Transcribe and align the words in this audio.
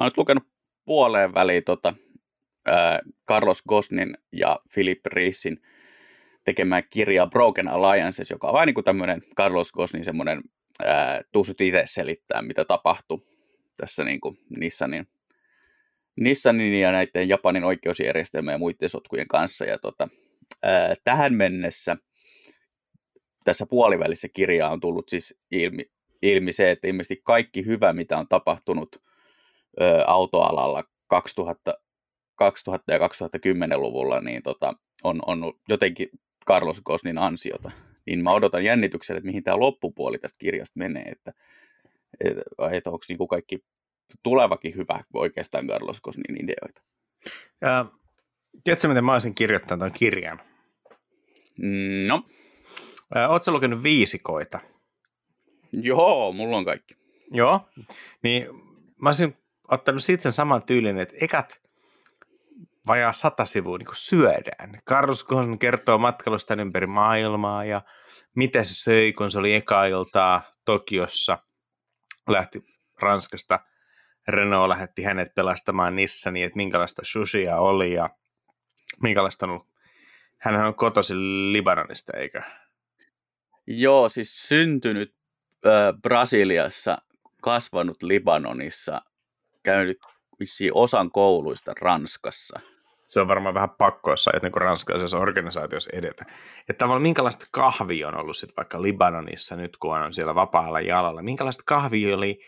oon 0.00 0.06
nyt 0.06 0.16
lukenut 0.16 0.44
puoleen 0.84 1.34
väliin 1.34 1.64
tota, 1.64 1.94
äh, 2.68 2.98
Carlos 3.28 3.62
Gosnin 3.62 4.14
ja 4.32 4.58
Philip 4.74 5.06
Reissin 5.06 5.62
tekemään 6.44 6.82
kirjaa 6.90 7.26
Broken 7.26 7.70
Alliances, 7.70 8.30
joka 8.30 8.46
on 8.46 8.52
vain 8.52 8.66
niin 8.66 8.84
tämmöinen 8.84 9.22
Carlos 9.36 9.72
Gosnin 9.72 10.04
semmoinen 10.04 10.42
tuusut 11.32 11.60
itse 11.60 11.82
selittää, 11.84 12.42
mitä 12.42 12.64
tapahtui 12.64 13.22
tässä 13.76 14.04
niin 14.04 14.20
kuin 14.20 14.38
Nissanin, 14.58 15.08
Nissanin 16.20 16.80
ja 16.80 16.92
näiden 16.92 17.28
Japanin 17.28 17.64
oikeusjärjestelmien 17.64 18.54
ja 18.54 18.58
muiden 18.58 18.88
sotkujen 18.88 19.28
kanssa. 19.28 19.64
Ja 19.64 19.78
tota, 19.78 20.08
ää, 20.62 20.94
tähän 21.04 21.34
mennessä 21.34 21.96
tässä 23.44 23.66
puolivälissä 23.66 24.28
kirjaa 24.28 24.72
on 24.72 24.80
tullut 24.80 25.08
siis 25.08 25.38
ilmi, 25.50 25.84
ilmi 26.22 26.52
se, 26.52 26.70
että 26.70 26.88
ilmeisesti 26.88 27.20
kaikki 27.24 27.66
hyvä, 27.66 27.92
mitä 27.92 28.18
on 28.18 28.28
tapahtunut 28.28 29.02
autoalalla 30.06 30.84
2000, 31.06 31.74
2000 32.34 32.92
ja 32.92 32.98
2010-luvulla, 32.98 34.20
niin 34.20 34.42
tota, 34.42 34.72
on, 35.04 35.20
on 35.26 35.52
jotenkin 35.68 36.08
Carlos 36.46 36.80
Gosnin 36.80 37.18
ansiota. 37.18 37.70
Niin 38.06 38.24
mä 38.24 38.30
odotan 38.30 38.64
jännityksellä, 38.64 39.18
että 39.18 39.26
mihin 39.26 39.44
tämä 39.44 39.60
loppupuoli 39.60 40.18
tästä 40.18 40.38
kirjasta 40.38 40.78
menee, 40.78 41.04
että, 41.04 41.32
että, 42.24 42.42
että 42.72 42.90
onko 42.90 43.04
niin 43.08 43.28
kaikki 43.28 43.64
tulevakin 44.22 44.74
hyvä 44.74 45.04
oikeastaan 45.14 45.66
Carlos 45.66 46.00
Gosnin 46.00 46.44
ideoita. 46.44 46.82
Ja, 47.60 47.86
tiedätkö, 48.64 48.88
miten 48.88 49.04
mä 49.04 49.12
olisin 49.12 49.34
kirjoittanut 49.34 49.78
tämän 49.78 49.92
kirjan? 49.92 50.40
No. 52.06 52.22
Oletko 53.28 53.52
lukenut 53.52 53.82
viisikoita? 53.82 54.60
Joo, 55.72 56.32
mulla 56.32 56.56
on 56.56 56.64
kaikki. 56.64 56.94
Joo, 57.30 57.68
niin 58.22 58.46
mä 59.02 59.08
olisin 59.08 59.36
ottanut 59.70 60.04
sitten 60.04 60.22
sen 60.22 60.32
saman 60.32 60.62
tyylin, 60.62 60.98
että 60.98 61.14
ekat 61.20 61.60
vajaa 62.86 63.12
sata 63.12 63.44
sivua 63.44 63.78
niin 63.78 63.88
syödään. 63.92 64.82
Carlos 64.88 65.24
Ghosn 65.24 65.58
kertoo 65.58 65.98
matkailusta 65.98 66.54
ympäri 66.54 66.86
maailmaa 66.86 67.64
ja 67.64 67.82
mitä 68.36 68.62
se 68.62 68.74
söi, 68.74 69.12
kun 69.12 69.30
se 69.30 69.38
oli 69.38 69.54
eka 69.54 69.84
iltaa 69.86 70.42
Tokiossa, 70.64 71.38
lähti 72.28 72.62
Ranskasta. 73.00 73.60
Renault 74.28 74.68
lähetti 74.68 75.02
hänet 75.02 75.34
pelastamaan 75.34 75.96
Nissani, 75.96 76.42
että 76.42 76.56
minkälaista 76.56 77.02
sushia 77.04 77.56
oli 77.58 77.92
ja 77.92 78.10
minkälaista 79.02 79.46
on 79.46 79.50
ollut. 79.50 79.66
Hän 80.38 80.66
on 80.66 80.74
kotoisin 80.74 81.52
Libanonista, 81.52 82.12
eikö? 82.16 82.42
Joo, 83.66 84.08
siis 84.08 84.48
syntynyt 84.48 85.14
äh, 85.66 86.00
Brasiliassa, 86.02 86.98
kasvanut 87.42 88.02
Libanonissa, 88.02 89.02
käynyt 89.62 89.98
vissiin 90.40 90.74
osan 90.74 91.10
kouluista 91.10 91.72
Ranskassa. 91.80 92.60
Se 93.08 93.20
on 93.20 93.28
varmaan 93.28 93.54
vähän 93.54 93.70
pakko, 93.78 94.10
jos 94.10 94.24
sä 94.24 94.30
niin 94.42 94.52
ranskalaisessa 94.54 95.18
organisaatiossa 95.18 95.90
edetä. 95.92 96.24
Että 96.60 96.78
tavallaan 96.78 97.02
minkälaista 97.02 97.46
kahvia 97.50 98.08
on 98.08 98.16
ollut 98.16 98.36
sitten 98.36 98.56
vaikka 98.56 98.82
Libanonissa 98.82 99.56
nyt, 99.56 99.76
kun 99.76 99.96
on 99.96 100.14
siellä 100.14 100.34
vapaalla 100.34 100.80
jalalla. 100.80 101.22
Minkälaista 101.22 101.62
kahvia 101.66 102.16
oli 102.16 102.40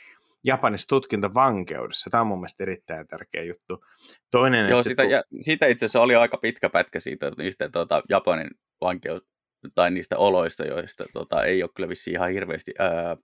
Japanissa 0.44 0.88
tutkintavankeudessa. 0.88 2.10
Tämä 2.10 2.20
on 2.20 2.26
mun 2.26 2.38
mielestä 2.38 2.64
erittäin 2.64 3.08
tärkeä 3.08 3.42
juttu. 3.42 3.84
Toinen, 4.30 4.68
Joo, 4.68 4.82
sitä, 4.82 5.04
ja, 5.04 5.22
siitä 5.40 5.66
itse 5.66 5.84
asiassa 5.84 6.00
oli 6.00 6.14
aika 6.14 6.36
pitkä 6.36 6.70
pätkä 6.70 7.00
siitä, 7.00 7.32
niistä 7.38 7.68
tota, 7.68 8.02
Japanin 8.08 8.50
vankeus, 8.80 9.22
tai 9.74 9.90
niistä 9.90 10.18
oloista, 10.18 10.64
joista 10.64 11.04
tota, 11.12 11.44
ei 11.44 11.62
ole 11.62 11.70
kyllä 11.76 11.88
vissiin 11.88 12.14
ihan 12.14 12.30
hirveästi 12.30 12.72
ää, 12.78 13.16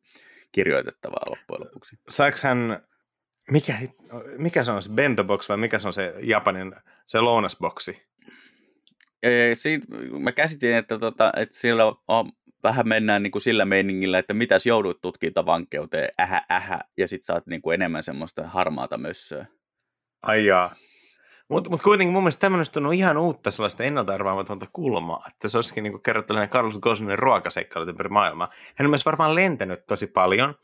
kirjoitettavaa 0.52 1.30
loppujen 1.30 1.66
lopuksi. 1.66 1.96
Saiko 2.08 2.38
hän 2.42 2.87
mikä, 3.50 3.78
mikä 4.38 4.62
se 4.62 4.72
on 4.72 4.82
se 4.82 4.90
bento 4.90 5.24
box 5.24 5.48
vai 5.48 5.56
mikä 5.56 5.78
se 5.78 5.86
on 5.86 5.92
se 5.92 6.14
Japanin 6.22 6.74
se 7.06 7.20
lounasboksi? 7.20 8.08
Siin, 9.54 9.82
mä 10.20 10.32
käsitin, 10.32 10.74
että, 10.74 10.98
tota, 10.98 11.32
että 11.36 11.58
sillä 11.58 11.84
on, 12.08 12.32
vähän 12.62 12.88
mennään 12.88 13.22
niin 13.22 13.30
kuin 13.30 13.42
sillä 13.42 13.64
meiningillä, 13.64 14.18
että 14.18 14.34
mitäs 14.34 14.66
joudut 14.66 15.00
tutkintavankeuteen, 15.00 16.08
ähä, 16.20 16.42
ähä, 16.52 16.80
ja 16.96 17.08
sit 17.08 17.24
saat 17.24 17.46
niin 17.46 17.62
kuin 17.62 17.74
enemmän 17.74 18.02
semmoista 18.02 18.48
harmaata 18.48 18.98
mössöä. 18.98 19.46
Ai 20.22 20.46
jaa. 20.46 20.74
Mutta 21.48 21.70
mut 21.70 21.82
kuitenkin 21.82 22.12
mun 22.12 22.22
mielestä 22.22 22.40
tämmöistä 22.40 22.80
on 22.80 22.92
ihan 22.92 23.16
uutta 23.16 23.50
sellaista 23.50 23.84
ennalta 23.84 24.14
arvaamatonta 24.14 24.66
kulmaa, 24.72 25.24
että 25.28 25.48
se 25.48 25.58
olisikin 25.58 25.84
niin 25.84 26.02
kerrottu 26.02 26.34
Carlos 26.48 26.78
Gosnin 26.78 27.18
ruokaseikkailut 27.18 27.88
ympäri 27.88 28.08
maailmaa. 28.08 28.48
Hän 28.74 28.86
on 28.86 28.90
myös 28.90 29.06
varmaan 29.06 29.34
lentänyt 29.34 29.86
tosi 29.86 30.06
paljon, 30.06 30.54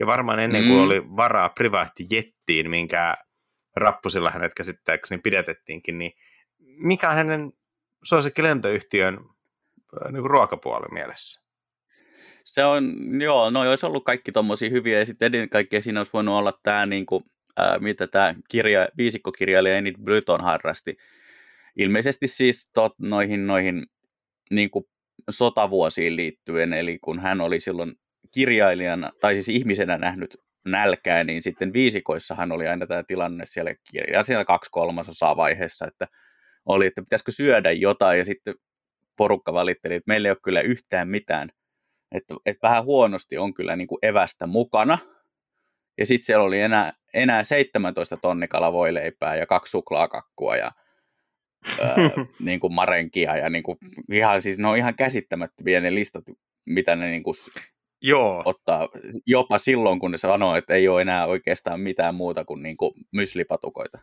ja 0.00 0.06
varmaan 0.06 0.40
ennen 0.40 0.62
kuin 0.62 0.76
mm. 0.76 0.84
oli 0.84 1.16
varaa 1.16 1.48
privaattijettiin, 1.48 2.70
minkä 2.70 3.16
rappusilla 3.76 4.30
hänet 4.30 4.54
käsittääkseni 4.54 5.20
pidätettiinkin, 5.20 5.98
niin 5.98 6.12
mikä 6.58 7.10
on 7.10 7.16
hänen 7.16 7.52
suosikki 8.04 8.42
lentoyhtiön 8.42 9.18
niin 10.12 10.30
ruokapuoli 10.30 10.86
mielessä? 10.92 11.42
Se 12.44 12.64
on, 12.64 12.94
joo, 13.20 13.50
no 13.50 13.60
olisi 13.60 13.86
ollut 13.86 14.04
kaikki 14.04 14.32
tommosia 14.32 14.70
hyviä, 14.70 14.98
ja 14.98 15.06
sitten 15.06 15.34
ennen 15.34 15.48
kaikkea 15.48 15.82
siinä 15.82 16.00
olisi 16.00 16.12
voinut 16.12 16.34
olla 16.34 16.60
tämä, 16.62 16.86
niin 16.86 17.06
kuin, 17.06 17.24
ää, 17.56 17.78
mitä 17.78 18.06
tämä 18.06 18.34
kirja, 18.48 18.88
viisikkokirjailija 18.96 19.76
Enid 19.76 19.96
Blyton 20.04 20.40
harrasti. 20.40 20.96
Ilmeisesti 21.76 22.28
siis 22.28 22.70
tot, 22.74 22.98
noihin, 22.98 23.46
noihin 23.46 23.86
niin 24.50 24.70
kuin 24.70 24.84
sotavuosiin 25.30 26.16
liittyen, 26.16 26.72
eli 26.72 26.98
kun 26.98 27.18
hän 27.18 27.40
oli 27.40 27.60
silloin 27.60 27.94
kirjailijana, 28.32 29.12
tai 29.20 29.34
siis 29.34 29.48
ihmisenä 29.48 29.98
nähnyt 29.98 30.36
nälkää, 30.64 31.24
niin 31.24 31.42
sitten 31.42 31.72
viisikoissahan 31.72 32.52
oli 32.52 32.68
aina 32.68 32.86
tämä 32.86 33.02
tilanne 33.02 33.46
siellä 33.46 33.74
kirjaa, 33.90 34.24
siellä 34.24 34.44
kaksi 34.44 34.70
kolmasosaa 34.70 35.36
vaiheessa, 35.36 35.86
että 35.86 36.08
oli, 36.66 36.86
että 36.86 37.02
pitäisikö 37.02 37.32
syödä 37.32 37.72
jotain, 37.72 38.18
ja 38.18 38.24
sitten 38.24 38.54
porukka 39.16 39.52
valitteli, 39.52 39.94
että 39.94 40.08
meillä 40.08 40.28
ei 40.28 40.30
ole 40.30 40.38
kyllä 40.42 40.60
yhtään 40.60 41.08
mitään, 41.08 41.48
että, 42.12 42.34
että 42.46 42.68
vähän 42.68 42.84
huonosti 42.84 43.38
on 43.38 43.54
kyllä 43.54 43.76
niin 43.76 43.88
kuin 43.88 43.98
evästä 44.02 44.46
mukana, 44.46 44.98
ja 45.98 46.06
sitten 46.06 46.26
siellä 46.26 46.44
oli 46.44 46.60
enää, 46.60 46.92
enää 47.14 47.44
17 47.44 48.16
tonnikala 48.16 48.72
voileipää 48.72 49.36
ja 49.36 49.46
kaksi 49.46 49.70
suklaakakkua 49.70 50.56
ja 50.56 50.72
öö, 51.78 51.88
niin 52.44 52.60
kuin 52.60 52.74
marenkia 52.74 53.36
ja 53.36 53.50
niin 53.50 53.62
kuin, 53.62 53.78
ihan, 54.12 54.42
siis 54.42 54.58
ne 54.58 54.68
on 54.68 54.76
ihan 54.76 54.94
käsittämättömiä 54.94 55.80
ne 55.80 55.94
listat, 55.94 56.24
mitä 56.66 56.96
ne 56.96 57.10
niin 57.10 57.22
kuin 57.22 57.34
Joo. 58.02 58.42
ottaa 58.44 58.88
jopa 59.26 59.58
silloin, 59.58 59.98
kun 59.98 60.10
ne 60.10 60.18
sanoo, 60.18 60.56
että 60.56 60.74
ei 60.74 60.88
ole 60.88 61.02
enää 61.02 61.26
oikeastaan 61.26 61.80
mitään 61.80 62.14
muuta 62.14 62.44
kuin, 62.44 62.62
niin 62.62 62.76
kuin 62.76 62.94
myslipatukoita. 63.12 63.98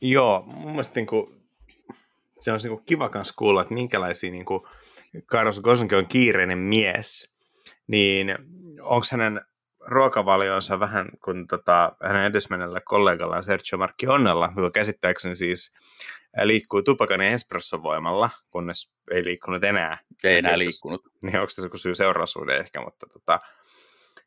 Joo, 0.00 0.44
mun 0.46 0.70
mielestä 0.70 0.94
niin 0.94 1.06
kuin, 1.06 1.26
se 2.38 2.52
olisi 2.52 2.68
niin 2.68 2.76
kuin 2.76 2.86
kiva 2.86 3.10
myös 3.14 3.32
kuulla, 3.32 3.62
että 3.62 3.74
minkälaisia 3.74 4.30
niin 4.30 4.44
kuin 4.44 4.60
Carlos 5.26 5.60
Gosling 5.60 5.92
on 5.92 6.06
kiireinen 6.06 6.58
mies, 6.58 7.38
niin 7.86 8.38
onko 8.80 9.06
hänen 9.12 9.40
ruokavalionsa 9.86 10.80
vähän 10.80 11.08
kuin 11.24 11.46
tota, 11.46 11.92
hänen 12.02 12.24
edesmennellä 12.24 12.80
kollegallaan 12.84 13.44
Sergio 13.44 13.78
Marchionnella, 13.78 14.52
joka 14.56 14.70
käsittääkseni 14.70 15.36
siis 15.36 15.74
liikkuu 16.42 16.82
tupakan 16.82 17.20
ja 17.20 17.30
espresson 17.30 17.82
voimalla, 17.82 18.30
kunnes 18.50 18.92
ei 19.10 19.24
liikkunut 19.24 19.64
enää. 19.64 19.98
Ei 20.24 20.38
enää 20.38 20.58
liikkunut. 20.58 21.02
Niin 21.22 21.36
onko 21.36 21.46
tässä 21.46 21.66
joku 21.66 21.78
syy 21.78 21.94
seuraasuuden 21.94 22.60
ehkä, 22.60 22.80
mutta 22.80 23.06
tota, 23.12 23.40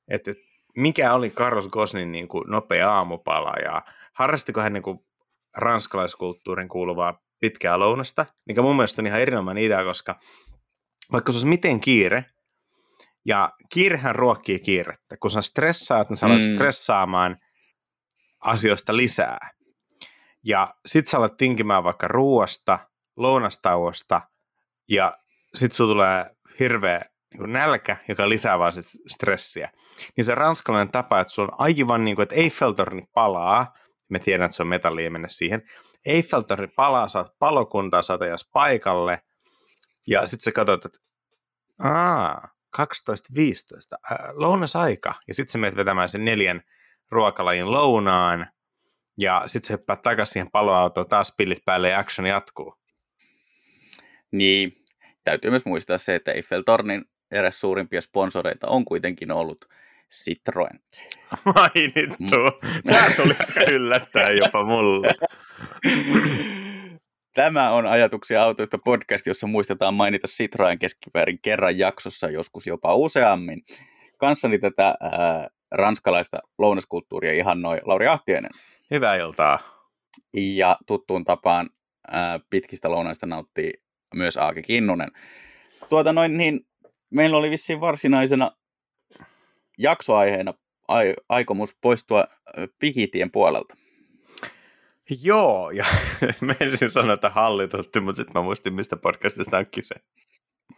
et, 0.07 0.27
et, 0.27 0.37
mikä 0.77 1.13
oli 1.13 1.29
Carlos 1.29 1.69
Gosnin 1.69 2.11
niin 2.11 2.27
kuin 2.27 2.43
nopea 2.47 2.91
aamupala 2.91 3.53
ja 3.63 3.81
harrastiko 4.13 4.61
hän 4.61 4.73
niin 4.73 4.83
kuin 4.83 4.99
ranskalaiskulttuurin 5.57 6.69
kuuluvaa 6.69 7.19
pitkää 7.39 7.79
lounasta, 7.79 8.25
mikä 8.45 8.61
mun 8.61 8.75
mielestä 8.75 9.01
on 9.01 9.07
ihan 9.07 9.21
erinomainen 9.21 9.63
idea, 9.63 9.83
koska 9.83 10.19
vaikka 11.11 11.31
se 11.31 11.35
olisi 11.35 11.47
miten 11.47 11.81
kiire, 11.81 12.25
ja 13.27 13.53
kiirehän 13.73 14.15
ruokkii 14.15 14.59
kiirettä. 14.59 15.17
Kun 15.17 15.31
sä 15.31 15.41
stressaat, 15.41 16.09
niin 16.09 16.17
sä 16.17 16.25
alat 16.25 16.41
mm. 16.41 16.55
stressaamaan 16.55 17.37
asioista 18.39 18.97
lisää. 18.97 19.51
Ja 20.43 20.75
sit 20.85 21.07
sä 21.07 21.17
alat 21.17 21.37
tinkimään 21.37 21.83
vaikka 21.83 22.07
ruoasta, 22.07 22.79
lounastauosta, 23.15 24.21
ja 24.89 25.13
sit 25.53 25.73
sulla 25.73 25.93
tulee 25.93 26.25
hirveä 26.59 27.01
niin 27.37 27.53
nälkä, 27.53 27.97
joka 28.07 28.29
lisää 28.29 28.59
vaan 28.59 28.73
sit 28.73 28.85
stressiä. 29.07 29.71
Niin 30.17 30.25
se 30.25 30.35
ranskalainen 30.35 30.91
tapa, 30.91 31.19
että 31.19 31.33
sulla 31.33 31.49
on 31.51 31.61
aivan 31.61 32.05
niin 32.05 32.15
kuin, 32.15 32.23
että 32.23 32.35
Eiffeltorni 32.35 33.03
palaa, 33.13 33.73
me 34.09 34.19
tiedän, 34.19 34.45
että 34.45 34.55
se 34.55 34.63
on 34.63 34.67
metallia 34.67 35.11
mennä 35.11 35.27
siihen, 35.27 35.61
Eiffeltorni 36.05 36.67
palaa, 36.67 37.07
saat 37.07 37.31
palokuntaa, 37.39 38.01
saat 38.01 38.21
paikalle, 38.53 39.21
ja 40.07 40.25
sitten 40.25 40.43
sä 40.43 40.51
katsot, 40.51 40.85
että 40.85 40.99
Aa, 41.83 42.56
12.15, 42.77 42.81
äh, 44.11 44.17
lounasaika, 44.33 45.13
ja 45.27 45.33
sitten 45.33 45.51
sä 45.51 45.57
menet 45.57 45.75
vetämään 45.75 46.09
sen 46.09 46.25
neljän 46.25 46.61
ruokalajin 47.09 47.71
lounaan, 47.71 48.47
ja 49.17 49.43
sitten 49.45 49.67
se 49.67 49.73
hyppää 49.73 49.95
takaisin 49.95 50.33
siihen 50.33 50.51
paloautoon, 50.51 51.07
taas 51.07 51.33
pillit 51.37 51.65
päälle 51.65 51.89
ja 51.89 51.99
action 51.99 52.27
jatkuu. 52.27 52.75
Niin, 54.31 54.83
täytyy 55.23 55.49
myös 55.49 55.65
muistaa 55.65 55.97
se, 55.97 56.15
että 56.15 56.31
Eiffeltornin 56.31 57.05
eräs 57.31 57.59
suurimpia 57.59 58.01
sponsoreita 58.01 58.67
on 58.67 58.85
kuitenkin 58.85 59.31
ollut 59.31 59.65
Citroen. 60.13 60.79
Mainittu. 61.55 62.37
Tämä 62.85 63.09
tuli 63.15 63.35
aika 63.39 63.71
yllättäen 63.71 64.37
jopa 64.37 64.63
mulle. 64.63 65.13
Tämä 67.37 67.71
on 67.71 67.85
Ajatuksia 67.87 68.43
autoista 68.43 68.77
podcast, 68.77 69.27
jossa 69.27 69.47
muistetaan 69.47 69.93
mainita 69.93 70.27
Citroen 70.27 70.79
keskiväärin 70.79 71.39
kerran 71.41 71.77
jaksossa, 71.77 72.29
joskus 72.29 72.67
jopa 72.67 72.95
useammin. 72.95 73.61
Kanssani 74.17 74.59
tätä 74.59 74.85
ää, 74.87 75.49
ranskalaista 75.71 76.37
lounaskulttuuria 76.57 77.33
ihannoi 77.33 77.81
Lauri 77.83 78.07
Ahtiainen. 78.07 78.51
Hyvää 78.91 79.15
iltaa. 79.15 79.59
Ja 80.33 80.77
tuttuun 80.87 81.23
tapaan 81.23 81.69
ää, 82.11 82.39
pitkistä 82.49 82.91
lounaista 82.91 83.25
nauttii 83.25 83.73
myös 84.15 84.37
Aake 84.37 84.61
Kinnunen. 84.61 85.11
Tuota 85.89 86.13
noin, 86.13 86.37
niin 86.37 86.59
meillä 87.09 87.37
oli 87.37 87.49
vissiin 87.49 87.81
varsinaisena 87.81 88.51
jaksoaiheena 89.77 90.53
ai- 90.87 91.15
aikomus 91.29 91.77
poistua 91.81 92.27
Pikitien 92.79 93.31
puolelta. 93.31 93.75
Joo, 95.23 95.71
ja 95.71 95.85
mä 96.41 96.55
ensin 96.59 96.89
sanoa, 96.89 97.13
että 97.13 97.29
hallitusti, 97.29 97.99
mutta 97.99 98.17
sitten 98.17 98.33
mä 98.33 98.41
muistin, 98.41 98.73
mistä 98.73 98.97
podcastista 98.97 99.57
on 99.57 99.65
kyse. 99.65 99.95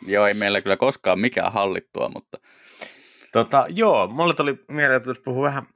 Joo, 0.08 0.28
ei 0.28 0.34
meillä 0.34 0.62
kyllä 0.62 0.78
koskaan 0.78 1.20
mikään 1.20 1.54
hallittua, 1.54 2.10
mutta... 2.10 2.38
Tota, 3.34 3.66
joo, 3.70 4.08
mulle 4.08 4.34
tuli 4.34 4.60
mieleen, 4.68 4.98
että 4.98 5.24
puhua 5.26 5.44
vähän 5.44 5.68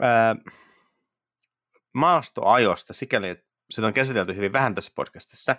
ää, 0.00 0.36
maastoajosta, 1.94 2.92
sikäli, 2.92 3.28
että 3.28 3.44
sitä 3.70 3.86
on 3.86 3.92
käsitelty 3.92 4.36
hyvin 4.36 4.52
vähän 4.52 4.74
tässä 4.74 4.92
podcastissa. 4.94 5.56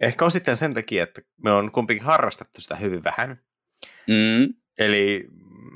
Ehkä 0.00 0.24
osittain 0.24 0.56
sen 0.56 0.74
takia, 0.74 1.02
että 1.02 1.22
me 1.44 1.52
on 1.52 1.72
kumpikin 1.72 2.02
harrastettu 2.02 2.60
sitä 2.60 2.76
hyvin 2.76 3.04
vähän. 3.04 3.42
Mm. 4.08 4.54
Eli 4.78 5.28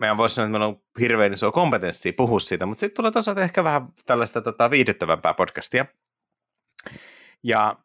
meidän 0.02 0.16
voisi 0.16 0.34
sanoa, 0.34 0.46
että 0.46 0.52
meillä 0.52 0.66
on 0.66 0.82
hirveän 1.00 1.32
iso 1.32 1.52
kompetenssi 1.52 2.12
puhua 2.12 2.40
siitä, 2.40 2.66
mutta 2.66 2.81
sitten 2.81 2.96
tulee 2.96 3.10
tosiaan 3.10 3.38
ehkä 3.38 3.64
vähän 3.64 3.88
tällaista 4.06 4.40
tota, 4.40 4.70
viihdyttävämpää 4.70 5.34
podcastia. 5.34 5.87
Ja 7.43 7.76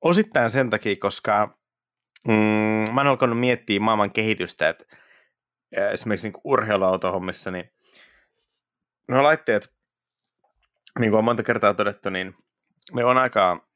osittain 0.00 0.50
sen 0.50 0.70
takia, 0.70 0.94
koska 1.00 1.58
mm, 2.28 2.34
mä 2.94 3.00
oon 3.00 3.06
alkanut 3.06 3.40
miettiä 3.40 3.80
maailman 3.80 4.12
kehitystä, 4.12 4.68
että 4.68 4.84
esimerkiksi 5.92 6.28
niin 6.28 6.40
urheiluautohommissa, 6.44 7.50
niin 7.50 7.70
nuo 9.08 9.22
laitteet, 9.22 9.74
niin 10.98 11.10
kuin 11.10 11.18
on 11.18 11.24
monta 11.24 11.42
kertaa 11.42 11.74
todettu, 11.74 12.10
niin 12.10 12.34
ne 12.92 13.04
on 13.04 13.18
aika 13.18 13.68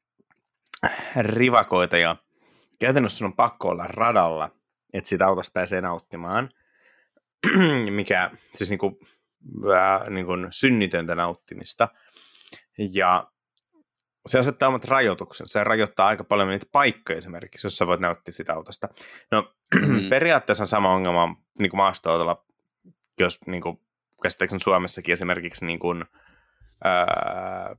rivakoita 1.21 1.97
ja 1.97 2.15
käytännössä 2.79 3.17
sun 3.17 3.25
on 3.25 3.35
pakko 3.35 3.69
olla 3.69 3.85
radalla, 3.87 4.49
että 4.93 5.09
siitä 5.09 5.27
autosta 5.27 5.51
pääsee 5.53 5.81
nauttimaan– 5.81 6.49
mikä 7.89 8.31
siis 8.55 8.69
niin 8.69 8.79
kuin, 8.79 8.95
äh, 9.75 10.09
niin 10.09 10.25
kuin 10.25 10.47
synnitöntä 10.51 11.15
nauttimista. 11.15 11.87
Ja 12.77 13.27
se 14.25 14.39
asettaa 14.39 14.69
omat 14.69 14.85
rajoituksen. 14.85 15.47
Se 15.47 15.63
rajoittaa 15.63 16.07
aika 16.07 16.23
paljon 16.23 16.47
niitä 16.47 16.65
paikkoja 16.71 17.17
esimerkiksi, 17.17 17.65
jos 17.67 17.77
sä 17.77 17.87
voit 17.87 17.99
nauttia 17.99 18.31
sitä 18.31 18.53
autosta. 18.53 18.89
No 19.31 19.53
mm. 19.87 20.09
periaatteessa 20.09 20.63
on 20.63 20.67
sama 20.67 20.93
ongelma 20.93 21.35
niin 21.59 21.69
kuin 21.69 21.77
maastoautolla, 21.77 22.45
jos 23.19 23.47
niin 23.47 23.61
kuin, 23.61 23.79
käsittääkseni 24.23 24.59
Suomessakin 24.59 25.13
esimerkiksi 25.13 25.65
niin 25.65 25.79
kuin, 25.79 26.05
ää, 26.83 27.75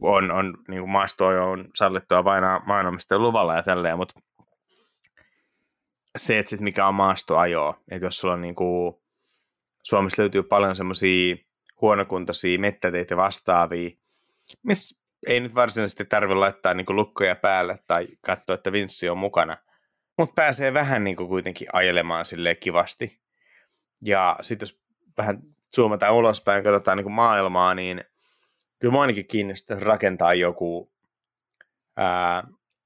on, 0.00 0.30
on 0.30 0.54
niin 0.68 0.80
kuin 0.80 0.90
maastoa 0.90 1.44
on 1.44 1.68
sallittua 1.74 2.24
vain 2.24 2.44
maanomistajan 2.66 3.22
luvalla 3.22 3.56
ja 3.56 3.62
tälleen, 3.62 3.96
mutta 3.96 4.20
se, 6.18 6.38
että 6.38 6.50
sit 6.50 6.60
mikä 6.60 6.86
on 6.86 6.94
maastoajoa, 6.94 7.80
että 7.90 8.06
jos 8.06 8.18
sulla 8.18 8.34
on 8.34 8.40
niinku, 8.40 9.00
Suomessa 9.82 10.22
löytyy 10.22 10.42
paljon 10.42 10.76
semmoisia 10.76 11.36
huonokuntoisia 11.80 12.58
mettäteitä 12.58 13.16
vastaavia, 13.16 13.90
missä 14.62 14.98
ei 15.26 15.40
nyt 15.40 15.54
varsinaisesti 15.54 16.04
tarvitse 16.04 16.38
laittaa 16.38 16.74
niinku 16.74 16.96
lukkoja 16.96 17.34
päälle 17.36 17.78
tai 17.86 18.08
katsoa, 18.20 18.54
että 18.54 18.72
vinssi 18.72 19.08
on 19.08 19.18
mukana, 19.18 19.56
mutta 20.18 20.34
pääsee 20.34 20.74
vähän 20.74 21.04
niinku 21.04 21.28
kuitenkin 21.28 21.68
ajelemaan 21.72 22.26
sille 22.26 22.54
kivasti. 22.54 23.20
Ja 24.04 24.36
sitten 24.40 24.66
jos 24.66 24.80
vähän 25.18 25.42
zoomataan 25.76 26.14
ulospäin, 26.14 26.64
katsotaan 26.64 26.96
niinku 26.96 27.10
maailmaa, 27.10 27.74
niin 27.74 28.04
kyllä 28.78 28.92
mua 28.92 29.02
ainakin 29.02 29.26
kiinnostaa 29.26 29.78
rakentaa 29.80 30.34
joku 30.34 30.92
ää, 31.96 32.44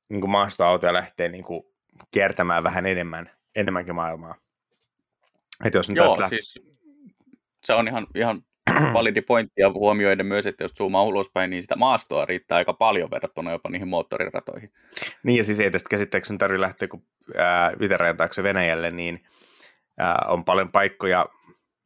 niin 0.09 0.31
maastoauto 0.31 0.87
ja 0.87 0.93
lähtee 0.93 1.29
niin 1.29 1.45
kuin 1.45 1.72
kiertämään 2.11 2.65
vähän 2.65 2.87
enemmän, 2.87 3.31
enemmänkin 3.55 3.95
maailmaa. 3.95 4.35
Että 5.65 5.79
jos 5.79 5.89
Joo, 5.95 6.29
siis 6.29 6.61
se 7.65 7.75
on 7.75 7.89
ihan, 7.89 8.07
ihan 8.15 8.43
validi 8.95 9.23
pointti 9.23 9.61
ja 9.61 9.71
huomioiden 9.71 10.27
myös, 10.27 10.47
että 10.47 10.65
jos 10.65 10.73
zoomaa 10.73 11.03
ulospäin, 11.03 11.51
niin 11.51 11.63
sitä 11.63 11.77
maastoa 11.77 12.25
riittää 12.25 12.59
aika 12.59 12.73
paljon 12.73 13.11
verrattuna 13.11 13.53
jopa 13.53 13.71
niihin 13.71 13.89
moottoriratoihin. 13.89 14.73
Niin 15.23 15.37
ja 15.37 15.45
siis 15.45 15.61
ei 15.61 15.71
tästä 15.71 15.89
käsittääkseni 15.89 16.39
tarvitse 16.39 16.61
lähteä 16.61 16.89
kun 16.89 17.07
Itärajan 17.81 18.17
taakse 18.17 18.43
Venäjälle, 18.43 18.91
niin 18.91 19.23
ää, 19.99 20.25
on 20.29 20.45
paljon 20.45 20.73
paikkoja, 20.73 21.27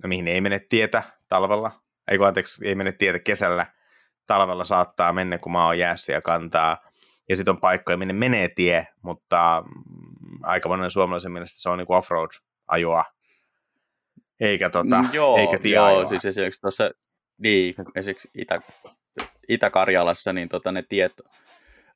mihin 0.07 0.29
ei 0.29 0.41
mene 0.41 0.59
tietä 0.59 1.03
talvella, 1.29 1.73
ei 2.11 2.19
kun 2.19 2.27
anteeksi, 2.27 2.69
ei 2.69 2.75
mene 2.75 2.93
tietä 2.93 3.19
kesällä, 3.19 3.67
talvella 4.27 4.65
saattaa 4.65 5.13
mennä, 5.13 5.39
kun 5.39 5.53
maa 5.53 5.67
on 5.67 5.79
jäässä 5.79 6.13
ja 6.13 6.21
kantaa, 6.21 6.86
ja 7.29 7.37
sitten 7.37 7.55
on 7.55 7.61
paikkoja, 7.61 7.97
minne 7.97 8.15
menee 8.15 8.49
tie, 8.49 8.87
mutta 9.03 9.65
mm, 9.67 10.39
aika 10.43 10.69
monen 10.69 10.91
suomalaisen 10.91 11.33
mielestä 11.33 11.61
se 11.61 11.69
on 11.69 11.79
niin 11.79 11.87
off-road-ajoa, 11.89 13.05
eikä, 14.41 14.71
tota, 14.71 15.03
mm, 15.03 15.09
joo, 15.13 15.37
eikä 15.37 15.59
tieajoa. 15.59 16.01
Joo, 16.01 16.09
siis 16.09 16.25
esimerkiksi 16.25 16.61
tuossa, 16.61 16.91
niin, 17.39 17.75
esimerkiksi 17.95 18.31
Itä, 18.35 18.61
Itä-Karjalassa, 19.49 20.33
niin 20.33 20.49
tota, 20.49 20.73
ne 20.73 20.83
tiet 20.89 21.13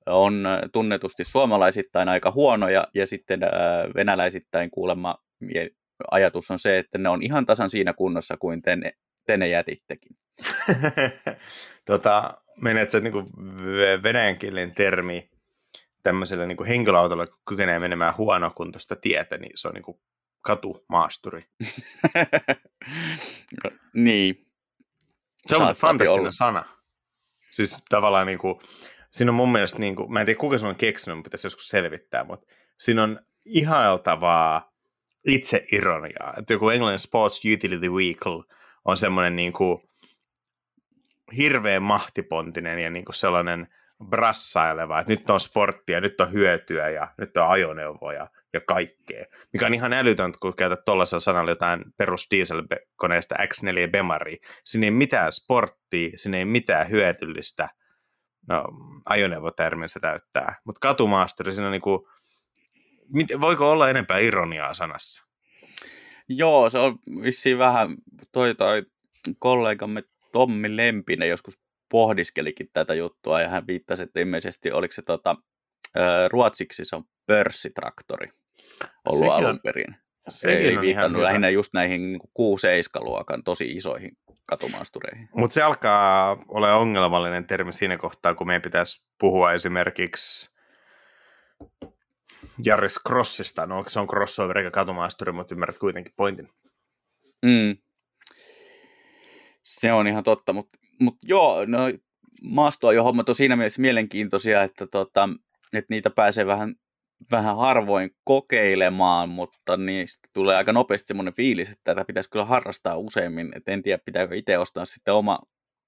on 0.06 0.46
tunnetusti 0.72 1.24
suomalaisittain 1.24 2.08
aika 2.08 2.30
huonoja, 2.30 2.86
ja 2.94 3.06
sitten 3.06 3.42
ää, 3.42 3.50
venäläisittäin 3.94 4.70
kuulemma 4.70 5.16
ajatus 6.10 6.50
on 6.50 6.58
se, 6.58 6.78
että 6.78 6.98
ne 6.98 7.08
on 7.08 7.22
ihan 7.22 7.46
tasan 7.46 7.70
siinä 7.70 7.92
kunnossa 7.92 8.36
kuin 8.36 8.62
te 8.62 8.76
ne, 8.76 8.92
te 9.26 9.36
ne 9.36 9.48
jätittekin. 9.48 10.16
tota, 11.86 12.42
menet 12.60 12.90
niin 12.92 13.14
venäjän 14.02 14.38
kielen 14.38 14.74
termi 14.74 15.30
tämmöisellä 16.02 16.46
niin 16.46 16.66
henkilöautolla, 16.66 17.26
kun 17.26 17.38
kykenee 17.48 17.78
menemään 17.78 18.16
huonokuntoista 18.16 18.96
tietä, 18.96 19.38
niin 19.38 19.52
se 19.54 19.68
on 19.68 19.74
niin 19.74 19.82
kuin 19.82 20.00
katumaasturi. 20.42 21.44
niin. 23.94 24.46
Se 25.48 25.56
on 25.56 25.74
fantastinen 25.74 26.20
olla. 26.20 26.30
sana. 26.30 26.64
Siis 27.50 27.84
tavallaan 27.88 28.26
niin 28.26 28.38
kuin, 28.38 28.58
siinä 29.10 29.30
on 29.30 29.36
mun 29.36 29.52
mielestä, 29.52 29.78
niin 29.78 29.96
kuin, 29.96 30.12
mä 30.12 30.20
en 30.20 30.26
tiedä 30.26 30.40
kuka 30.40 30.58
se 30.58 30.66
on 30.66 30.76
keksinyt, 30.76 31.18
mutta 31.18 31.28
pitäisi 31.28 31.46
joskus 31.46 31.68
selvittää, 31.68 32.24
mutta 32.24 32.46
siinä 32.78 33.02
on 33.02 33.20
ihailtavaa 33.44 34.72
itse 35.26 35.66
ironiaa. 35.72 36.34
Että 36.36 36.52
joku 36.52 36.68
englannin 36.68 36.98
Sports 36.98 37.40
Utility 37.54 37.94
Vehicle 37.94 38.44
on 38.84 38.96
semmoinen 38.96 39.36
niin 39.36 39.52
kuin, 39.52 39.89
hirveän 41.36 41.82
mahtipontinen 41.82 42.78
ja 42.78 42.90
niin 42.90 43.04
kuin 43.04 43.14
sellainen 43.14 43.66
brassaileva, 44.08 45.00
että 45.00 45.12
nyt 45.12 45.30
on 45.30 45.40
sporttia, 45.40 46.00
nyt 46.00 46.20
on 46.20 46.32
hyötyä 46.32 46.88
ja 46.88 47.08
nyt 47.18 47.36
on 47.36 47.50
ajoneuvoja 47.50 48.28
ja 48.52 48.60
kaikkea. 48.60 49.24
Mikä 49.52 49.66
on 49.66 49.74
ihan 49.74 49.92
älytöntä, 49.92 50.38
kun 50.42 50.56
käytät 50.56 50.84
tuollaisella 50.84 51.20
sanalla 51.20 51.50
jotain 51.50 51.84
perus 51.96 52.26
dieselkoneesta 52.30 53.34
X4 53.34 53.90
Bemari. 53.90 54.40
Siinä 54.64 54.86
ei 54.86 54.90
mitään 54.90 55.32
sporttia, 55.32 56.10
siinä 56.16 56.38
ei 56.38 56.44
mitään 56.44 56.90
hyötyllistä. 56.90 57.68
No, 58.48 58.64
ajoneuvotermin 59.04 59.88
se 59.88 60.00
täyttää. 60.00 60.56
Mutta 60.64 60.88
katumaasteri, 60.88 61.52
siinä 61.52 61.66
on 61.66 61.72
niinku, 61.72 62.08
voiko 63.40 63.70
olla 63.70 63.90
enempää 63.90 64.18
ironiaa 64.18 64.74
sanassa? 64.74 65.26
Joo, 66.28 66.70
se 66.70 66.78
on 66.78 66.98
vissiin 67.22 67.58
vähän, 67.58 67.96
toi, 68.32 68.54
toi 68.54 68.82
kollegamme 69.38 70.02
Tommi 70.32 70.76
Lempinen 70.76 71.28
joskus 71.28 71.58
pohdiskelikin 71.88 72.70
tätä 72.72 72.94
juttua 72.94 73.40
ja 73.40 73.48
hän 73.48 73.66
viittasi, 73.66 74.02
että 74.02 74.20
ilmeisesti 74.20 74.72
oliko 74.72 74.92
se 74.92 75.02
tota, 75.02 75.36
ruotsiksi 76.30 76.84
se 76.84 76.96
on 76.96 77.04
pörssitraktori 77.26 78.28
ollut 79.06 79.18
Sekin 79.18 79.32
alun 79.32 79.60
perin. 79.60 79.96
Sekin 80.28 80.66
Eli 80.66 80.80
viitannut 80.80 81.22
lähinnä 81.22 81.46
hyvä. 81.46 81.54
just 81.54 81.72
näihin 81.74 82.02
niin 82.02 82.20
6-7-luokan 82.20 83.44
tosi 83.44 83.70
isoihin 83.70 84.16
katumaastureihin. 84.48 85.28
Mutta 85.34 85.54
se 85.54 85.62
alkaa 85.62 86.38
olla 86.48 86.76
ongelmallinen 86.76 87.46
termi 87.46 87.72
siinä 87.72 87.96
kohtaa, 87.96 88.34
kun 88.34 88.46
meidän 88.46 88.62
pitäisi 88.62 89.06
puhua 89.18 89.52
esimerkiksi 89.52 90.50
Jaris 92.64 93.00
Crossista. 93.08 93.66
No 93.66 93.84
se 93.88 94.00
on 94.00 94.08
crossover 94.08 94.58
eikä 94.58 94.70
katumaasturi, 94.70 95.32
mutta 95.32 95.54
ymmärrät 95.54 95.78
kuitenkin 95.78 96.12
pointin. 96.16 96.48
Mm. 97.42 97.76
Se 99.62 99.92
on 99.92 100.06
ihan 100.06 100.24
totta, 100.24 100.52
mutta 100.52 100.78
mut 101.00 101.16
joo, 101.24 101.64
no, 101.64 101.78
maastoa 102.42 102.92
jo 102.92 103.04
hommat 103.04 103.28
on 103.28 103.34
siinä 103.34 103.56
mielessä 103.56 103.80
mielenkiintoisia, 103.80 104.62
että, 104.62 104.86
tota, 104.86 105.28
että 105.72 105.86
niitä 105.94 106.10
pääsee 106.10 106.46
vähän 106.46 106.74
vähän 107.30 107.56
harvoin 107.56 108.10
kokeilemaan, 108.24 109.28
mutta 109.28 109.76
niistä 109.76 110.28
tulee 110.32 110.56
aika 110.56 110.72
nopeasti 110.72 111.06
semmoinen 111.06 111.34
fiilis, 111.34 111.68
että 111.68 111.80
tätä 111.84 112.04
pitäisi 112.04 112.30
kyllä 112.30 112.44
harrastaa 112.44 112.96
useimmin. 112.96 113.52
Et 113.56 113.68
en 113.68 113.82
tiedä, 113.82 114.02
pitääkö 114.04 114.36
itse 114.36 114.58
ostaa 114.58 114.84
sitten 114.84 115.14
oma, 115.14 115.38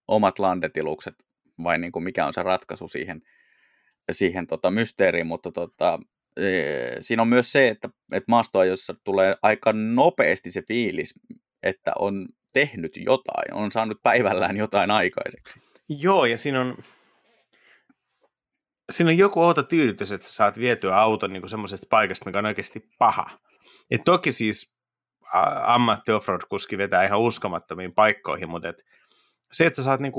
omat 0.08 0.38
landetilukset 0.38 1.14
vai 1.62 1.78
niin 1.78 1.92
kuin 1.92 2.02
mikä 2.02 2.26
on 2.26 2.32
se 2.32 2.42
ratkaisu 2.42 2.88
siihen, 2.88 3.22
siihen 4.10 4.46
tota 4.46 4.70
mysteeriin, 4.70 5.26
mutta 5.26 5.52
tota, 5.52 5.98
e, 6.36 6.42
siinä 7.00 7.22
on 7.22 7.28
myös 7.28 7.52
se, 7.52 7.68
että, 7.68 7.88
että 8.12 8.30
maastoajossa 8.30 8.94
tulee 9.04 9.36
aika 9.42 9.72
nopeasti 9.72 10.50
se 10.50 10.62
fiilis, 10.62 11.14
että 11.62 11.92
on 11.98 12.28
tehnyt 12.52 12.92
jotain, 12.96 13.54
on 13.54 13.70
saanut 13.70 14.02
päivällään 14.02 14.56
jotain 14.56 14.90
aikaiseksi. 14.90 15.60
Joo, 15.88 16.24
ja 16.24 16.38
siinä 16.38 16.60
on, 16.60 16.76
siinä 18.90 19.10
on 19.10 19.18
joku 19.18 19.42
outo 19.42 19.62
tyydytys, 19.62 20.12
että 20.12 20.26
sä 20.26 20.32
saat 20.32 20.58
vietyä 20.58 20.96
auton 20.96 21.32
niin 21.32 21.48
semmoisesta 21.48 21.86
paikasta, 21.90 22.26
mikä 22.26 22.38
on 22.38 22.46
oikeasti 22.46 22.88
paha. 22.98 23.30
Et 23.90 24.00
toki 24.04 24.32
siis 24.32 24.74
ammatti 25.62 26.12
offroad-kuski 26.12 26.78
vetää 26.78 27.04
ihan 27.04 27.20
uskomattomiin 27.20 27.94
paikkoihin, 27.94 28.50
mutta 28.50 28.68
et 28.68 28.84
se, 29.52 29.66
että 29.66 29.76
sä 29.76 29.82
saat 29.82 30.00
niin 30.00 30.12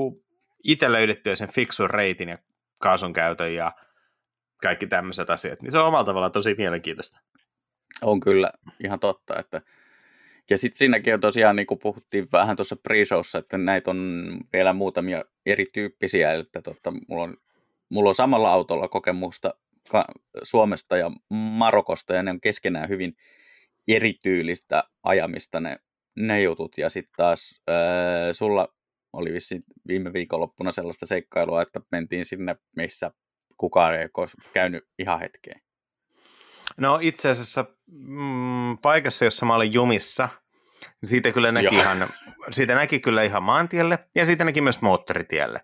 itse 0.64 0.92
löydettyä 0.92 1.36
sen 1.36 1.52
fiksun 1.52 1.90
reitin 1.90 2.28
ja 2.28 2.38
kaasun 2.80 3.12
käytön 3.12 3.54
ja 3.54 3.72
kaikki 4.62 4.86
tämmöiset 4.86 5.30
asiat, 5.30 5.62
niin 5.62 5.72
se 5.72 5.78
on 5.78 5.86
omalla 5.86 6.04
tavallaan 6.04 6.32
tosi 6.32 6.54
mielenkiintoista. 6.58 7.20
On 8.02 8.20
kyllä 8.20 8.50
ihan 8.84 9.00
totta, 9.00 9.38
että 9.38 9.62
ja 10.50 10.58
sitten 10.58 10.78
siinäkin 10.78 11.14
on 11.14 11.20
tosiaan, 11.20 11.56
niin 11.56 11.66
kuin 11.66 11.78
puhuttiin 11.78 12.28
vähän 12.32 12.56
tuossa 12.56 12.76
pre 12.76 12.96
että 13.38 13.58
näitä 13.58 13.90
on 13.90 14.40
vielä 14.52 14.72
muutamia 14.72 15.24
erityyppisiä, 15.46 16.32
että 16.32 16.62
totta, 16.62 16.92
mulla, 17.08 17.22
on, 17.22 17.36
mulla 17.88 18.08
on 18.08 18.14
samalla 18.14 18.52
autolla 18.52 18.88
kokemusta 18.88 19.54
Suomesta 20.42 20.96
ja 20.96 21.10
Marokosta, 21.30 22.14
ja 22.14 22.22
ne 22.22 22.30
on 22.30 22.40
keskenään 22.40 22.88
hyvin 22.88 23.16
erityylistä 23.88 24.84
ajamista 25.02 25.60
ne, 25.60 25.78
ne 26.16 26.42
jutut, 26.42 26.78
ja 26.78 26.90
sitten 26.90 27.12
taas 27.16 27.62
ää, 27.68 28.32
sulla 28.32 28.68
oli 29.12 29.32
vissi 29.32 29.60
viime 29.88 30.12
viikonloppuna 30.12 30.72
sellaista 30.72 31.06
seikkailua, 31.06 31.62
että 31.62 31.80
mentiin 31.92 32.24
sinne, 32.24 32.56
missä 32.76 33.10
kukaan 33.56 33.94
ei 33.94 34.08
käynyt 34.52 34.84
ihan 34.98 35.20
hetkeen. 35.20 35.60
No 36.76 36.98
itse 37.02 37.30
asiassa 37.30 37.64
mm, 37.86 38.78
paikassa, 38.78 39.24
jossa 39.24 39.46
mä 39.46 39.54
olin 39.54 39.72
jumissa, 39.72 40.28
niin 41.00 41.08
siitä 41.08 41.32
kyllä 41.32 41.52
näki, 41.52 41.74
ihan, 41.74 42.08
siitä 42.50 42.74
näki 42.74 43.00
kyllä 43.00 43.22
ihan 43.22 43.42
maantielle 43.42 43.98
ja 44.14 44.26
siitä 44.26 44.44
näki 44.44 44.60
myös 44.60 44.80
moottoritielle. 44.80 45.60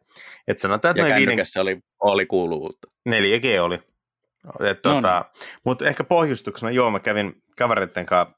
Et 0.49 0.59
sanotaan, 0.59 0.99
että 0.99 1.09
ja 1.09 1.17
viiden... 1.17 1.39
oli, 1.61 1.81
oli 2.01 2.27
kuuluvuutta. 2.27 2.89
4G 3.09 3.61
oli. 3.61 3.79
Tuota, 4.83 5.19
no. 5.19 5.25
Mutta 5.65 5.89
ehkä 5.89 6.05
pohjustuksena, 6.05 6.71
joo, 6.71 6.91
mä 6.91 7.01
kävin 7.01 7.43
kavereiden 7.57 8.07
kanssa 8.07 8.35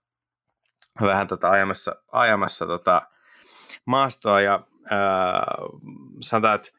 vähän 1.00 1.26
tota 1.26 1.50
ajamassa, 1.50 1.96
ajamassa 2.12 2.66
tota 2.66 3.02
maastoa 3.84 4.40
ja 4.40 4.66
äh, 4.92 4.98
sanotaan, 6.20 6.54
että 6.54 6.70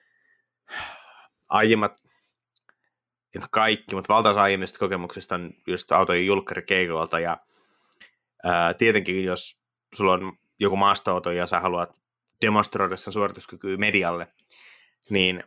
aiemmat 1.49 1.93
että 3.35 3.47
kaikki, 3.51 3.95
mutta 3.95 4.13
valtaosa 4.13 4.41
aiemmista 4.41 4.79
kokemuksista 4.79 5.35
on 5.35 5.53
just 5.67 5.91
autojen 5.91 6.25
julkkarikeikoilta 6.25 7.19
ja 7.19 7.37
ää, 8.43 8.73
tietenkin 8.73 9.23
jos 9.23 9.67
sulla 9.95 10.13
on 10.13 10.37
joku 10.59 10.75
maastoauto 10.75 11.31
ja 11.31 11.45
sä 11.45 11.59
haluat 11.59 11.95
demonstroida 12.45 12.95
sen 12.95 13.13
suorituskykyä 13.13 13.77
medialle, 13.77 14.27
niin 15.09 15.43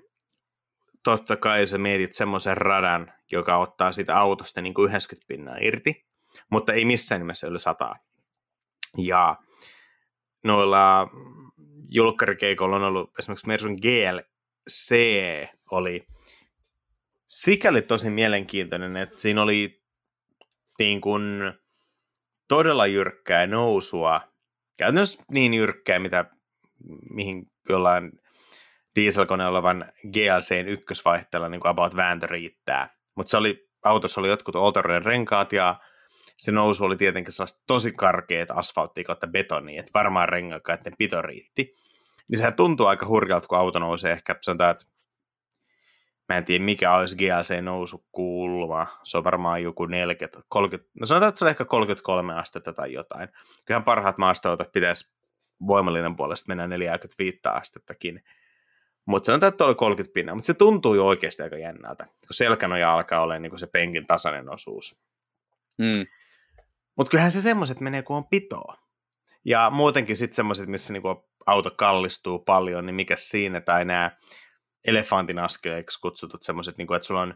totta 1.02 1.36
kai 1.36 1.66
sä 1.66 1.78
mietit 1.78 2.12
semmoisen 2.12 2.56
radan, 2.56 3.12
joka 3.32 3.56
ottaa 3.56 3.92
sitä 3.92 4.18
autosta 4.18 4.60
niin 4.60 4.74
kuin 4.74 4.88
90 4.88 5.28
pinnaa 5.28 5.56
irti, 5.60 6.06
mutta 6.50 6.72
ei 6.72 6.84
missään 6.84 7.20
nimessä 7.20 7.46
yli 7.46 7.58
sataa. 7.58 7.96
Ja 8.98 9.36
noilla 10.44 11.08
julkkarikeikoilla 11.88 12.76
on 12.76 12.84
ollut 12.84 13.10
esimerkiksi 13.18 13.46
Mersun 13.46 13.76
GLC 13.82 14.94
oli 15.70 16.06
sikäli 17.26 17.82
tosi 17.82 18.10
mielenkiintoinen, 18.10 18.96
että 18.96 19.20
siinä 19.20 19.42
oli 19.42 19.82
niin 20.78 21.00
kuin 21.00 21.52
todella 22.48 22.86
jyrkkää 22.86 23.46
nousua, 23.46 24.20
käytännössä 24.78 25.22
niin 25.30 25.54
jyrkkää, 25.54 25.98
mitä 25.98 26.24
mihin 27.10 27.50
jollain 27.68 28.12
dieselkoneella 28.96 29.58
olevan 29.58 29.92
GLCn 30.12 30.68
ykkösvaihteella 30.68 31.48
niin 31.48 31.60
kuin 31.60 31.70
about 31.70 31.96
vääntö 31.96 32.26
riittää. 32.26 32.96
Mutta 33.14 33.30
se 33.30 33.36
oli, 33.36 33.68
autossa 33.84 34.20
oli 34.20 34.28
jotkut 34.28 34.56
Oltaroiden 34.56 35.04
renkaat 35.04 35.52
ja 35.52 35.80
se 36.38 36.52
nousu 36.52 36.84
oli 36.84 36.96
tietenkin 36.96 37.32
sellaista 37.32 37.62
tosi 37.66 37.92
karkeat 37.92 38.50
asfalttia 38.50 39.04
kautta 39.04 39.26
betonia, 39.26 39.80
että 39.80 39.90
varmaan 39.94 40.28
rengaakkaiden 40.28 40.92
pito 40.98 41.22
riitti. 41.22 41.74
Niin 42.28 42.38
sehän 42.38 42.54
tuntuu 42.54 42.86
aika 42.86 43.06
hurjalta, 43.06 43.48
kun 43.48 43.58
auto 43.58 43.78
nousee 43.78 44.12
ehkä 44.12 44.36
sanotaan, 44.42 44.70
että 44.70 44.84
Mä 46.28 46.36
en 46.36 46.44
tiedä, 46.44 46.64
mikä 46.64 46.94
olisi 46.94 47.16
GLC-nousukulma. 47.16 48.86
Se 49.04 49.18
on 49.18 49.24
varmaan 49.24 49.62
joku 49.62 49.86
40, 49.86 50.40
30, 50.48 50.90
no 51.00 51.06
sanotaan, 51.06 51.28
että 51.28 51.38
se 51.38 51.44
on 51.44 51.50
ehkä 51.50 51.64
33 51.64 52.34
astetta 52.34 52.72
tai 52.72 52.92
jotain. 52.92 53.28
Kyllähän 53.64 53.84
parhaat 53.84 54.18
maastoautot 54.18 54.72
pitäisi 54.72 55.16
voimallinen 55.66 56.16
puolesta 56.16 56.48
mennä 56.48 56.66
45 56.66 57.38
astettakin. 57.44 58.24
Mutta 59.06 59.26
sanotaan, 59.26 59.48
että 59.48 59.64
oli 59.64 59.74
30 59.74 60.14
pinnaa, 60.14 60.34
mutta 60.34 60.46
se 60.46 60.54
tuntuu 60.54 60.94
jo 60.94 61.06
oikeasti 61.06 61.42
aika 61.42 61.56
jännältä, 61.56 62.04
kun 62.04 62.12
selkänoja 62.30 62.94
alkaa 62.94 63.20
olla 63.20 63.38
niin 63.38 63.58
se 63.58 63.66
penkin 63.66 64.06
tasainen 64.06 64.48
osuus. 64.48 65.02
Mm. 65.78 66.06
Mutta 66.96 67.10
kyllähän 67.10 67.30
se 67.30 67.40
semmoiset 67.40 67.80
menee, 67.80 68.02
kun 68.02 68.16
on 68.16 68.28
pitoa. 68.28 68.76
Ja 69.44 69.70
muutenkin 69.70 70.16
sitten 70.16 70.36
semmoiset, 70.36 70.68
missä 70.68 70.92
niinku 70.92 71.28
auto 71.46 71.70
kallistuu 71.70 72.38
paljon, 72.38 72.86
niin 72.86 72.94
mikä 72.94 73.16
siinä, 73.16 73.60
tai 73.60 73.84
nämä 73.84 74.10
elefantin 74.86 75.38
askeleiksi 75.38 76.00
kutsutut 76.00 76.42
semmoiset, 76.42 76.78
niin 76.78 76.94
että 76.94 77.06
sulla 77.06 77.22
on 77.22 77.34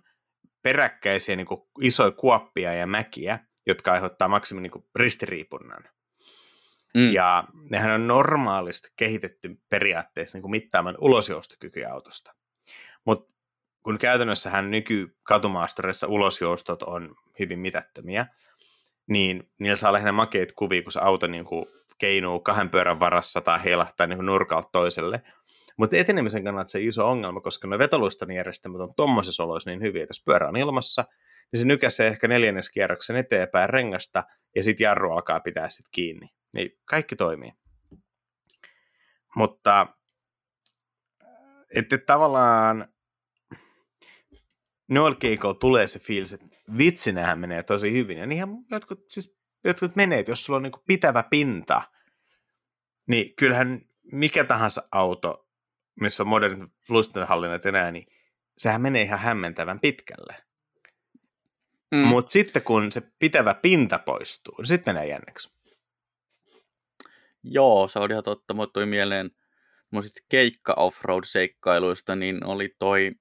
peräkkäisiä 0.63 1.37
niin 1.37 1.47
kuin 1.47 1.61
isoja 1.81 2.11
kuoppia 2.11 2.75
ja 2.75 2.87
mäkiä, 2.87 3.39
jotka 3.67 3.93
aiheuttaa 3.93 4.29
maksimin 4.29 4.63
niin 4.63 4.85
ristiriipunnan. 4.95 5.85
Mm. 6.95 7.13
Ja 7.13 7.45
nehän 7.71 7.91
on 7.91 8.07
normaalisti 8.07 8.89
kehitetty 8.97 9.61
periaatteessa 9.69 10.37
niin 10.37 10.43
kuin 10.43 10.51
mittaamaan 10.51 10.97
ulosjoustokykyä 11.01 11.93
autosta. 11.93 12.35
Mutta 13.05 13.35
kun 13.83 13.99
käytännössähän 13.99 14.71
nykykautumaastoreissa 14.71 16.07
ulosjoustot 16.07 16.83
on 16.83 17.15
hyvin 17.39 17.59
mitättömiä, 17.59 18.27
niin 19.07 19.51
niillä 19.59 19.77
saa 19.77 19.93
lähinnä 19.93 20.13
makeita 20.13 20.55
kuvia, 20.57 20.83
kun 20.83 20.93
se 20.93 21.01
auto 21.01 21.27
niin 21.27 21.45
kuin 21.45 21.67
keinuu 21.99 22.41
kahden 22.41 22.71
pyörän 22.71 23.01
varassa 23.01 23.41
tai 23.41 23.65
heilahtaa 23.65 24.07
niin 24.07 24.27
nurkalta 24.27 24.69
toiselle– 24.73 25.23
mutta 25.81 25.97
etenemisen 25.97 26.45
kannalta 26.45 26.71
se 26.71 26.81
iso 26.81 27.11
ongelma, 27.11 27.41
koska 27.41 27.69
ne 27.69 27.79
vetoluiston 27.79 28.33
järjestelmät 28.33 28.81
on 28.81 28.95
tuommoisessa 28.95 29.45
oloissa 29.45 29.71
niin 29.71 29.83
hyviä, 29.83 30.03
että 30.03 30.11
jos 30.11 30.25
pyörä 30.25 30.49
on 30.49 30.57
ilmassa, 30.57 31.05
niin 31.53 31.59
se 31.61 31.67
nykäsee 31.67 32.07
ehkä 32.07 32.29
neljänneskierroksen 32.29 33.17
eteenpäin 33.17 33.71
rengasta, 33.71 34.25
ja 34.57 34.63
sitten 34.63 34.85
jarru 34.85 35.13
alkaa 35.13 35.41
pitää 35.41 35.69
sitten 35.69 35.91
kiinni. 35.93 36.29
Niin 36.53 36.79
kaikki 36.85 37.17
toimii. 37.17 37.53
Mutta 39.37 39.87
että 41.77 41.99
tavallaan 41.99 42.87
noilla 44.89 45.19
keikoilla 45.19 45.59
tulee 45.59 45.87
se 45.87 45.99
fiilis, 45.99 46.33
että 46.33 46.47
vitsi 46.79 47.15
menee 47.35 47.63
tosi 47.63 47.93
hyvin. 47.93 48.19
Ja 48.19 48.27
niinhän 48.27 48.49
jotkut, 48.71 49.05
siis, 49.09 49.39
jotkut 49.65 49.97
menee, 49.97 50.19
että 50.19 50.33
jos 50.33 50.45
sulla 50.45 50.57
on 50.57 50.63
niin 50.63 50.73
pitävä 50.87 51.23
pinta, 51.31 51.83
niin 53.07 53.37
kyllähän 53.37 53.81
mikä 54.13 54.45
tahansa 54.45 54.83
auto 54.93 55.50
missä 56.01 56.23
on 56.23 56.29
modernit 56.29 56.71
fluistenhallinnat 56.87 57.67
enää, 57.67 57.91
niin 57.91 58.07
sehän 58.59 58.83
menee 58.83 59.03
ihan 59.03 59.19
hämmentävän 59.19 59.81
pitkälle. 59.81 60.37
Mm. 61.91 61.99
Mutta 61.99 62.33
sitten 62.33 62.63
kun 62.63 62.93
se 62.93 63.03
pitävä 63.19 63.55
pinta 63.55 63.99
poistuu, 63.99 64.55
niin 64.59 64.67
sitten 64.67 64.95
menee 64.95 65.09
jänneksi. 65.09 65.55
Joo, 67.43 67.89
se 67.89 67.99
on 67.99 68.11
ihan 68.11 68.25
totta. 68.25 68.55
Mulle 68.55 68.69
tuli 68.73 68.87
mieleen 68.87 69.31
keikka 70.29 70.75
offroad-seikkailuista, 70.75 72.17
niin 72.17 72.45
oli 72.45 72.75
toi 72.79 73.13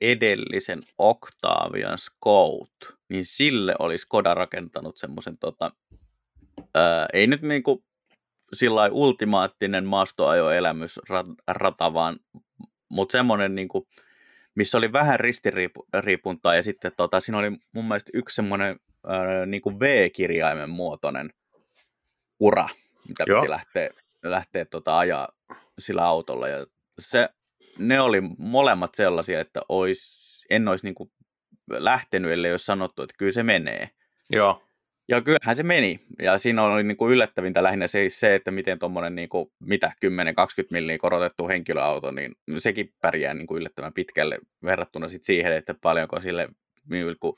edellisen 0.00 0.82
Octavian 0.98 1.98
Scout, 1.98 2.98
niin 3.08 3.26
sille 3.26 3.74
olisi 3.78 4.06
Koda 4.08 4.34
rakentanut 4.34 4.96
semmoisen, 4.96 5.38
tota, 5.38 5.70
ei 7.12 7.26
nyt 7.26 7.42
niinku 7.42 7.84
sillä 8.52 8.88
ultimaattinen 8.92 9.84
maastoajoelämys 9.84 11.00
rata, 11.48 11.94
vaan, 11.94 12.16
mutta 12.88 13.12
semmoinen, 13.12 13.54
niin 13.54 13.68
kuin, 13.68 13.86
missä 14.54 14.78
oli 14.78 14.92
vähän 14.92 15.20
ristiriipuntaa 15.20 16.54
ja 16.54 16.62
sitten 16.62 16.92
tota, 16.96 17.20
siinä 17.20 17.38
oli 17.38 17.50
mun 17.72 17.84
mielestä 17.84 18.10
yksi 18.14 18.34
semmoinen 18.34 18.80
ää, 19.06 19.46
niin 19.46 19.62
kuin 19.62 19.80
V-kirjaimen 19.80 20.70
muotoinen 20.70 21.32
ura, 22.40 22.68
mitä 23.08 23.24
Joo. 23.26 23.40
piti 23.40 23.50
lähteä, 23.50 23.90
lähteä 24.22 24.64
tota, 24.64 24.98
ajaa 24.98 25.28
sillä 25.78 26.04
autolla. 26.04 26.48
Ja 26.48 26.66
se, 26.98 27.28
ne 27.78 28.00
oli 28.00 28.20
molemmat 28.38 28.94
sellaisia, 28.94 29.40
että 29.40 29.60
ois, 29.68 30.22
en 30.50 30.68
olisi 30.68 30.86
niin 30.86 30.94
kuin 30.94 31.12
lähtenyt, 31.68 32.32
ellei 32.32 32.50
olisi 32.50 32.64
sanottu, 32.64 33.02
että 33.02 33.14
kyllä 33.18 33.32
se 33.32 33.42
menee. 33.42 33.90
Joo. 34.30 34.62
Ja 35.08 35.20
kyllähän 35.20 35.56
se 35.56 35.62
meni. 35.62 36.00
Ja 36.22 36.38
siinä 36.38 36.62
oli 36.62 36.82
niin 36.82 36.96
kuin 36.96 37.12
yllättävintä 37.12 37.62
lähinnä 37.62 37.86
se, 37.86 38.10
se 38.10 38.34
että 38.34 38.50
miten 38.50 38.78
tuommoinen 38.78 39.14
niin 39.14 39.28
kuin, 39.28 39.52
mitä 39.60 39.92
10-20 40.06 40.10
milliä 40.70 40.98
korotettu 40.98 41.48
henkilöauto, 41.48 42.10
niin 42.10 42.34
sekin 42.58 42.94
pärjää 43.00 43.34
niin 43.34 43.46
kuin 43.46 43.58
yllättävän 43.58 43.92
pitkälle 43.92 44.38
verrattuna 44.64 45.08
sit 45.08 45.22
siihen, 45.22 45.52
että 45.52 45.74
paljonko 45.82 46.20
sille 46.20 46.48
niin 46.90 47.16
kuin 47.20 47.36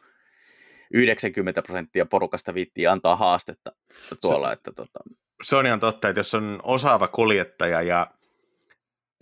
90 0.95 1.63
prosenttia 1.63 2.07
porukasta 2.07 2.55
viittii 2.55 2.87
antaa 2.87 3.17
haastetta 3.17 3.73
tuolla. 4.21 4.49
Se, 4.49 4.53
että, 4.53 4.73
tota... 4.73 4.99
se 5.43 5.57
on 5.57 5.67
ihan 5.67 5.81
totta, 5.81 6.09
että 6.09 6.21
jos 6.21 6.35
on 6.35 6.61
osaava 6.63 7.09
kuljettaja 7.09 7.83
ja, 7.83 8.07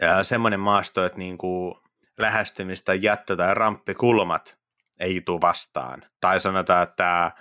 ja 0.00 0.22
semmoinen 0.22 0.61
maasto, 0.61 1.04
että 1.04 1.18
niin 1.18 1.38
kuin 1.38 1.75
lähestymistä 2.18 2.94
jättö- 2.94 3.37
tai 3.37 3.54
ramppikulmat 3.54 4.56
ei 5.00 5.20
tule 5.20 5.40
vastaan. 5.40 6.02
Tai 6.20 6.40
sanotaan, 6.40 6.82
että 6.82 7.32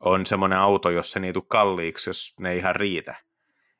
on 0.00 0.26
semmoinen 0.26 0.58
auto, 0.58 0.90
jossa 0.90 1.20
ne 1.20 1.26
ei 1.26 1.32
tule 1.32 1.44
kalliiksi, 1.48 2.10
jos 2.10 2.34
ne 2.40 2.50
ei 2.50 2.58
ihan 2.58 2.76
riitä. 2.76 3.14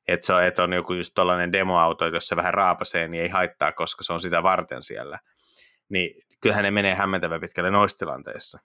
Että 0.08 0.26
se 0.26 0.32
on, 0.32 0.44
et 0.44 0.58
on 0.58 0.72
joku 0.72 0.92
just 0.92 1.12
tollainen 1.14 1.52
demoauto, 1.52 2.06
jos 2.06 2.28
se 2.28 2.36
vähän 2.36 2.54
raapasee, 2.54 3.08
niin 3.08 3.22
ei 3.22 3.28
haittaa, 3.28 3.72
koska 3.72 4.04
se 4.04 4.12
on 4.12 4.20
sitä 4.20 4.42
varten 4.42 4.82
siellä. 4.82 5.18
Niin 5.88 6.22
kyllähän 6.40 6.64
ne 6.64 6.70
menee 6.70 6.94
hämmentävän 6.94 7.40
pitkälle 7.40 7.70
noissa 7.70 7.98
tilanteissa. 7.98 8.58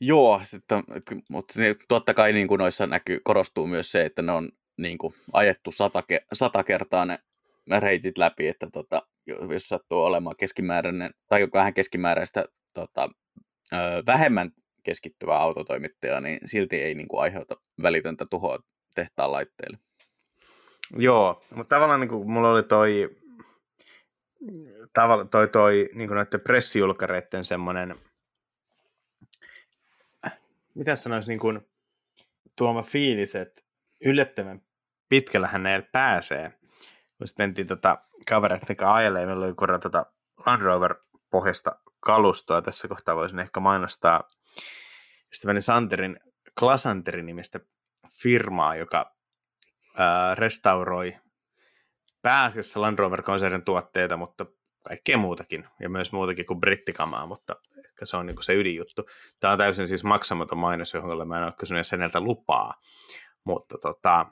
Joo, 0.00 0.40
sitten, 0.42 0.82
mutta 1.28 1.54
totta 1.88 2.14
kai 2.14 2.32
niin 2.32 2.48
kuin 2.48 2.58
noissa 2.58 2.86
näkyy, 2.86 3.20
korostuu 3.24 3.66
myös 3.66 3.92
se, 3.92 4.04
että 4.04 4.22
ne 4.22 4.32
on 4.32 4.50
niin 4.78 4.98
kuin, 4.98 5.14
ajettu 5.32 5.70
sata, 5.72 6.02
sata 6.32 6.64
kertaa 6.64 7.04
ne, 7.04 7.18
ne 7.66 7.80
reitit 7.80 8.18
läpi, 8.18 8.48
että 8.48 8.66
tota, 8.72 9.02
jos 9.26 9.68
sattuu 9.68 10.02
olemaan 10.02 10.36
keskimääräinen, 10.36 11.14
tai 11.28 11.48
vähän 11.52 11.74
keskimääräistä 11.74 12.44
tota, 12.74 13.08
vähemmän 14.06 14.50
keskittyvää 14.84 15.38
autotoimittajaa, 15.38 16.20
niin 16.20 16.38
silti 16.46 16.82
ei 16.82 16.94
niin 16.94 17.08
kuin, 17.08 17.22
aiheuta 17.22 17.56
välitöntä 17.82 18.26
tuhoa 18.30 18.58
tehtaan 18.94 19.32
laitteille. 19.32 19.78
Joo, 20.96 21.44
mutta 21.54 21.76
tavallaan 21.76 22.00
niin 22.00 22.08
kuin, 22.08 22.30
mulla 22.30 22.50
oli 22.50 22.62
toi, 22.62 23.16
tavalla, 24.92 25.24
toi, 25.24 25.48
toi 25.48 25.90
niin 25.94 26.08
kuin 26.08 26.16
noiden 26.16 26.40
pressijulkareiden 26.40 27.44
semmoinen, 27.44 27.96
mitä 30.74 30.94
sanoisi, 30.94 31.28
niin 31.28 31.38
kuin, 31.38 31.60
tuoma 32.56 32.82
fiilis, 32.82 33.34
että 33.34 33.62
yllättävän 34.04 34.62
pitkällähän 35.08 35.62
näillä 35.62 35.88
pääsee. 35.92 36.52
Sitten 37.24 37.44
mentiin 37.44 37.66
tota 37.66 37.98
kavereiden 38.28 38.76
kanssa 38.76 38.94
ajelemaan, 38.94 39.28
meillä 39.28 39.46
oli 39.46 39.54
kurra 39.54 39.78
tota 39.78 40.06
Land 40.46 40.62
Rover 40.62 40.94
pohjasta 41.30 41.80
kalustoa. 42.04 42.62
Tässä 42.62 42.88
kohtaa 42.88 43.16
voisin 43.16 43.38
ehkä 43.38 43.60
mainostaa 43.60 44.30
ystäväni 45.32 45.60
Santerin 45.60 46.20
Klasanterin 46.60 47.26
nimistä 47.26 47.60
firmaa, 48.22 48.76
joka 48.76 49.16
ää, 49.96 50.34
restauroi 50.34 51.16
pääasiassa 52.22 52.80
Land 52.80 52.98
Rover-konsernin 52.98 53.64
tuotteita, 53.64 54.16
mutta 54.16 54.46
kaikkea 54.88 55.18
muutakin, 55.18 55.68
ja 55.80 55.88
myös 55.88 56.12
muutakin 56.12 56.46
kuin 56.46 56.60
brittikamaa, 56.60 57.26
mutta 57.26 57.56
ehkä 57.78 58.06
se 58.06 58.16
on 58.16 58.26
niin 58.26 58.42
se 58.42 58.54
ydinjuttu. 58.54 59.02
Tämä 59.40 59.52
on 59.52 59.58
täysin 59.58 59.88
siis 59.88 60.04
maksamaton 60.04 60.58
mainos, 60.58 60.94
johon 60.94 61.28
mä 61.28 61.38
en 61.38 61.44
ole 61.44 61.52
kysynyt 61.58 61.90
häneltä 61.92 62.20
lupaa, 62.20 62.74
mutta 63.44 63.78
tota, 63.78 64.26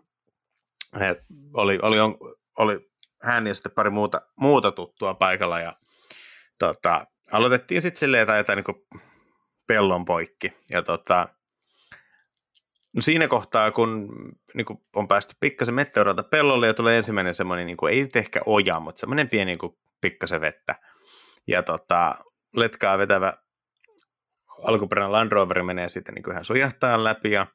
oli, 1.54 1.78
oli, 1.82 1.98
oli, 1.98 1.98
oli 2.58 2.90
hän 3.22 3.46
ja 3.46 3.54
sitten 3.54 3.72
pari 3.72 3.90
muuta, 3.90 4.20
muuta 4.40 4.72
tuttua 4.72 5.14
paikalla, 5.14 5.60
ja 5.60 5.76
tota, 6.58 7.06
aloitettiin 7.32 7.82
sitten 7.82 8.00
silleen 8.00 8.20
jotain, 8.20 8.38
jotain 8.38 8.64
niin 8.66 9.02
pellon 9.66 10.04
poikki. 10.04 10.52
Ja 10.70 10.82
tota, 10.82 11.28
no 12.92 13.02
siinä 13.02 13.28
kohtaa, 13.28 13.70
kun 13.70 14.08
niin 14.54 14.64
kuin 14.64 14.78
on 14.96 15.08
päästy 15.08 15.34
pikkasen 15.40 15.74
meteorolta 15.74 16.22
pellolle 16.22 16.66
ja 16.66 16.74
tulee 16.74 16.96
ensimmäinen 16.96 17.34
semmoinen, 17.34 17.66
niin 17.66 17.76
kuin, 17.76 17.92
ei 17.92 18.08
ehkä 18.14 18.40
oja, 18.46 18.80
mutta 18.80 19.00
semmoinen 19.00 19.28
pieni 19.28 19.44
niin 19.44 19.58
kuin, 19.58 19.78
pikkasen 20.00 20.40
vettä. 20.40 20.74
Ja 21.46 21.62
tota, 21.62 22.14
letkaa 22.56 22.98
vetävä 22.98 23.32
alkuperäinen 24.62 25.12
Land 25.12 25.32
Rover 25.32 25.62
menee 25.62 25.88
sitten 25.88 26.14
niin 26.14 26.30
ihan 26.30 26.44
sujahtaa 26.44 27.04
läpi 27.04 27.30
ja 27.30 27.46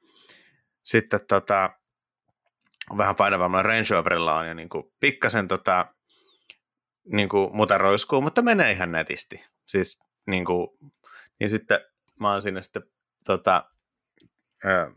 sitten 0.84 1.20
tota, 1.28 1.70
vähän 2.98 3.16
painavammalla 3.16 3.63
Range 3.63 3.88
Roverilla 3.90 4.38
on 4.38 4.48
jo 4.48 4.54
niin 4.54 4.70
kuin, 4.70 4.84
pikkasen 5.00 5.48
tota, 5.48 5.86
niin 7.13 7.30
kuin, 7.30 7.56
mutta 8.22 8.42
menee 8.42 8.72
ihan 8.72 8.92
netisti. 8.92 9.44
Siis 9.67 9.99
niin 10.27 10.45
kuin, 10.45 10.67
niin 11.39 11.49
sitten 11.49 11.80
mä 12.19 12.32
oon 12.32 12.41
siinä 12.41 12.62
sitten 12.62 12.84
tota, 13.25 13.63
ää, 14.63 14.91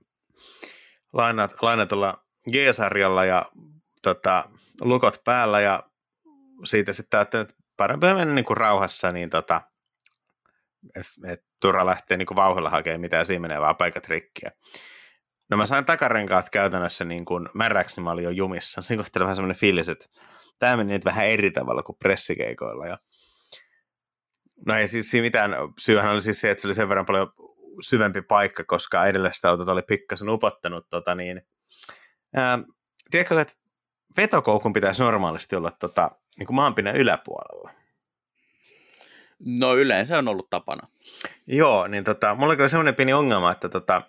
lainat, 1.12 1.62
lainatulla 1.62 2.24
G-sarjalla 2.50 3.24
ja 3.24 3.50
tota, 4.02 4.44
lukot 4.80 5.20
päällä 5.24 5.60
ja 5.60 5.82
siitä 6.64 6.92
sitten 6.92 7.18
ajattelin, 7.18 7.42
että 7.42 7.62
parempi 7.76 8.06
mennä 8.06 8.34
niin 8.34 8.44
kuin 8.44 8.56
rauhassa, 8.56 9.12
niin 9.12 9.30
tota, 9.30 9.60
että 11.24 11.46
turha 11.60 11.86
lähtee 11.86 12.16
niin 12.16 12.26
kuin 12.26 12.36
vauhdilla 12.36 12.70
hakemaan 12.70 13.00
mitään, 13.00 13.26
siinä 13.26 13.40
menee 13.40 13.60
vaan 13.60 13.76
paikat 13.76 14.08
rikkiä. 14.08 14.50
No 15.50 15.56
mä 15.56 15.66
sain 15.66 15.84
takarenkaat 15.84 16.50
käytännössä 16.50 17.04
niin 17.04 17.24
kuin 17.24 17.48
märäksi, 17.54 17.96
niin 17.96 18.04
mä 18.04 18.10
olin 18.10 18.24
jo 18.24 18.30
jumissa. 18.30 18.82
Siinä 18.82 19.02
kohtaa 19.02 19.22
vähän 19.22 19.36
semmoinen 19.36 19.56
fiilis, 19.56 19.88
että 19.88 20.06
tämä 20.58 20.76
meni 20.76 20.92
nyt 20.92 21.04
vähän 21.04 21.26
eri 21.26 21.50
tavalla 21.50 21.82
kuin 21.82 21.98
pressikeikoilla. 21.98 22.86
Ja 22.86 22.98
No 24.66 24.74
ei 24.74 24.86
siis 24.86 25.10
siinä 25.10 25.22
mitään. 25.22 25.50
Syyhän 25.78 26.12
oli 26.12 26.22
siis 26.22 26.40
se, 26.40 26.50
että 26.50 26.62
se 26.62 26.68
oli 26.68 26.74
sen 26.74 26.88
verran 26.88 27.06
paljon 27.06 27.32
syvempi 27.80 28.22
paikka, 28.22 28.64
koska 28.64 29.06
edelliset 29.06 29.44
autot 29.44 29.68
oli 29.68 29.82
pikkasen 29.82 30.28
upottanut. 30.28 30.88
Tota 30.88 31.14
niin, 31.14 31.42
ää, 32.34 32.58
tiedätkö, 33.10 33.40
että 33.40 33.54
vetokoukun 34.16 34.72
pitäisi 34.72 35.02
normaalisti 35.02 35.56
olla 35.56 35.70
tota, 35.70 36.10
niin 36.38 36.46
kuin 36.46 36.54
maanpinnan 36.54 36.96
yläpuolella. 36.96 37.70
No 39.38 39.76
yleensä 39.76 40.18
on 40.18 40.28
ollut 40.28 40.50
tapana. 40.50 40.88
Joo, 41.46 41.86
niin 41.86 42.04
tota, 42.04 42.34
mulla 42.34 42.54
oli 42.58 42.68
sellainen 42.68 42.94
pieni 42.94 43.12
ongelma, 43.12 43.52
että 43.52 43.68
tota, 43.68 44.02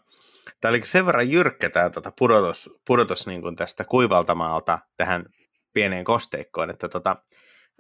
tämä 0.62 0.70
oli 0.70 0.86
sen 0.86 1.06
verran 1.06 1.32
jyrkkä 1.32 1.70
tämä 1.70 1.90
tota, 1.90 2.12
pudotus, 2.20 2.82
pudotus 2.88 3.28
niin 3.28 3.42
kuin 3.42 3.56
tästä 3.56 3.84
kuivaltamaalta 3.84 4.80
tähän 4.98 5.26
pieneen 5.74 6.04
kosteikkoon, 6.04 6.70
että 6.70 6.90
tota, 6.90 7.16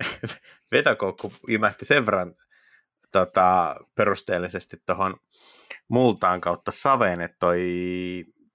vetokoukku 0.71 1.33
imähti 1.47 1.85
sen 1.85 2.05
verran 2.05 2.35
tota, 3.11 3.75
perusteellisesti 3.95 4.77
tuohon 4.85 5.15
multaan 5.87 6.41
kautta 6.41 6.71
saveen, 6.71 7.21
että 7.21 7.37
toi 7.39 7.61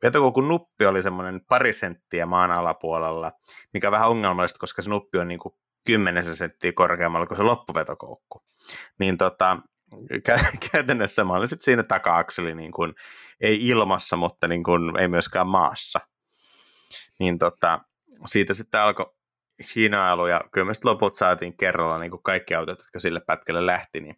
vetokoukun 0.03 0.49
nuppi 0.49 0.87
oli 0.87 1.03
semmoinen 1.03 1.41
pari 1.49 1.73
senttiä 1.73 2.27
maan 2.27 2.51
alapuolella, 2.51 3.33
mikä 3.73 3.89
on 3.89 3.93
vähän 3.93 4.09
ongelmallista, 4.09 4.59
koska 4.59 4.83
se 4.83 4.91
nuppi 4.91 5.19
on 5.19 5.29
niin 5.29 5.41
kuin 5.41 5.55
10 5.87 6.25
senttiä 6.25 6.73
korkeammalla 6.73 7.27
kuin 7.27 7.39
se 7.39 7.43
loppuvetokoukku. 7.43 8.43
Niin 8.99 9.17
tota, 9.17 9.59
kä- 10.29 10.57
käytännössä 10.73 11.25
mä 11.25 11.33
olin 11.33 11.49
sitten 11.49 11.65
siinä 11.65 11.83
taka-akseli 11.83 12.55
niin 12.55 12.73
kuin, 12.73 12.95
ei 13.41 13.69
ilmassa, 13.69 14.17
mutta 14.17 14.49
niin 14.49 14.65
kuin, 14.65 14.99
ei 14.99 15.09
myöskään 15.09 15.47
maassa. 15.47 16.01
Niin 17.19 17.39
tota, 17.39 17.81
siitä 18.27 18.55
sitten 18.55 18.81
alkoi 18.81 19.13
hinailu 19.77 20.27
ja 20.27 20.41
kyllä 20.53 20.65
me 20.65 20.73
loput 20.85 21.15
saatiin 21.15 21.57
kerralla 21.57 21.99
niin 21.99 22.11
kuin 22.11 22.23
kaikki 22.23 22.55
autot, 22.55 22.79
jotka 22.79 22.99
sille 22.99 23.21
pätkälle 23.21 23.67
lähti, 23.67 24.01
niin 24.01 24.17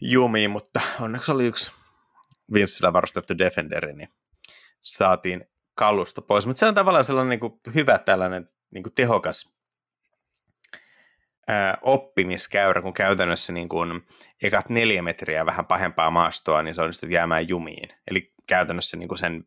jumiin, 0.00 0.50
mutta 0.50 0.80
onneksi 1.00 1.32
oli 1.32 1.46
yksi 1.46 1.72
Vinssillä 2.54 2.92
varustettu 2.92 3.38
Defenderi, 3.38 3.92
niin 3.92 4.08
saatiin 4.80 5.44
kalusta 5.74 6.22
pois. 6.22 6.46
Mutta 6.46 6.60
se 6.60 6.66
on 6.66 6.74
tavallaan 6.74 7.04
sellainen 7.04 7.30
niin 7.30 7.40
kuin 7.40 7.60
hyvä 7.74 7.98
tällainen 7.98 8.48
niin 8.70 8.82
kuin 8.82 8.94
tehokas 8.94 9.56
ää, 11.48 11.78
oppimiskäyrä, 11.82 12.82
kun 12.82 12.94
käytännössä 12.94 13.52
niin 13.52 13.68
kuin 13.68 14.06
ekat 14.42 14.68
neljä 14.68 15.02
metriä 15.02 15.46
vähän 15.46 15.66
pahempaa 15.66 16.10
maastoa, 16.10 16.62
niin 16.62 16.74
se 16.74 16.82
onnistut 16.82 17.10
jäämään 17.10 17.48
jumiin. 17.48 17.88
Eli 18.10 18.32
käytännössä 18.46 18.96
niin 18.96 19.08
kuin 19.08 19.18
sen 19.18 19.44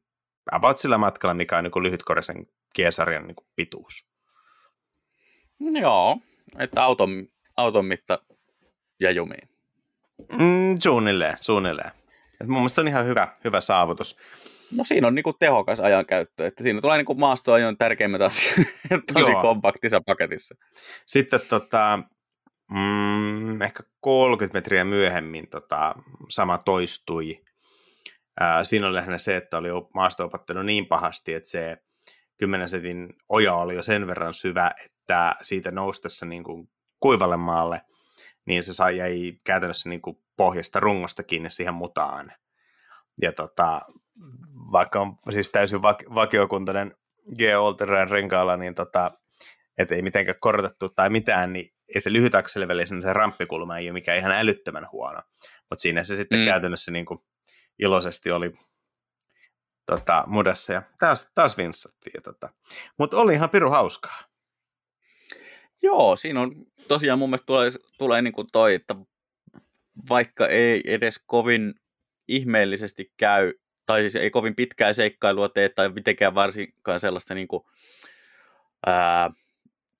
about 0.51 0.79
sillä 0.79 0.97
matkalla, 0.97 1.33
mikä 1.33 1.57
on 1.57 1.63
niin 1.63 1.83
lyhytkorisen 1.83 2.45
kiesarjan 2.73 3.27
niin 3.27 3.35
pituus. 3.55 4.13
Joo, 5.81 6.17
että 6.59 6.83
auton, 6.83 7.27
auton 7.57 7.85
mitta 7.85 8.19
ja 8.99 9.11
jumiin. 9.11 9.52
Mm, 10.37 10.79
suunnilleen, 10.83 11.37
suunnilleen. 11.41 11.91
Et 12.41 12.47
mun 12.47 12.57
mielestä 12.57 12.75
se 12.75 12.81
on 12.81 12.87
ihan 12.87 13.05
hyvä, 13.05 13.27
hyvä 13.43 13.61
saavutus. 13.61 14.17
No 14.71 14.85
siinä 14.85 15.07
on 15.07 15.15
niinku 15.15 15.33
tehokas 15.33 15.79
ajankäyttö, 15.79 16.47
että 16.47 16.63
siinä 16.63 16.81
tulee 16.81 16.97
niinku 16.97 17.13
maastoajon 17.13 17.77
tärkeimmät 17.77 18.21
asiat 18.21 18.67
tosi 19.13 19.31
Joo. 19.31 19.41
kompaktissa 19.41 20.01
paketissa. 20.05 20.55
Sitten 21.05 21.39
tota, 21.49 21.99
mm, 22.71 23.61
ehkä 23.61 23.83
30 24.01 24.57
metriä 24.57 24.83
myöhemmin 24.83 25.49
tota, 25.49 25.95
sama 26.29 26.57
toistui. 26.57 27.41
Ää, 28.39 28.63
siinä 28.63 28.87
oli 28.87 28.95
lähinnä 28.95 29.17
se, 29.17 29.35
että 29.35 29.57
oli 29.57 29.69
maasto 29.93 30.29
niin 30.63 30.85
pahasti, 30.85 31.33
että 31.33 31.49
se 31.49 31.77
10 32.37 32.69
setin 32.69 33.13
oja 33.29 33.55
oli 33.55 33.75
jo 33.75 33.83
sen 33.83 34.07
verran 34.07 34.33
syvä, 34.33 34.71
että 34.85 35.35
siitä 35.41 35.71
noustessa 35.71 36.25
niin 36.25 36.43
kuin 36.43 36.69
kuivalle 36.99 37.37
maalle– 37.37 37.81
niin 38.45 38.63
se 38.63 38.73
sai 38.73 38.97
jäi 38.97 39.33
käytännössä 39.43 39.89
niin 39.89 40.01
kuin 40.01 40.17
pohjasta 40.37 40.79
rungosta 40.79 41.23
kiinni 41.23 41.49
siihen 41.49 41.73
mutaan. 41.73 42.33
Ja 43.21 43.31
tota, 43.31 43.81
vaikka 44.71 44.99
on 44.99 45.15
siis 45.31 45.49
täysin 45.49 45.79
vak- 45.79 46.15
vakiokuntainen 46.15 46.95
G. 47.37 47.41
Olterain 47.59 48.09
renkaalla, 48.09 48.57
niin 48.57 48.75
tota, 48.75 49.11
et 49.77 49.91
ei 49.91 50.01
mitenkään 50.01 50.39
korotettu 50.39 50.89
tai 50.89 51.09
mitään, 51.09 51.53
niin 51.53 51.73
ei 51.95 52.01
se 52.01 52.13
lyhytakselle 52.13 52.67
välissä 52.67 53.01
se 53.01 53.13
ramppikulma 53.13 53.77
ei 53.77 53.89
ole 53.89 53.93
mikään 53.93 54.17
ihan 54.17 54.31
älyttömän 54.31 54.87
huono. 54.91 55.21
Mutta 55.69 55.81
siinä 55.81 56.03
se 56.03 56.15
sitten 56.15 56.39
mm. 56.39 56.45
käytännössä 56.45 56.91
niin 56.91 57.05
kuin 57.05 57.19
iloisesti 57.79 58.31
oli 58.31 58.53
tota, 59.85 60.23
mudassa 60.27 60.73
ja 60.73 60.81
taas, 60.99 61.31
taas 61.35 61.57
vinssattiin. 61.57 62.23
Tota. 62.23 62.49
Mutta 62.97 63.17
oli 63.17 63.33
ihan 63.33 63.49
piru 63.49 63.69
hauskaa. 63.69 64.32
Joo, 65.83 66.15
siinä 66.15 66.41
on 66.41 66.65
tosiaan 66.87 67.19
mun 67.19 67.29
mielestä 67.29 67.45
tulee, 67.45 67.71
tulee 67.97 68.21
niin 68.21 68.33
kuin 68.33 68.47
toi, 68.51 68.73
että 68.73 68.95
vaikka 70.09 70.47
ei 70.47 70.81
edes 70.85 71.23
kovin 71.25 71.73
ihmeellisesti 72.27 73.11
käy, 73.17 73.53
tai 73.85 74.01
siis 74.01 74.15
ei 74.15 74.29
kovin 74.29 74.55
pitkää 74.55 74.93
seikkailua 74.93 75.49
tee, 75.49 75.69
tai 75.69 75.89
mitenkään 75.89 76.35
varsinkaan 76.35 76.99
sellaista 76.99 77.35
niin 77.35 77.47
kuin, 77.47 77.63
ää, 78.85 79.31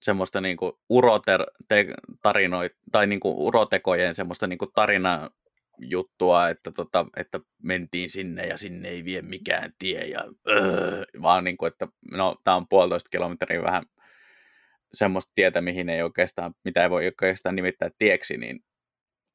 semmoista 0.02 0.42
niin 0.42 0.58
kuin 0.58 0.74
uroter, 0.90 1.46
te, 1.68 1.86
tarinoit, 2.22 2.72
tai 2.92 3.08
niin 3.08 3.20
kuin 3.20 3.36
urotekojen 3.36 4.16
semmoista 4.16 4.48
niin 4.48 4.60
kuin 4.60 4.72
tarina 4.76 5.30
juttua, 5.78 6.50
että, 6.50 6.72
tota, 6.72 7.06
että 7.18 7.40
mentiin 7.64 8.10
sinne 8.10 8.48
ja 8.48 8.58
sinne 8.58 8.90
ei 8.90 9.06
vie 9.06 9.22
mikään 9.22 9.74
tie, 9.80 10.06
ja, 10.06 10.26
öö, 10.48 11.04
vaan 11.22 11.44
niin 11.44 11.58
kuin, 11.58 11.68
että 11.68 11.88
no, 12.12 12.36
tämä 12.44 12.56
on 12.56 12.68
puolitoista 12.68 13.10
kilometriä 13.10 13.64
vähän 13.64 13.84
semmoista 14.94 15.32
tietä, 15.36 15.62
mihin 15.62 15.90
ei 15.90 16.02
oikeastaan, 16.02 16.54
mitä 16.66 16.84
ei 16.84 16.90
voi 16.90 17.06
oikeastaan 17.06 17.56
nimittää 17.56 17.90
tieksi, 17.98 18.38
niin, 18.38 18.60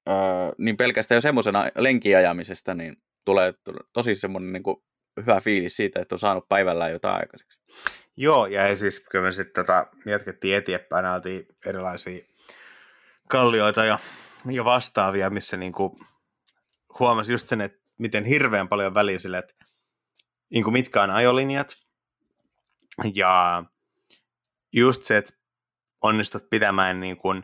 öö, 0.09 0.15
niin 0.59 0.77
pelkästään 0.77 1.17
jo 1.17 1.21
semmoisena 1.21 1.71
lenkiajamisesta 1.77 2.75
niin 2.75 2.97
tulee, 3.25 3.55
tosi 3.93 4.15
semmoinen 4.15 4.53
niin 4.53 4.63
kuin 4.63 4.77
hyvä 5.21 5.41
fiilis 5.41 5.77
siitä, 5.77 6.01
että 6.01 6.15
on 6.15 6.19
saanut 6.19 6.49
päivällä 6.49 6.89
jotain 6.89 7.21
aikaiseksi. 7.21 7.61
Joo, 8.17 8.47
ja 8.47 8.77
siis 8.77 9.01
kyllä 9.11 9.25
me 9.25 9.33
sitten 9.33 9.67
tota, 9.67 9.87
jatkettiin 10.07 10.57
eteenpäin, 10.57 11.07
oltiin 11.07 11.47
erilaisia 11.67 12.25
kallioita 13.29 13.85
ja, 13.85 13.99
ja 14.51 14.65
vastaavia, 14.65 15.31
missä 15.31 15.57
niin 15.57 15.73
kuin 15.73 15.93
huomasi 16.99 17.33
just 17.33 17.49
sen, 17.49 17.61
että 17.61 17.79
miten 17.99 18.25
hirveän 18.25 18.69
paljon 18.69 18.95
väliä 18.95 19.19
sille, 19.19 19.39
että 19.39 19.55
niin 20.51 20.65
kuin 20.65 20.73
mitkä 20.73 21.03
on 21.03 21.11
ajolinjat, 21.11 21.77
ja 23.15 23.65
just 24.73 25.03
se, 25.03 25.17
että 25.17 25.38
onnistut 26.03 26.51
pitämään 26.51 27.01
niin 27.01 27.17
kuin 27.17 27.43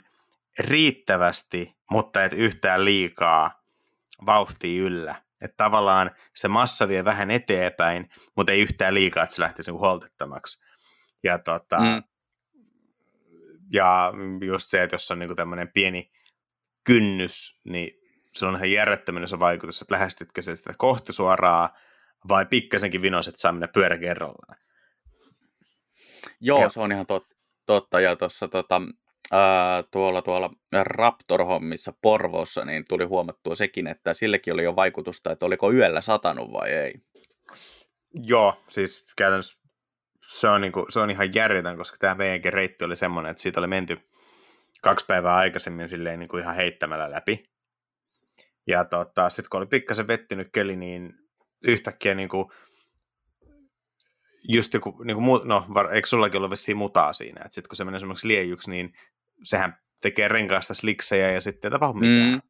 riittävästi, 0.59 1.77
mutta 1.91 2.25
et 2.25 2.33
yhtään 2.33 2.85
liikaa 2.85 3.63
vauhtia 4.27 4.83
yllä. 4.83 5.15
Että 5.43 5.57
tavallaan 5.57 6.11
se 6.35 6.49
massa 6.49 6.89
vie 6.89 7.05
vähän 7.05 7.31
eteenpäin, 7.31 8.11
mutta 8.37 8.53
ei 8.53 8.61
yhtään 8.61 8.95
liikaa, 8.95 9.23
että 9.23 9.35
se 9.35 9.43
lähtisi 9.43 9.71
niin 9.71 9.81
huoltettomaksi. 9.81 10.65
Ja, 11.23 11.39
tota, 11.39 11.79
mm. 11.79 12.03
ja 13.73 14.13
just 14.47 14.69
se, 14.69 14.83
että 14.83 14.95
jos 14.95 15.11
on 15.11 15.19
niin 15.19 15.37
tämmöinen 15.37 15.69
pieni 15.75 16.13
kynnys, 16.85 17.61
niin 17.65 17.91
se 18.33 18.47
on 18.47 18.55
ihan 18.57 18.71
järjettömän 18.71 19.29
se 19.29 19.39
vaikutus, 19.39 19.83
että 19.83 19.95
lähestytkö 19.95 20.43
se 20.43 20.57
sitä 20.57 20.75
kohti 20.79 21.13
suoraa 21.13 21.77
vai 22.29 22.47
pikkasenkin 22.47 23.03
vinos, 23.03 23.29
että 23.29 23.41
saa 23.41 23.53
mennä 23.53 23.69
pyörä 23.69 23.99
kerrallaan. 23.99 24.57
Joo, 26.41 26.63
ja. 26.63 26.69
se 26.69 26.81
on 26.81 26.93
ihan 26.93 27.07
tot, 27.07 27.27
totta. 27.67 28.01
Ja 28.01 28.17
tuossa 28.17 28.49
tota, 28.49 28.83
tuolla, 29.91 30.23
tuolla 30.23 30.51
Raptor-hommissa 30.83 31.93
Porvossa, 32.03 32.65
niin 32.65 32.85
tuli 32.89 33.05
huomattua 33.05 33.55
sekin, 33.55 33.87
että 33.87 34.15
silläkin 34.15 34.55
oli 34.55 34.65
jo 34.65 34.77
vaikutusta, 34.77 35.33
että 35.33 35.47
oliko 35.47 35.73
yöllä 35.73 36.01
satanut 36.01 36.53
vai 36.53 36.71
ei. 36.71 36.95
Joo, 38.15 38.65
siis 38.69 39.07
käytännössä 39.17 39.65
se 40.29 40.49
on, 40.49 40.61
niinku, 40.61 40.87
se 40.89 41.01
on 41.01 41.11
ihan 41.11 41.35
järjetön, 41.35 41.77
koska 41.77 41.97
tämä 42.01 42.19
VG-reitti 42.19 42.85
oli 42.85 42.97
semmoinen, 42.97 43.31
että 43.31 43.43
siitä 43.43 43.61
oli 43.61 43.67
menty 43.67 43.99
kaksi 44.83 45.05
päivää 45.07 45.35
aikaisemmin 45.35 45.89
silleen 45.89 46.19
niin 46.19 46.29
kuin 46.29 46.43
ihan 46.43 46.55
heittämällä 46.55 47.11
läpi. 47.11 47.45
Ja 48.67 48.85
tota, 48.85 49.31
sitten 49.31 49.51
kun 49.51 49.59
oli 49.59 49.67
pikkasen 49.67 50.07
vettinyt 50.07 50.49
keli, 50.53 50.77
niin 50.77 51.15
yhtäkkiä 51.65 52.15
niin 52.15 52.29
kuin, 52.29 52.51
just 54.49 54.75
joku, 54.75 55.03
niin 55.05 55.17
kuin, 55.17 55.49
no 55.49 55.67
eikö 55.93 56.09
sullakin 56.09 56.37
ollut 56.37 56.51
vissiin 56.51 56.77
mutaa 56.77 57.13
siinä, 57.13 57.41
että 57.45 57.55
sitten 57.55 57.69
kun 57.69 57.77
se 57.77 57.85
menee 57.85 58.01
semmoiksi 58.01 58.29
liejuksi, 58.29 58.71
niin 58.71 58.93
sehän 59.45 59.79
tekee 60.01 60.29
renkaasta 60.29 60.75
sliksejä 60.75 61.31
ja 61.31 61.41
sitten 61.41 61.69
ei 61.69 61.73
tapahdu 61.73 61.99
mitään. 61.99 62.31
Mm. 62.31 62.41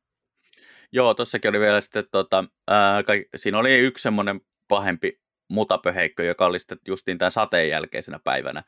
Joo, 0.92 1.14
tossakin 1.14 1.48
oli 1.48 1.60
vielä 1.60 1.80
sitten, 1.80 2.04
tota, 2.12 2.44
ää, 2.68 3.02
kaik, 3.02 3.28
siinä 3.36 3.58
oli 3.58 3.78
yksi 3.78 4.02
semmoinen 4.02 4.40
pahempi 4.68 5.20
mutapöheikkö, 5.48 6.24
joka 6.24 6.46
oli 6.46 6.58
sitten 6.58 6.78
justiin 6.88 7.18
tämän 7.18 7.32
sateen 7.32 7.68
jälkeisenä 7.68 8.18
päivänä. 8.24 8.62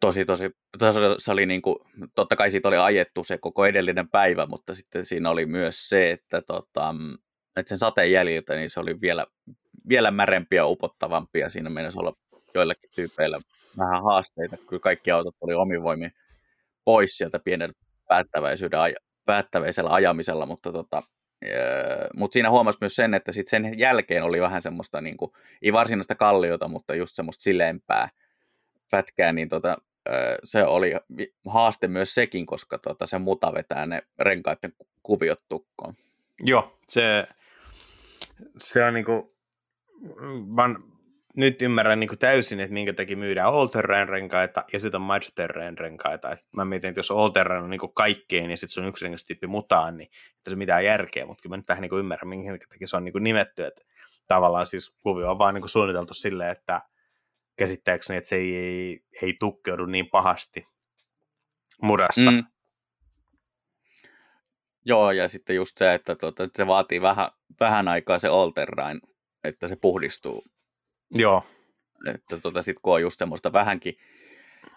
Tosi, 0.00 0.24
tosi, 0.24 0.44
se 1.18 1.32
oli 1.32 1.46
niin 1.46 1.62
kuin, 1.62 1.76
totta 2.14 2.36
kai 2.36 2.50
siitä 2.50 2.68
oli 2.68 2.76
ajettu 2.76 3.24
se 3.24 3.38
koko 3.38 3.66
edellinen 3.66 4.08
päivä, 4.08 4.46
mutta 4.46 4.74
sitten 4.74 5.04
siinä 5.04 5.30
oli 5.30 5.46
myös 5.46 5.88
se, 5.88 6.10
että, 6.10 6.42
tota, 6.42 6.94
että 7.56 7.68
sen 7.68 7.78
sateen 7.78 8.12
jäljiltä 8.12 8.54
niin 8.54 8.70
se 8.70 8.80
oli 8.80 9.00
vielä, 9.00 9.26
vielä 9.88 10.10
märempiä 10.10 10.60
ja 10.60 10.66
upottavampia. 10.66 11.50
Siinä 11.50 11.70
meinasi 11.70 11.98
olla 11.98 12.12
joillakin 12.54 12.90
tyypeillä 12.94 13.40
vähän 13.78 14.02
haasteita. 14.02 14.56
Kyllä 14.56 14.80
kaikki 14.80 15.10
autot 15.10 15.34
oli 15.40 15.54
omivoimin 15.54 16.10
pois 16.84 17.18
sieltä 17.18 17.38
pienen 17.38 17.72
päättäväisyyden 18.08 18.80
aj- 18.80 19.04
päättäväisellä 19.24 19.90
ajamisella, 19.90 20.46
mutta 20.46 20.72
tota, 20.72 21.02
mutta 22.16 22.32
siinä 22.32 22.50
huomasi 22.50 22.78
myös 22.80 22.94
sen, 22.96 23.14
että 23.14 23.32
sit 23.32 23.48
sen 23.48 23.78
jälkeen 23.78 24.22
oli 24.22 24.40
vähän 24.40 24.62
semmoista, 24.62 25.00
niin 25.00 25.16
kuin, 25.16 25.32
ei 25.62 25.72
varsinaista 25.72 26.14
kalliota, 26.14 26.68
mutta 26.68 26.94
just 26.94 27.14
semmoista 27.14 27.42
sileempää 27.42 28.08
pätkää, 28.90 29.32
niin 29.32 29.48
tota, 29.48 29.78
se 30.44 30.64
oli 30.64 30.92
haaste 31.46 31.88
myös 31.88 32.14
sekin, 32.14 32.46
koska 32.46 32.78
tota, 32.78 33.06
se 33.06 33.18
muta 33.18 33.54
vetää 33.54 33.86
ne 33.86 34.02
renkaiden 34.18 34.72
kuviot 35.02 35.40
tukkoon. 35.48 35.94
Joo, 36.40 36.78
se, 36.86 37.26
se 38.58 38.84
on 38.84 38.94
niinku, 38.94 39.34
mä 40.46 40.74
nyt 41.36 41.62
ymmärrän 41.62 42.00
niin 42.00 42.18
täysin, 42.18 42.60
että 42.60 42.74
minkä 42.74 42.92
takia 42.92 43.16
myydään 43.16 43.48
all 43.48 43.68
renkaita 44.08 44.64
ja 44.72 44.80
sitten 44.80 45.00
on 45.00 45.06
mud 45.06 45.48
renkaita. 45.76 46.30
Et 46.30 46.44
mä 46.52 46.64
mietin, 46.64 46.88
että 46.88 46.98
jos 46.98 47.10
all 47.10 47.30
on 47.62 47.70
niin 47.70 47.80
kaikkeen 47.94 48.50
ja 48.50 48.56
sitten 48.56 48.74
se 48.74 48.80
on 48.80 48.86
yksi 48.86 49.04
rengastyyppi 49.04 49.46
mutaan, 49.46 49.96
niin 49.96 50.10
että 50.36 50.50
se 50.50 50.56
mitään 50.56 50.84
järkeä, 50.84 51.26
mutta 51.26 51.42
kyllä 51.42 51.52
mä 51.52 51.56
nyt 51.56 51.68
vähän 51.68 51.82
niin 51.82 51.98
ymmärrän, 51.98 52.28
minkä 52.28 52.66
takia 52.68 52.86
se 52.86 52.96
on 52.96 53.04
niin 53.04 53.14
nimetty, 53.20 53.64
että 53.64 53.82
tavallaan 54.28 54.66
siis 54.66 54.96
kuvio 55.02 55.30
on 55.30 55.38
vaan 55.38 55.54
niin 55.54 55.68
suunniteltu 55.68 56.14
silleen, 56.14 56.50
että 56.50 56.80
käsittääkseni, 57.56 58.16
että 58.16 58.28
se 58.28 58.36
ei, 58.36 58.56
ei, 58.56 59.00
ei 59.22 59.32
tukkeudu 59.32 59.86
niin 59.86 60.10
pahasti 60.10 60.66
murasta. 61.82 62.30
Mm. 62.30 62.44
Joo, 64.84 65.10
ja 65.10 65.28
sitten 65.28 65.56
just 65.56 65.78
se, 65.78 65.94
että, 65.94 66.16
tuota, 66.16 66.44
että 66.44 66.56
se 66.56 66.66
vaatii 66.66 67.02
vähän, 67.02 67.28
vähän 67.60 67.88
aikaa 67.88 68.18
se 68.18 68.28
Alterrain, 68.28 69.00
että 69.48 69.68
se 69.68 69.76
puhdistuu 69.76 70.44
Joo. 71.10 71.44
Että 72.06 72.38
tota, 72.38 72.62
sit 72.62 72.76
kun 72.82 72.94
on 72.94 73.02
just 73.02 73.18
semmoista 73.18 73.52
vähänkin 73.52 73.98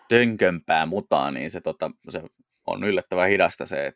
tönkömpää 0.09 0.85
mutaa, 0.85 1.31
niin 1.31 1.51
se, 1.51 1.61
tota, 1.61 1.91
se 2.09 2.21
on 2.67 2.83
yllättävän 2.83 3.29
hidasta 3.29 3.65
se, 3.65 3.93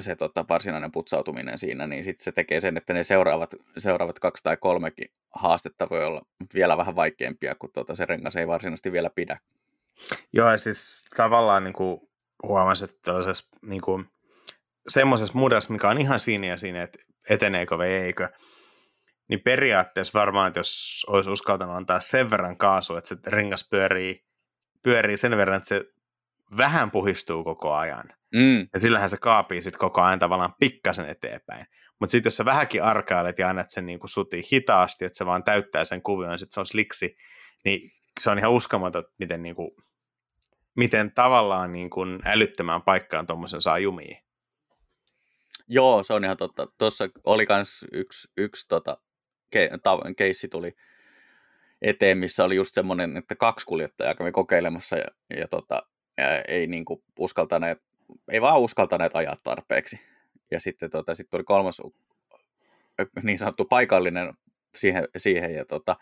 se 0.00 0.16
tota, 0.16 0.44
varsinainen 0.48 0.92
putsautuminen 0.92 1.58
siinä, 1.58 1.86
niin 1.86 2.04
sitten 2.04 2.24
se 2.24 2.32
tekee 2.32 2.60
sen, 2.60 2.76
että 2.76 2.92
ne 2.92 3.04
seuraavat, 3.04 3.54
seuraavat 3.78 4.18
kaksi 4.18 4.44
tai 4.44 4.56
kolmekin 4.56 5.10
haastetta 5.34 5.90
voi 5.90 6.04
olla 6.04 6.22
vielä 6.54 6.76
vähän 6.76 6.96
vaikeampia, 6.96 7.54
kun 7.54 7.70
tota, 7.72 7.94
se 7.94 8.04
rengas 8.04 8.36
ei 8.36 8.48
varsinaisesti 8.48 8.92
vielä 8.92 9.10
pidä. 9.10 9.38
Joo, 10.32 10.50
ja 10.50 10.56
siis 10.56 11.04
tavallaan 11.16 11.64
niin 11.64 11.74
kuin 11.74 12.00
huomasin, 12.42 12.88
että 12.88 13.02
tällaisessa 13.02 13.48
niin 13.62 13.80
kuin, 13.80 14.06
semmoisessa 14.88 15.38
mudassa, 15.38 15.72
mikä 15.72 15.88
on 15.88 16.00
ihan 16.00 16.20
siinä 16.20 16.46
ja 16.46 16.56
siinä, 16.56 16.82
että 16.82 16.98
eteneekö 17.30 17.78
vai 17.78 17.92
eikö, 17.92 18.28
niin 19.28 19.40
periaatteessa 19.40 20.18
varmaan, 20.18 20.48
että 20.48 20.60
jos 20.60 21.06
olisi 21.08 21.30
uskaltanut 21.30 21.76
antaa 21.76 22.00
sen 22.00 22.30
verran 22.30 22.56
kaasua, 22.56 22.98
että 22.98 23.08
se 23.08 23.16
rengas 23.26 23.68
pyörii, 23.70 24.24
pyörii 24.82 25.16
sen 25.16 25.36
verran, 25.36 25.56
että 25.56 25.68
se 25.68 25.84
vähän 26.56 26.90
puhistuu 26.90 27.44
koko 27.44 27.74
ajan. 27.74 28.04
Mm. 28.34 28.68
Ja 28.72 28.78
sillähän 28.78 29.10
se 29.10 29.16
kaapii 29.16 29.62
sitten 29.62 29.78
koko 29.78 30.00
ajan 30.00 30.18
tavallaan 30.18 30.54
pikkasen 30.60 31.08
eteenpäin. 31.08 31.66
Mutta 32.00 32.10
sitten 32.10 32.26
jos 32.26 32.36
sä 32.36 32.44
vähänkin 32.44 32.82
arkailet 32.82 33.38
ja 33.38 33.48
annat 33.48 33.70
sen 33.70 33.86
niinku 33.86 34.08
sutiin 34.08 34.44
hitaasti, 34.52 35.04
että 35.04 35.18
se 35.18 35.26
vaan 35.26 35.44
täyttää 35.44 35.84
sen 35.84 36.02
kuvion 36.02 36.32
ja 36.32 36.38
sitten 36.38 36.54
se 36.54 36.60
on 36.60 36.66
sliksi, 36.66 37.16
niin 37.64 37.92
se 38.20 38.30
on 38.30 38.38
ihan 38.38 38.52
uskomaton, 38.52 39.04
miten, 39.18 39.42
niinku, 39.42 39.76
miten 40.76 41.12
tavallaan 41.12 41.72
niinku 41.72 42.00
älyttömään 42.24 42.82
paikkaan 42.82 43.26
tuommoisen 43.26 43.60
saa 43.60 43.78
jumiin. 43.78 44.16
Joo, 45.68 46.02
se 46.02 46.12
on 46.12 46.24
ihan 46.24 46.36
totta. 46.36 46.66
Tuossa 46.78 47.08
oli 47.24 47.46
myös 47.48 47.84
yksi, 47.92 48.28
yksi 48.36 48.68
tota, 48.68 48.98
keissi 50.16 50.48
tuli 50.48 50.76
eteen, 51.82 52.18
missä 52.18 52.44
oli 52.44 52.56
just 52.56 52.74
semmoinen, 52.74 53.16
että 53.16 53.34
kaksi 53.34 53.66
kuljettajaa 53.66 54.14
kävi 54.14 54.32
kokeilemassa 54.32 54.96
ja, 54.96 55.06
ja, 55.36 55.48
tota, 55.48 55.82
ja 56.16 56.42
ei 56.48 56.66
niin 56.66 56.84
kuin 56.84 57.02
uskaltaneet 57.18 57.82
ei 58.28 58.40
vaan 58.40 58.60
uskaltaneet 58.60 59.16
ajaa 59.16 59.36
tarpeeksi. 59.44 60.00
Ja 60.50 60.60
sitten 60.60 60.90
tota, 60.90 61.14
sit 61.14 61.30
tuli 61.30 61.44
kolmas 61.44 61.82
niin 63.22 63.38
sanottu 63.38 63.64
paikallinen 63.64 64.34
siihen, 64.74 65.08
siihen 65.16 65.54
ja 65.54 65.64
tota, 65.64 65.96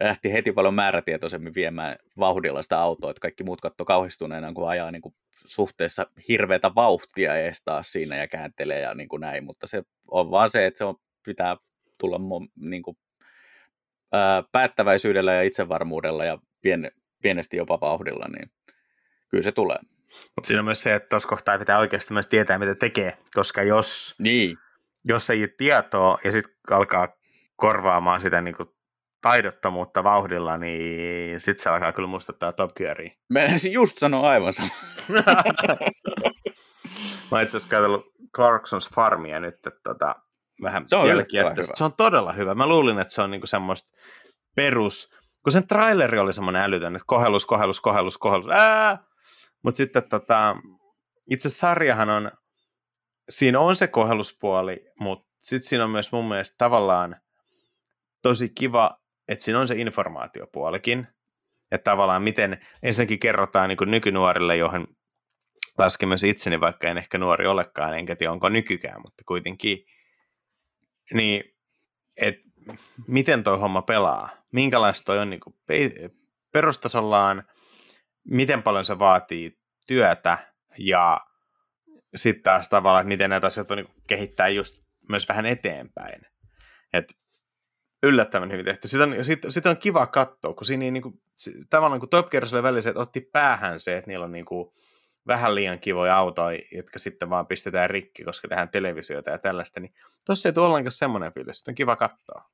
lähti 0.00 0.32
heti 0.32 0.52
paljon 0.52 0.74
määrätietoisemmin 0.74 1.54
viemään 1.54 1.96
vauhdilla 2.18 2.62
sitä 2.62 2.78
autoa, 2.78 3.10
että 3.10 3.20
kaikki 3.20 3.44
muut 3.44 3.60
katsoi 3.60 3.86
kauhistuneena, 3.86 4.52
kun 4.52 4.68
ajaa 4.68 4.90
niin 4.90 5.02
kuin 5.02 5.14
suhteessa 5.36 6.06
hirveätä 6.28 6.74
vauhtia 6.74 7.36
ees 7.36 7.64
taas 7.64 7.92
siinä 7.92 8.16
ja 8.16 8.28
kääntelee 8.28 8.80
ja 8.80 8.94
niin 8.94 9.08
kuin 9.08 9.20
näin, 9.20 9.44
mutta 9.44 9.66
se 9.66 9.82
on 10.10 10.30
vaan 10.30 10.50
se, 10.50 10.66
että 10.66 10.78
se 10.78 10.84
on, 10.84 10.96
pitää 11.24 11.56
tulla 12.00 12.20
niin 12.56 12.82
kuin, 12.82 12.96
ää, 14.12 14.42
päättäväisyydellä 14.52 15.32
ja 15.32 15.42
itsevarmuudella 15.42 16.24
ja 16.24 16.38
pien, 16.62 16.90
pienesti 17.22 17.56
jopa 17.56 17.80
vauhdilla, 17.80 18.26
niin 18.28 18.50
kyllä 19.28 19.42
se 19.42 19.52
tulee. 19.52 19.78
Mutta 20.36 20.46
siinä 20.46 20.60
on 20.60 20.64
myös 20.64 20.82
se, 20.82 20.94
että 20.94 21.08
tuossa 21.08 21.28
kohtaa 21.28 21.58
pitää 21.58 21.78
oikeasti 21.78 22.12
myös 22.12 22.26
tietää, 22.26 22.58
mitä 22.58 22.74
tekee, 22.74 23.18
koska 23.34 23.62
jos, 23.62 24.14
niin. 24.18 24.56
jos 25.04 25.30
ei 25.30 25.40
ole 25.40 25.54
tietoa 25.56 26.18
ja 26.24 26.32
sitten 26.32 26.54
alkaa 26.70 27.08
korvaamaan 27.56 28.20
sitä 28.20 28.40
niin 28.40 28.54
kuin 28.54 28.68
taidottomuutta 29.20 30.04
vauhdilla, 30.04 30.56
niin 30.56 31.40
sitten 31.40 31.62
se 31.62 31.70
alkaa 31.70 31.92
kyllä 31.92 32.08
muistuttaa 32.08 32.52
Top 32.52 32.74
Gearia. 32.74 33.10
Mä 33.28 33.40
just 33.72 33.98
sanoa 33.98 34.28
aivan 34.28 34.52
sama. 34.52 34.68
Mä 37.30 37.40
itse 37.40 37.56
asiassa 37.56 37.68
katsellut 37.68 38.06
Clarksons 38.34 38.90
Farmia 38.94 39.40
nyt, 39.40 39.54
että 39.54 39.70
tota, 39.84 40.16
vähän 40.62 40.88
se 40.88 40.96
on 40.96 41.08
hyvä. 41.08 41.22
Se 41.74 41.84
on 41.84 41.92
todella 41.96 42.32
hyvä. 42.32 42.54
Mä 42.54 42.66
luulin, 42.66 42.98
että 42.98 43.12
se 43.12 43.22
on 43.22 43.30
niinku 43.30 43.46
semmoista 43.46 43.90
perus, 44.56 45.14
kun 45.42 45.52
sen 45.52 45.66
traileri 45.66 46.18
oli 46.18 46.32
semmoinen 46.32 46.62
älytön, 46.62 46.96
että 46.96 47.04
kohellus, 47.06 47.46
kohellus, 47.46 47.80
kohellus, 47.80 48.18
kohellus, 48.18 48.48
ää! 48.50 48.98
Mutta 49.64 49.76
sitten 49.76 50.08
tota, 50.08 50.56
itse 51.30 51.48
sarjahan 51.48 52.10
on, 52.10 52.30
siinä 53.28 53.60
on 53.60 53.76
se 53.76 53.86
kohelluspuoli, 53.86 54.78
mutta 55.00 55.28
sitten 55.42 55.68
siinä 55.68 55.84
on 55.84 55.90
myös 55.90 56.12
mun 56.12 56.28
mielestä 56.28 56.54
tavallaan 56.58 57.16
tosi 58.22 58.48
kiva, 58.54 58.98
että 59.28 59.44
siinä 59.44 59.60
on 59.60 59.68
se 59.68 59.74
informaatiopuolikin, 59.74 61.06
että 61.70 61.90
tavallaan 61.90 62.22
miten 62.22 62.60
ensinnäkin 62.82 63.18
kerrotaan 63.18 63.68
niin 63.68 63.78
kuin 63.78 63.90
nykynuorille, 63.90 64.56
johon 64.56 64.86
lasken 65.78 66.08
myös 66.08 66.24
itseni, 66.24 66.60
vaikka 66.60 66.88
en 66.88 66.98
ehkä 66.98 67.18
nuori 67.18 67.46
olekaan, 67.46 67.98
enkä 67.98 68.16
tiedä 68.16 68.32
onko 68.32 68.48
nykykään, 68.48 69.00
mutta 69.02 69.22
kuitenkin, 69.26 69.78
niin 71.14 71.44
että 72.16 72.50
miten 73.06 73.42
toi 73.42 73.58
homma 73.58 73.82
pelaa, 73.82 74.30
minkälaista 74.52 75.04
toi 75.04 75.18
on 75.18 75.30
niin 75.30 75.40
kuin 75.40 75.56
perustasollaan, 76.52 77.44
miten 78.24 78.62
paljon 78.62 78.84
se 78.84 78.98
vaatii 78.98 79.58
työtä 79.86 80.38
ja 80.78 81.20
sitten 82.14 82.42
taas 82.42 82.68
tavallaan, 82.68 83.02
että 83.02 83.08
miten 83.08 83.30
näitä 83.30 83.46
asioita 83.46 83.76
niin 83.76 83.88
kehittää 84.06 84.48
just 84.48 84.82
myös 85.08 85.28
vähän 85.28 85.46
eteenpäin. 85.46 86.26
Et 86.92 87.12
yllättävän 88.02 88.50
hyvin 88.50 88.64
tehty. 88.64 88.88
Sitä 88.88 89.04
on, 89.04 89.24
sit, 89.24 89.38
sit 89.48 89.66
on 89.66 89.76
kiva 89.76 90.06
katsoa, 90.06 90.54
kun 90.54 90.64
siinä 90.64 90.90
niin 90.90 91.02
kuin, 91.02 91.14
tavallaan 91.70 92.00
kun 92.00 92.08
Top 92.08 92.30
Gear 92.30 92.44
oli 92.52 92.62
välissä, 92.62 92.90
että 92.90 93.00
otti 93.00 93.20
päähän 93.20 93.80
se, 93.80 93.96
että 93.96 94.10
niillä 94.10 94.24
on 94.24 94.32
niin 94.32 94.44
kuin, 94.44 94.72
vähän 95.26 95.54
liian 95.54 95.80
kivoja 95.80 96.16
autoja, 96.16 96.58
jotka 96.72 96.98
sitten 96.98 97.30
vaan 97.30 97.46
pistetään 97.46 97.90
rikki, 97.90 98.24
koska 98.24 98.48
tehdään 98.48 98.68
televisioita 98.68 99.30
ja 99.30 99.38
tällaista, 99.38 99.80
niin 99.80 99.94
tuossa 100.26 100.48
ei 100.48 100.52
tule 100.52 100.66
ollenkaan 100.66 100.92
semmoinen 100.92 101.32
fiilis, 101.32 101.68
on 101.68 101.74
kiva 101.74 101.96
katsoa. 101.96 102.44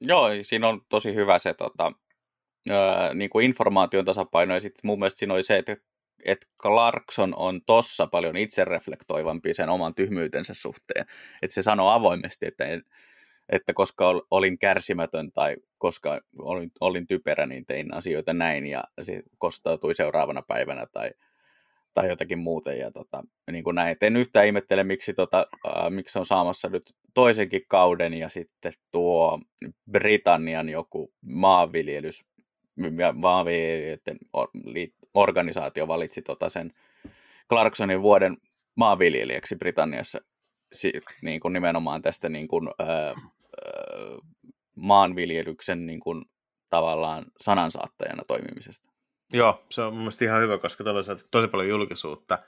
Joo, 0.00 0.28
siinä 0.42 0.68
on 0.68 0.80
tosi 0.88 1.14
hyvä 1.14 1.38
se 1.38 1.54
tota, 1.54 1.92
ää, 2.70 3.14
niin 3.14 3.30
kuin 3.30 3.44
informaation 3.44 4.04
tasapaino, 4.04 4.54
ja 4.54 4.60
sitten 4.60 4.80
mun 4.84 4.98
mielestä 4.98 5.18
siinä 5.18 5.34
oli 5.34 5.42
se, 5.42 5.56
että, 5.58 5.76
että 6.24 6.46
Clarkson 6.62 7.34
on 7.36 7.60
tossa 7.66 8.06
paljon 8.06 8.36
itsereflektoivampi 8.36 9.54
sen 9.54 9.68
oman 9.68 9.94
tyhmyytensä 9.94 10.54
suhteen, 10.54 11.06
että 11.42 11.54
se 11.54 11.62
sanoo 11.62 11.90
avoimesti, 11.90 12.46
että, 12.46 12.64
että 13.48 13.72
koska 13.74 14.04
olin 14.30 14.58
kärsimätön 14.58 15.32
tai 15.32 15.56
koska 15.78 16.20
olin, 16.38 16.70
olin 16.80 17.06
typerä, 17.06 17.46
niin 17.46 17.66
tein 17.66 17.94
asioita 17.94 18.32
näin, 18.32 18.66
ja 18.66 18.84
se 19.02 19.22
kostautui 19.38 19.94
seuraavana 19.94 20.42
päivänä, 20.42 20.86
tai 20.92 21.10
tai 21.94 22.08
jotakin 22.08 22.38
muuten. 22.38 22.78
Ja 22.78 22.90
tota, 22.90 23.22
niin 23.52 23.64
kuin 23.64 23.74
näin. 23.74 23.96
En 24.00 24.16
yhtään 24.16 24.46
ihmettele, 24.46 24.84
miksi, 24.84 25.14
tota, 25.14 25.46
äh, 25.66 25.90
miksi 25.90 26.18
on 26.18 26.26
saamassa 26.26 26.68
nyt 26.68 26.94
toisenkin 27.14 27.62
kauden 27.68 28.14
ja 28.14 28.28
sitten 28.28 28.72
tuo 28.92 29.40
Britannian 29.90 30.68
joku 30.68 31.12
maanviljelys, 31.20 32.24
maanviljelijöiden 33.14 34.18
organisaatio 35.14 35.88
valitsi 35.88 36.22
tota 36.22 36.48
sen 36.48 36.72
Clarksonin 37.48 38.02
vuoden 38.02 38.36
maanviljelijäksi 38.74 39.56
Britanniassa 39.56 40.18
niin 41.22 41.40
kuin 41.40 41.52
nimenomaan 41.52 42.02
tästä 42.02 42.28
niin 42.28 42.48
kuin, 42.48 42.68
ää, 42.78 43.14
maanviljelyksen 44.76 45.86
niin 45.86 46.00
kuin, 46.00 46.24
tavallaan 46.70 47.24
sanansaattajana 47.40 48.22
toimimisesta. 48.28 48.92
Joo, 49.32 49.64
se 49.68 49.82
on 49.82 49.92
mun 49.92 50.00
mielestä 50.02 50.24
ihan 50.24 50.42
hyvä, 50.42 50.58
koska 50.58 50.84
tuolla 50.84 51.00
on 51.00 51.18
tosi 51.30 51.48
paljon 51.48 51.68
julkisuutta 51.68 52.38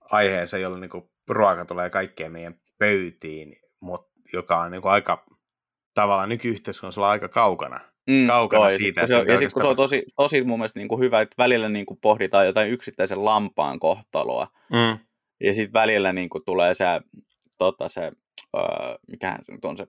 aiheeseen, 0.00 0.62
jolla 0.62 0.78
niin 0.78 0.90
ruoka 1.28 1.64
tulee 1.64 1.90
kaikkeen 1.90 2.32
meidän 2.32 2.54
pöytiin, 2.78 3.56
mutta 3.80 4.10
joka 4.32 4.60
on 4.60 4.70
niin 4.70 4.82
kuin 4.82 4.92
aika 4.92 5.26
tavallaan 5.94 6.28
nykyyhteiskunnassa 6.28 7.08
aika 7.08 7.28
kaukana. 7.28 7.80
Mm, 8.06 8.26
kaukana 8.26 8.62
joo, 8.62 8.70
siitä. 8.70 9.00
Ja 9.00 9.06
sitten 9.06 9.26
kun, 9.26 9.38
se, 9.38 9.48
kun 9.54 9.62
se 9.62 9.68
on 9.68 9.76
tosi, 9.76 10.04
tosi 10.16 10.44
mun 10.44 10.58
mielestä 10.58 10.78
niin 10.80 10.88
kuin 10.88 11.00
hyvä, 11.00 11.20
että 11.20 11.34
välillä 11.38 11.68
niin 11.68 11.86
kuin 11.86 12.00
pohditaan 12.00 12.46
jotain 12.46 12.70
yksittäisen 12.70 13.24
lampaan 13.24 13.78
kohtaloa. 13.78 14.48
Mm. 14.72 14.98
Ja 15.40 15.54
sitten 15.54 15.72
välillä 15.72 16.12
niin 16.12 16.28
kuin 16.28 16.44
tulee 16.44 16.74
se, 16.74 16.84
tota, 17.58 17.88
se 17.88 18.12
öö, 18.56 18.62
mikähän 19.10 19.44
se 19.44 19.52
nyt 19.52 19.64
on 19.64 19.76
se, 19.76 19.86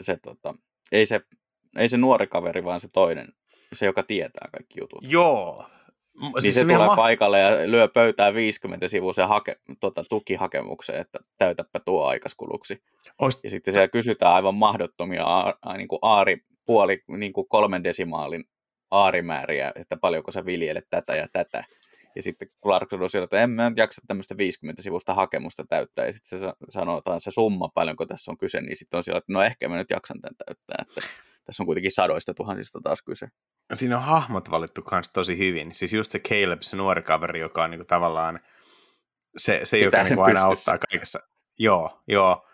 se 0.00 0.16
tota, 0.16 0.54
ei 0.92 1.06
se, 1.06 1.20
ei 1.76 1.88
se 1.88 1.96
nuori 1.96 2.26
kaveri, 2.26 2.64
vaan 2.64 2.80
se 2.80 2.88
toinen 2.92 3.28
se, 3.72 3.86
joka 3.86 4.02
tietää 4.02 4.48
kaikki 4.52 4.80
jutut. 4.80 4.98
Joo. 5.02 5.66
Niin 6.20 6.42
siis 6.42 6.54
se 6.54 6.62
tulee 6.62 6.78
ma- 6.78 6.96
paikalle 6.96 7.38
ja 7.38 7.70
lyö 7.70 7.88
pöytään 7.88 8.34
50 8.34 8.88
sivuisen 8.88 9.28
hake, 9.28 9.56
tota, 9.80 10.04
tukihakemuksen, 10.08 10.96
että 10.96 11.18
täytäpä 11.38 11.80
tuo 11.84 12.06
aikaskuluksi. 12.06 12.82
Oist... 13.18 13.44
Ja 13.44 13.50
sitten 13.50 13.74
siellä 13.74 13.88
kysytään 13.88 14.34
aivan 14.34 14.54
mahdottomia 14.54 15.24
a, 15.24 15.54
a, 15.62 15.76
niin 15.76 15.88
kuin 15.88 15.98
aari, 16.02 16.36
puoli 16.66 17.02
niin 17.16 17.32
kuin 17.32 17.48
kolmen 17.48 17.84
desimaalin 17.84 18.44
aarimääriä, 18.90 19.72
että 19.74 19.96
paljonko 19.96 20.30
sä 20.30 20.46
viljelet 20.46 20.86
tätä 20.90 21.16
ja 21.16 21.28
tätä. 21.32 21.64
Ja 22.16 22.22
sitten 22.22 22.48
Clarkson 22.62 23.02
on 23.02 23.10
siellä, 23.10 23.24
että 23.24 23.42
en 23.42 23.50
mä 23.50 23.68
nyt 23.68 23.78
jaksa 23.78 24.02
tämmöistä 24.06 24.36
50 24.36 24.82
sivusta 24.82 25.14
hakemusta 25.14 25.64
täyttää. 25.68 26.06
Ja 26.06 26.12
sitten 26.12 26.40
se 26.40 26.52
sanotaan 26.70 27.20
se 27.20 27.30
summa, 27.30 27.68
paljonko 27.74 28.06
tässä 28.06 28.30
on 28.30 28.38
kyse, 28.38 28.60
niin 28.60 28.76
sitten 28.76 28.98
on 28.98 29.04
siellä, 29.04 29.18
että 29.18 29.32
no 29.32 29.42
ehkä 29.42 29.68
mä 29.68 29.76
nyt 29.76 29.90
jaksan 29.90 30.20
tämän 30.20 30.34
täyttää. 30.46 30.76
Että 30.80 31.00
tässä 31.48 31.62
on 31.62 31.66
kuitenkin 31.66 31.90
sadoista 31.90 32.34
tuhansista 32.34 32.80
taas 32.82 33.02
kyse. 33.02 33.28
Siinä 33.72 33.96
on 33.96 34.02
hahmot 34.02 34.50
valittu 34.50 34.82
kanssa 34.82 35.12
tosi 35.12 35.38
hyvin. 35.38 35.74
Siis 35.74 35.92
just 35.92 36.12
se 36.12 36.18
Caleb, 36.18 36.62
se 36.62 36.76
nuori 36.76 37.02
kaveri, 37.02 37.40
joka 37.40 37.64
on 37.64 37.70
niinku 37.70 37.84
tavallaan 37.84 38.40
se, 39.36 39.60
se 39.64 39.78
joka 39.78 40.02
niinku 40.02 40.20
aina 40.20 40.42
auttaa 40.42 40.78
kaikessa. 40.78 41.20
Joo, 41.58 42.02
joo. 42.08 42.46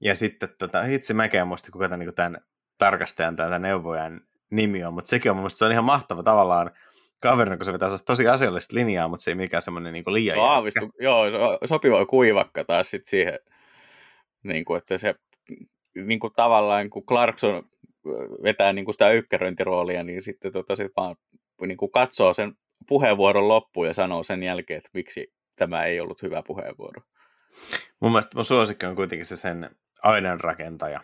Ja 0.00 0.14
sitten 0.14 0.48
tota, 0.58 0.84
itse 0.84 1.14
mäkään 1.14 1.48
muista, 1.48 1.72
kuka 1.72 1.84
tämän, 1.84 1.98
niinku 1.98 2.14
tämän 2.14 2.40
tarkastajan 2.78 3.36
tai 3.36 3.46
tämän 3.46 3.62
neuvojan 3.62 4.20
nimi 4.50 4.84
on, 4.84 4.94
mutta 4.94 5.08
sekin 5.08 5.30
on 5.30 5.36
mun 5.36 5.50
se 5.50 5.64
on 5.64 5.72
ihan 5.72 5.84
mahtava 5.84 6.22
tavallaan 6.22 6.70
kaverina, 7.20 7.56
kun 7.56 7.64
se 7.64 7.72
vetää 7.72 7.88
tosi 8.06 8.28
asiallista 8.28 8.76
linjaa, 8.76 9.08
mutta 9.08 9.24
se 9.24 9.30
ei 9.30 9.34
mikään 9.34 9.62
semmoinen 9.62 9.92
niin 9.92 10.04
liian 10.06 10.38
Aavistu, 10.38 10.90
Joo, 11.00 11.24
sopiva 11.64 12.06
kuivakka 12.06 12.64
taas 12.64 12.90
sit 12.90 13.06
siihen, 13.06 13.38
niin 14.42 14.64
kuin, 14.64 14.78
että 14.78 14.98
se 14.98 15.14
niin 15.94 16.20
kuin 16.20 16.32
tavallaan, 16.36 16.90
kun 16.90 17.06
Clarkson 17.06 17.71
vetää 18.42 18.72
niin 18.72 18.84
kuin 18.84 18.94
sitä 18.94 19.10
ykkeröintiroolia, 19.10 20.02
niin 20.02 20.22
sitten 20.22 20.52
tota, 20.52 20.76
sit 20.76 20.92
vaan 20.96 21.16
niin 21.66 21.76
kuin 21.76 21.92
katsoo 21.92 22.32
sen 22.32 22.52
puheenvuoron 22.88 23.48
loppuun 23.48 23.86
ja 23.86 23.94
sanoo 23.94 24.22
sen 24.22 24.42
jälkeen, 24.42 24.78
että 24.78 24.90
miksi 24.94 25.32
tämä 25.56 25.84
ei 25.84 26.00
ollut 26.00 26.22
hyvä 26.22 26.42
puheenvuoro. 26.46 27.02
Mun 28.00 28.12
mielestä 28.12 28.36
mun 28.36 28.44
suosikki 28.44 28.86
on 28.86 28.96
kuitenkin 28.96 29.26
se 29.26 29.36
sen 29.36 29.70
aidan 30.02 30.40
rakentaja. 30.40 31.00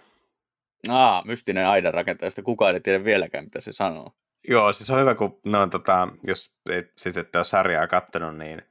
Aa, 0.89 1.23
mystinen 1.25 1.67
aidan 1.67 1.95
rakentaja, 1.95 2.31
sitä 2.31 2.43
kukaan 2.43 2.75
ei 2.75 2.81
tiedä 2.81 3.05
vieläkään, 3.05 3.45
mitä 3.45 3.61
se 3.61 3.73
sanoo. 3.73 4.13
Joo, 4.49 4.73
siis 4.73 4.91
on 4.91 5.01
hyvä, 5.01 5.15
kun 5.15 5.41
no, 5.45 5.67
tota, 5.67 6.09
jos 6.27 6.57
et, 6.71 6.93
siis 6.97 7.17
ette 7.17 7.39
ole 7.39 7.45
sarjaa 7.45 7.87
kattonut, 7.87 8.37
niin 8.37 8.63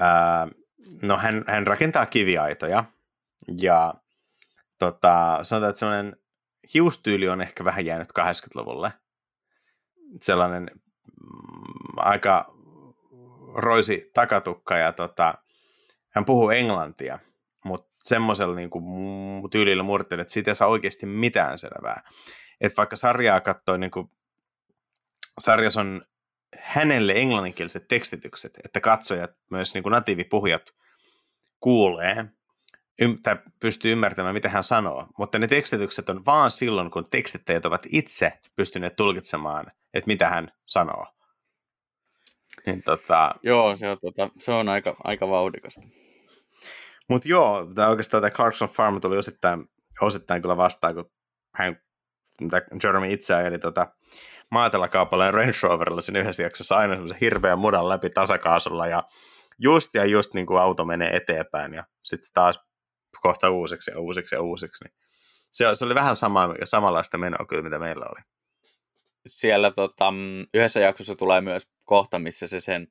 ää, 0.00 0.48
no 1.02 1.18
hän, 1.18 1.44
hän 1.46 1.66
rakentaa 1.66 2.06
kiviaitoja 2.06 2.84
ja 3.60 3.94
tota, 4.78 5.38
sanotaan, 5.42 5.70
että 5.70 5.78
semmoinen 5.78 6.16
hiustyyli 6.74 7.28
on 7.28 7.40
ehkä 7.40 7.64
vähän 7.64 7.86
jäänyt 7.86 8.08
80-luvulle. 8.20 8.92
Sellainen 10.20 10.70
mm, 10.72 11.96
aika 11.96 12.54
roisi 13.54 14.10
takatukka 14.14 14.76
ja 14.76 14.92
tota, 14.92 15.34
hän 16.08 16.24
puhuu 16.24 16.50
englantia, 16.50 17.18
mutta 17.64 17.92
semmoisella 17.98 18.54
niin 18.54 18.70
kuin, 18.70 18.84
tyylillä 19.50 19.82
murteli, 19.82 20.20
että 20.20 20.32
siitä 20.32 20.50
ei 20.50 20.54
saa 20.54 20.68
oikeasti 20.68 21.06
mitään 21.06 21.58
selvää. 21.58 22.02
Että 22.60 22.76
vaikka 22.76 22.96
sarjaa 22.96 23.40
katsoi, 23.40 23.78
niin 23.78 23.90
kuin, 23.90 24.10
sarjas 25.38 25.76
on 25.76 26.02
hänelle 26.58 27.12
englanninkieliset 27.12 27.88
tekstitykset, 27.88 28.58
että 28.64 28.80
katsojat, 28.80 29.30
myös 29.50 29.74
niin 29.74 29.82
kuin 29.82 29.90
natiivipuhujat 29.90 30.74
kuulee 31.60 32.26
ym- 33.02 33.18
tai 33.22 33.36
pystyy 33.60 33.92
ymmärtämään, 33.92 34.34
mitä 34.34 34.48
hän 34.48 34.64
sanoo. 34.64 35.06
Mutta 35.18 35.38
ne 35.38 35.48
tekstitykset 35.48 36.08
on 36.08 36.24
vaan 36.24 36.50
silloin, 36.50 36.90
kun 36.90 37.04
tekstittäjät 37.10 37.64
ovat 37.64 37.86
itse 37.90 38.32
pystyneet 38.56 38.96
tulkitsemaan, 38.96 39.66
että 39.94 40.08
mitä 40.08 40.28
hän 40.28 40.52
sanoo. 40.66 41.06
Niin, 42.66 42.82
tota... 42.82 43.34
Joo, 43.42 43.76
se 43.76 43.90
on, 43.90 43.96
tota, 44.00 44.28
se 44.38 44.52
on 44.52 44.68
aika, 44.68 44.96
aika 45.04 45.28
vauhdikasta. 45.28 45.82
Mutta 47.08 47.28
joo, 47.28 47.66
tämä 47.74 47.88
oikeastaan 47.88 48.20
tämä 48.20 48.30
Clarkson 48.30 48.68
Farm 48.68 49.00
tuli 49.00 49.16
osittain, 49.16 49.64
osittain 50.00 50.42
kyllä 50.42 50.56
vastaan, 50.56 50.94
kun 50.94 51.10
hän, 51.54 51.76
Jeremy 52.84 53.12
itse 53.12 53.34
ajeli 53.34 53.58
tota, 53.58 53.86
maatelakaupalla 54.50 55.24
ja 55.24 55.30
Range 55.30 55.52
Roverilla 55.62 56.00
siinä 56.00 56.20
yhdessä 56.20 56.42
jaksossa 56.42 56.76
aina 56.76 56.94
semmoisen 56.94 57.18
hirveän 57.20 57.58
mudan 57.58 57.88
läpi 57.88 58.10
tasakaasulla 58.10 58.86
ja 58.86 59.02
just 59.58 59.94
ja 59.94 60.04
just 60.04 60.34
niin 60.34 60.46
kuin 60.46 60.60
auto 60.60 60.84
menee 60.84 61.16
eteenpäin 61.16 61.74
ja 61.74 61.84
sitten 62.02 62.30
taas 62.34 62.60
kohta 63.22 63.50
uusiksi 63.50 63.90
ja 63.90 64.00
uusiksi 64.00 64.34
ja 64.34 64.42
uusiksi. 64.42 64.84
Niin 64.84 64.94
se, 65.50 65.64
se 65.74 65.84
oli 65.84 65.94
vähän 65.94 66.16
sama, 66.16 66.48
samanlaista 66.64 67.18
menoa 67.18 67.46
kyllä, 67.48 67.62
mitä 67.62 67.78
meillä 67.78 68.04
oli. 68.04 68.20
Siellä 69.26 69.70
tota, 69.70 70.12
yhdessä 70.54 70.80
jaksossa 70.80 71.16
tulee 71.16 71.40
myös 71.40 71.68
kohta, 71.84 72.18
missä 72.18 72.46
se 72.46 72.60
sen 72.60 72.88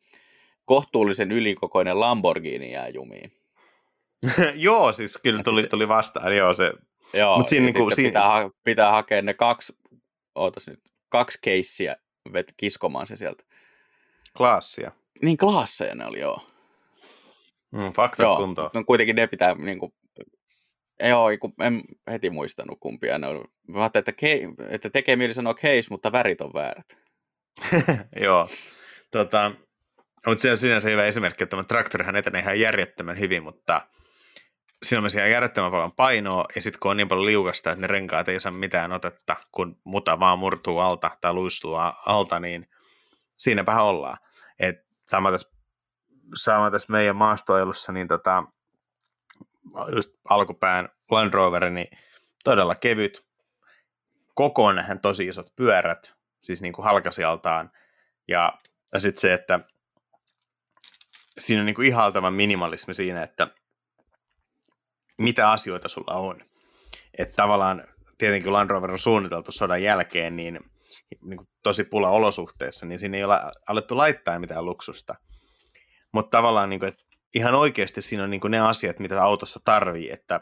kohtuullisen 0.65 1.31
ylikokoinen 1.31 1.99
Lamborghini 1.99 2.71
jää 2.71 2.89
jumiin. 2.89 3.31
joo, 4.55 4.93
siis 4.93 5.19
kyllä 5.23 5.43
tuli, 5.43 5.63
tuli 5.63 5.87
vastaan, 5.87 6.37
joo 6.37 6.53
se. 6.53 6.73
Joo, 7.13 7.37
Mut 7.37 7.47
siinä, 7.47 7.65
niin 7.65 7.75
kuin, 7.75 7.95
siinä... 7.95 8.09
Pitää, 8.09 8.27
ha- 8.27 8.51
pitää 8.63 8.91
hakea 8.91 9.21
ne 9.21 9.33
kaksi, 9.33 9.73
ootas 10.35 10.67
nyt, 10.67 10.79
kaksi 11.09 11.39
keissiä 11.41 11.95
vet 12.33 12.53
kiskomaan 12.57 13.07
se 13.07 13.15
sieltä. 13.15 13.43
Klaassia. 14.37 14.91
Niin, 15.21 15.37
klaasseja 15.37 15.95
ne 15.95 16.05
oli, 16.05 16.19
joo. 16.19 16.45
Mm, 17.71 17.93
faktat 17.93 18.23
joo, 18.23 18.37
kuntoon. 18.37 18.69
No 18.73 18.83
kuitenkin 18.83 19.15
ne 19.15 19.27
pitää 19.27 19.55
niin 19.55 19.79
kuin, 19.79 19.93
Joo, 21.09 21.29
en 21.61 21.83
heti 22.11 22.29
muistanut 22.29 22.79
kumpia 22.79 23.17
ne 23.17 23.27
on. 23.27 23.45
Mä 23.67 23.89
että, 23.93 24.11
ke, 24.11 24.39
että 24.69 24.89
tekee 24.89 25.15
mieli 25.15 25.33
sanoa 25.33 25.53
case, 25.53 25.87
mutta 25.89 26.11
värit 26.11 26.41
on 26.41 26.53
väärät. 26.53 26.97
Joo. 28.23 28.47
Tota, 29.11 29.51
mutta 30.27 30.41
se 30.41 30.51
on 30.51 30.57
sinänsä 30.57 30.89
hyvä 30.89 31.05
esimerkki, 31.05 31.43
että 31.43 31.49
tämä 31.51 31.63
traktorihan 31.63 32.15
etenee 32.15 32.41
ihan 32.41 32.59
järjettömän 32.59 33.19
hyvin, 33.19 33.43
mutta 33.43 33.81
siinä 34.83 34.99
on 34.99 35.03
myös 35.03 35.15
ihan 35.15 35.31
järjettömän 35.31 35.71
paljon 35.71 35.91
painoa, 35.91 36.45
ja 36.55 36.61
sitten 36.61 36.79
kun 36.79 36.91
on 36.91 36.97
niin 36.97 37.07
paljon 37.07 37.25
liukasta, 37.25 37.69
että 37.69 37.81
ne 37.81 37.87
renkaat 37.87 38.29
ei 38.29 38.39
saa 38.39 38.51
mitään 38.51 38.91
otetta, 38.91 39.35
kun 39.51 39.79
muta 39.83 40.19
vaan 40.19 40.39
murtuu 40.39 40.79
alta 40.79 41.11
tai 41.21 41.33
luistuu 41.33 41.75
alta, 42.05 42.39
niin 42.39 42.69
siinäpä 43.37 43.81
ollaan. 43.81 44.17
Et 44.59 44.75
sama 45.07 45.31
tässä, 45.31 45.57
sama 46.35 46.71
tässä 46.71 46.91
meidän 46.91 47.15
maastoilussa, 47.15 47.91
niin 47.91 48.07
tota, 48.07 48.43
just 49.95 50.11
alkupään 50.29 50.89
Land 51.11 51.33
Rover, 51.33 51.69
niin 51.69 51.97
todella 52.43 52.75
kevyt, 52.75 53.25
kokoon 54.35 54.75
nähän 54.75 54.99
tosi 54.99 55.27
isot 55.27 55.55
pyörät, 55.55 56.13
siis 56.41 56.61
niin 56.61 56.73
kuin 56.73 56.85
halkasijaltaan, 56.85 57.71
ja, 58.27 58.53
ja 58.93 58.99
sitten 58.99 59.21
se, 59.21 59.33
että 59.33 59.59
siinä 61.37 61.61
on 61.61 61.65
niin 61.65 61.75
kuin 61.75 61.87
ihaltava 61.87 62.31
minimalismi 62.31 62.93
siinä, 62.93 63.23
että 63.23 63.47
mitä 65.17 65.51
asioita 65.51 65.89
sulla 65.89 66.13
on. 66.13 66.41
Että 67.17 67.35
tavallaan 67.35 67.83
tietenkin 68.17 68.53
Land 68.53 68.69
Rover 68.69 68.91
on 68.91 68.99
suunniteltu 68.99 69.51
sodan 69.51 69.83
jälkeen, 69.83 70.35
niin, 70.35 70.59
niin 71.21 71.37
kuin 71.37 71.49
tosi 71.63 71.83
pula 71.83 72.09
olosuhteissa, 72.09 72.85
niin 72.85 72.99
siinä 72.99 73.17
ei 73.17 73.23
ole 73.23 73.39
alettu 73.67 73.97
laittaa 73.97 74.39
mitään 74.39 74.65
luksusta. 74.65 75.15
Mutta 76.11 76.37
tavallaan, 76.37 76.69
niin 76.69 76.79
kuin, 76.79 76.89
että 76.89 77.03
ihan 77.35 77.55
oikeasti 77.55 78.01
siinä 78.01 78.23
on 78.23 78.29
niin 78.29 78.41
ne 78.49 78.59
asiat, 78.59 78.99
mitä 78.99 79.23
autossa 79.23 79.59
tarvii, 79.65 80.11
että 80.11 80.41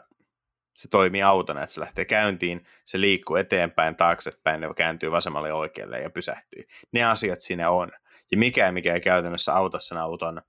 se 0.76 0.88
toimii 0.88 1.22
autona, 1.22 1.62
että 1.62 1.74
se 1.74 1.80
lähtee 1.80 2.04
käyntiin, 2.04 2.66
se 2.84 3.00
liikkuu 3.00 3.36
eteenpäin, 3.36 3.96
taaksepäin, 3.96 4.62
ja 4.62 4.74
kääntyy 4.74 5.10
vasemmalle 5.10 5.48
ja 5.48 5.54
oikealle 5.54 6.00
ja 6.00 6.10
pysähtyy. 6.10 6.62
Ne 6.92 7.04
asiat 7.04 7.40
siinä 7.40 7.70
on. 7.70 7.90
Ja 8.30 8.38
mikä 8.38 8.72
mikä 8.72 8.94
ei 8.94 9.00
käytännössä 9.00 9.54
auta 9.54 9.78
sen 9.78 9.98
auton 9.98 10.42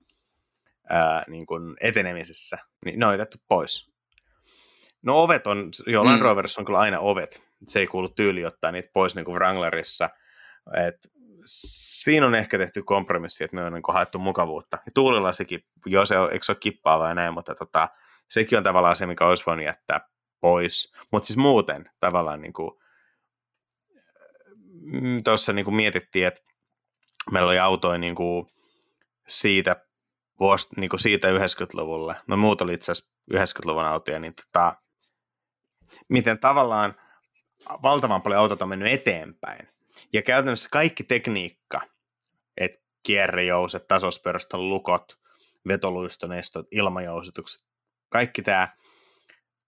ää, 0.89 1.23
niin 1.27 1.45
kuin 1.45 1.75
etenemisessä, 1.82 2.58
niin 2.86 2.99
ne 2.99 3.06
on 3.06 3.13
otettu 3.13 3.38
pois. 3.47 3.91
No 5.01 5.23
ovet 5.23 5.47
on, 5.47 5.69
jo 5.88 6.06
Land 6.06 6.17
mm. 6.17 6.23
Roverissa 6.23 6.62
on 6.62 6.65
kyllä 6.65 6.80
aina 6.80 6.99
ovet. 6.99 7.43
Se 7.67 7.80
ei 7.80 7.88
kuulu 7.88 8.10
tyyli 8.10 8.45
ottaa 8.45 8.71
niitä 8.71 8.89
pois 8.93 9.15
niin 9.15 9.25
kuin 9.25 9.36
Wranglerissa. 9.36 10.10
Et 10.88 10.95
siinä 11.45 12.25
on 12.25 12.36
ehkä 12.36 12.58
tehty 12.58 12.84
kompromissi, 12.84 13.43
että 13.43 13.56
me 13.56 13.63
on 13.63 13.73
niin 13.73 13.84
haettu 13.88 14.19
mukavuutta. 14.19 14.77
Ja 14.86 14.91
tuulilasikin, 14.95 15.65
joo 15.86 16.06
se 16.06 16.17
on, 16.17 16.32
eikö 16.32 16.45
se 16.45 16.51
ole 16.51 16.58
kippaava 16.60 17.08
ja 17.08 17.15
näin, 17.15 17.34
mutta 17.34 17.56
tota, 17.56 17.89
sekin 18.30 18.58
on 18.58 18.63
tavallaan 18.63 18.95
se, 18.95 19.06
mikä 19.06 19.27
olisi 19.27 19.43
voinut 19.45 19.65
jättää 19.65 20.10
pois. 20.41 20.93
Mutta 21.12 21.27
siis 21.27 21.38
muuten 21.38 21.89
tavallaan 21.99 22.41
niin 22.41 22.54
kuin, 22.54 22.71
mm, 24.82 25.23
tuossa 25.23 25.54
niin 25.54 25.75
mietittiin, 25.75 26.27
että 26.27 26.41
meillä 27.32 27.47
oli 27.47 27.60
autoja 27.60 27.97
niin 27.97 28.15
kuin 28.15 28.47
siitä, 29.27 29.86
vuosi, 30.39 30.67
niin 30.77 30.89
kuin 30.89 30.99
siitä 30.99 31.27
90-luvulle. 31.32 32.15
No 32.27 32.38
muut 32.38 32.62
oli 32.62 32.73
itse 32.73 32.91
asiassa 32.91 33.13
90-luvun 33.34 33.86
autoja, 33.86 34.19
niin 34.19 34.34
tota, 34.36 34.75
miten 36.10 36.39
tavallaan 36.39 36.93
valtavan 37.84 38.21
paljon 38.21 38.41
autot 38.41 38.62
on 38.62 38.69
mennyt 38.69 38.93
eteenpäin. 38.93 39.67
Ja 40.13 40.21
käytännössä 40.21 40.69
kaikki 40.71 41.04
tekniikka, 41.04 41.82
että 42.58 42.80
kierrejouset, 43.04 43.88
tasospörstön 43.88 44.69
lukot, 44.69 45.17
vetoluistonestot, 45.67 46.67
ilmajousitukset, 46.71 47.62
kaikki 48.10 48.41
tämä 48.41 48.75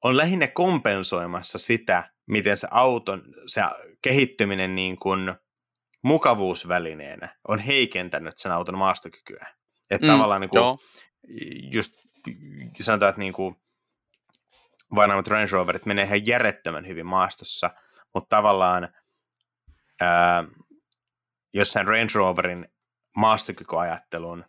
on 0.03 0.17
lähinnä 0.17 0.47
kompensoimassa 0.47 1.57
sitä, 1.57 2.11
miten 2.25 2.57
se 2.57 2.67
auton, 2.71 3.23
se 3.45 3.61
kehittyminen 4.01 4.75
niin 4.75 4.97
kuin 4.97 5.35
mukavuusvälineenä 6.01 7.35
on 7.47 7.59
heikentänyt 7.59 8.37
sen 8.37 8.51
auton 8.51 8.77
maastokykyä. 8.77 9.47
Että 9.89 10.07
mm, 10.07 10.13
tavallaan 10.13 10.41
niin 10.41 10.49
kuin, 10.49 10.79
just 11.71 11.93
sanotaan, 12.81 13.09
että 13.09 13.19
niin 13.19 13.33
kuin 13.33 13.55
vanhemmat 14.95 15.27
Range 15.27 15.51
Roverit 15.51 15.85
menee 15.85 16.05
ihan 16.05 16.27
järjettömän 16.27 16.87
hyvin 16.87 17.05
maastossa, 17.05 17.69
mutta 18.13 18.35
tavallaan 18.35 18.89
jos 21.53 21.71
sen 21.71 21.87
Range 21.87 22.11
Roverin 22.15 22.67
maastokykyajattelun 23.17 24.45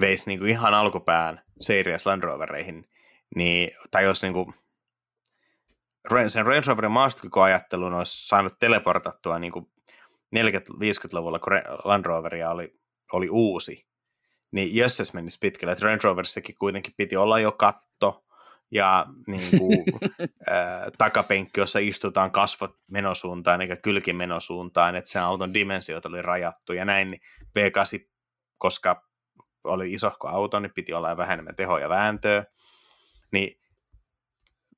veisi 0.00 0.26
niin 0.26 0.38
kuin 0.38 0.50
ihan 0.50 0.74
alkupään 0.74 1.42
Series 1.60 2.06
Land 2.06 2.22
Rovereihin, 2.22 2.88
niin, 3.36 3.70
tai 3.90 4.04
jos 4.04 4.22
niin 4.22 4.32
kuin, 4.32 4.54
sen 6.28 6.46
Range 6.46 6.62
Roverin 6.66 6.90
maastokykyajattelun 6.90 7.94
olisi 7.94 8.28
saanut 8.28 8.58
teleportattua 8.58 9.38
niin 9.38 9.52
kuin 9.52 9.66
40-50-luvulla, 10.36 11.38
kun 11.38 11.52
Land 11.84 12.06
Roveria 12.06 12.50
oli, 12.50 12.80
oli 13.12 13.28
uusi, 13.30 13.86
niin 14.52 14.74
jos 14.74 14.96
se 14.96 15.04
menisi 15.12 15.38
pitkälle, 15.38 15.72
että 15.72 15.84
Range 15.84 16.00
Roverissakin 16.04 16.54
kuitenkin 16.58 16.94
piti 16.96 17.16
olla 17.16 17.40
jo 17.40 17.52
katto, 17.52 18.24
ja 18.70 19.06
niin 19.26 19.58
kuin, 19.58 19.84
ää, 20.50 20.90
takapenkki, 20.98 21.60
jossa 21.60 21.78
istutaan 21.78 22.30
kasvot 22.30 22.78
menosuuntaan 22.90 23.60
eikä 23.60 23.76
kylki 23.76 24.12
menosuuntaan, 24.12 24.96
että 24.96 25.10
sen 25.10 25.22
auton 25.22 25.54
dimensiot 25.54 26.06
oli 26.06 26.22
rajattu 26.22 26.72
ja 26.72 26.84
näin, 26.84 27.10
niin 27.10 27.20
V8, 27.58 28.08
koska 28.58 29.08
oli 29.64 29.92
isohko 29.92 30.28
auto, 30.28 30.60
niin 30.60 30.72
piti 30.74 30.92
olla 30.92 31.16
vähän 31.16 31.34
enemmän 31.34 31.56
tehoa 31.56 31.80
ja 31.80 31.88
vääntöä, 31.88 32.44
niin 33.32 33.60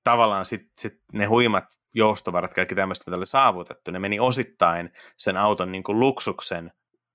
tavallaan 0.05 0.45
sitten 0.45 0.73
sit 0.79 1.03
ne 1.13 1.25
huimat 1.25 1.65
joustovarat, 1.95 2.55
kaikki 2.55 2.75
tämmöistä, 2.75 3.05
mitä 3.11 3.17
oli 3.17 3.27
saavutettu, 3.27 3.91
ne 3.91 3.99
meni 3.99 4.21
osittain 4.21 4.93
sen 5.17 5.37
auton 5.37 5.73
niin 5.73 5.83
kuin 5.83 6.01
luksuksen 6.01 6.73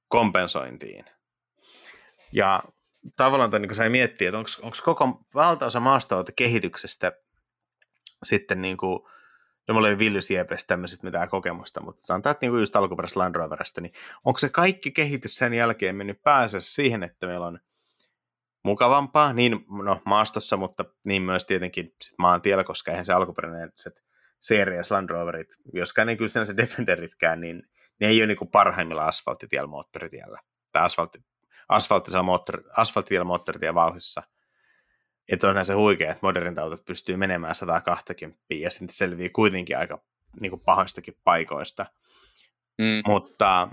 kompensointiin. 0.07 1.05
Ja 2.31 2.63
tavallaan 3.15 3.61
niin 3.61 3.75
sai 3.75 3.89
miettiä, 3.89 4.29
että 4.29 4.37
onko 4.37 4.77
koko 4.83 5.25
valtaosa 5.35 5.81
kehityksestä 6.35 7.11
sitten 8.23 8.61
niin 8.61 8.77
kuin, 8.77 8.99
no 9.67 9.73
mulla 9.73 9.89
ei 9.89 9.97
Villys 9.97 10.31
Jepes 10.31 10.65
tämmöiset 10.65 11.03
mitään 11.03 11.29
kokemusta, 11.29 11.81
mutta 11.81 12.05
sanotaan, 12.05 12.31
että 12.31 12.45
niin 12.45 12.51
kuin 12.51 12.59
just 12.59 12.75
alkuperäisestä 12.75 13.19
Land 13.19 13.35
Roverista, 13.35 13.81
niin 13.81 13.93
onko 14.25 14.37
se 14.37 14.49
kaikki 14.49 14.91
kehitys 14.91 15.35
sen 15.35 15.53
jälkeen 15.53 15.95
mennyt 15.95 16.23
pääasiassa 16.23 16.73
siihen, 16.73 17.03
että 17.03 17.27
meillä 17.27 17.47
on 17.47 17.59
mukavampaa, 18.63 19.33
niin 19.33 19.65
no, 19.83 20.01
maastossa, 20.05 20.57
mutta 20.57 20.85
niin 21.03 21.21
myös 21.21 21.45
tietenkin 21.45 21.95
sit 22.01 22.17
maantiellä, 22.17 22.63
koska 22.63 22.91
eihän 22.91 23.05
se 23.05 23.13
alkuperäinen 23.13 23.71
se 23.75 23.91
Series 24.39 24.91
Land 24.91 25.09
Roverit, 25.09 25.47
joskaan 25.73 26.07
niin 26.07 26.17
kyllä 26.17 26.45
se 26.45 26.57
Defenderitkään, 26.57 27.41
niin 27.41 27.63
ne 27.99 28.07
ei 28.07 28.21
ole 28.21 28.27
niin 28.27 28.37
kuin 28.37 28.51
parhaimmilla 28.51 29.05
asfalttitiellä 29.05 29.67
moottoritiellä. 29.67 30.39
Tai 30.71 30.83
asfaltti, 30.83 31.19
asfalttisella 31.71 32.23
moottori, 32.23 32.63
asfalttitiellä 32.77 33.25
moottoritie 33.25 33.73
vauhissa. 33.73 34.23
Että 35.31 35.47
onhan 35.47 35.65
se 35.65 35.73
huikea, 35.73 36.11
että 36.11 36.25
modernit 36.25 36.59
autot 36.59 36.85
pystyy 36.85 37.15
menemään 37.15 37.55
120 37.55 38.39
ja 38.49 38.69
sitten 38.69 38.89
selvii 38.89 39.29
kuitenkin 39.29 39.77
aika 39.77 40.01
niin 40.41 40.49
kuin 40.49 40.61
pahoistakin 40.65 41.17
paikoista. 41.23 41.85
Mm. 42.77 43.01
Mutta 43.07 43.67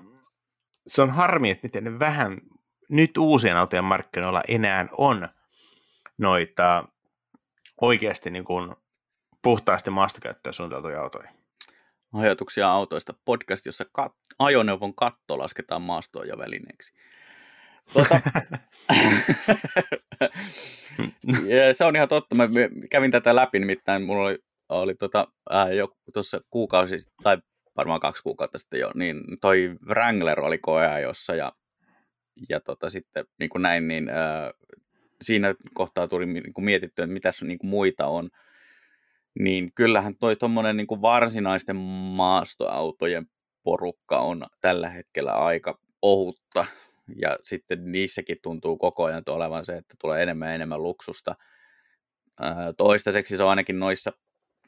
se 0.86 1.03
on 1.03 1.11
harmi, 1.11 1.51
että 1.51 1.66
miten 1.66 1.99
vähän 1.99 2.40
nyt 2.88 3.16
uusien 3.16 3.57
autojen 3.57 3.84
markkinoilla 3.84 4.42
enää 4.49 4.88
on 4.92 5.28
noita 6.18 6.88
oikeasti 7.80 8.30
niin 8.30 8.44
kuin 8.44 8.76
puhtaasti 9.42 9.90
maastokäyttöön 9.90 10.55
suunniteltuja 10.55 11.03
autoja. 11.03 11.30
Ajatuksia 12.12 12.70
autoista 12.70 13.14
podcast, 13.24 13.66
jossa 13.66 13.84
kat- 13.84 14.34
ajoneuvon 14.38 14.94
katto 14.94 15.38
lasketaan 15.38 15.82
maastoon 15.82 16.28
ja 16.28 16.38
välineeksi. 16.38 16.94
Tuota, 17.93 18.20
se 21.72 21.84
on 21.84 21.97
ihan 21.97 22.09
totta. 22.09 22.34
Mä 22.34 22.49
kävin 22.91 23.11
tätä 23.11 23.36
läpi, 23.36 23.59
nimittäin 23.59 24.03
mulla 24.03 24.22
oli, 24.28 24.39
oli 24.68 24.95
tota, 24.95 25.28
ää, 25.51 25.72
jo 25.72 25.89
tuossa 26.12 26.41
kuukausi, 26.51 26.97
tai 27.22 27.39
varmaan 27.76 28.01
kaksi 28.01 28.22
kuukautta 28.22 28.59
sitten 28.59 28.80
jo, 28.80 28.91
niin 28.95 29.20
toi 29.41 29.76
Wrangler 29.86 30.41
oli 30.41 30.59
koeajossa 30.59 31.34
ja, 31.34 31.53
ja 32.49 32.61
tota, 32.61 32.91
sitten 32.91 33.24
niin 33.39 33.51
kuin 33.51 33.62
näin, 33.62 33.89
niin 33.89 34.09
ää, 34.09 34.51
siinä 35.22 35.55
kohtaa 35.74 36.09
tuli 36.09 36.26
niin 36.26 36.53
kuin 36.53 36.64
mietittyä, 36.64 37.05
että 37.05 37.12
mitä 37.12 37.30
niin 37.43 37.59
kuin 37.59 37.70
muita 37.70 38.07
on. 38.07 38.30
Niin 39.39 39.72
kyllähän 39.74 40.14
toi 40.20 40.36
tuommoinen 40.36 40.76
niin 40.76 40.86
kuin 40.86 41.03
varsinaisten 41.03 41.76
maastoautojen 41.76 43.26
porukka 43.62 44.18
on 44.18 44.47
tällä 44.61 44.89
hetkellä 44.89 45.32
aika 45.32 45.78
ohutta. 46.03 46.66
Ja 47.16 47.38
sitten 47.42 47.92
niissäkin 47.92 48.38
tuntuu 48.42 48.76
koko 48.76 49.04
ajan 49.04 49.22
olevan 49.26 49.64
se, 49.64 49.76
että 49.76 49.94
tulee 50.00 50.22
enemmän 50.22 50.48
ja 50.48 50.54
enemmän 50.54 50.82
luksusta. 50.82 51.34
Toistaiseksi 52.76 53.36
se 53.36 53.42
on 53.42 53.50
ainakin 53.50 53.78
noissa 53.78 54.12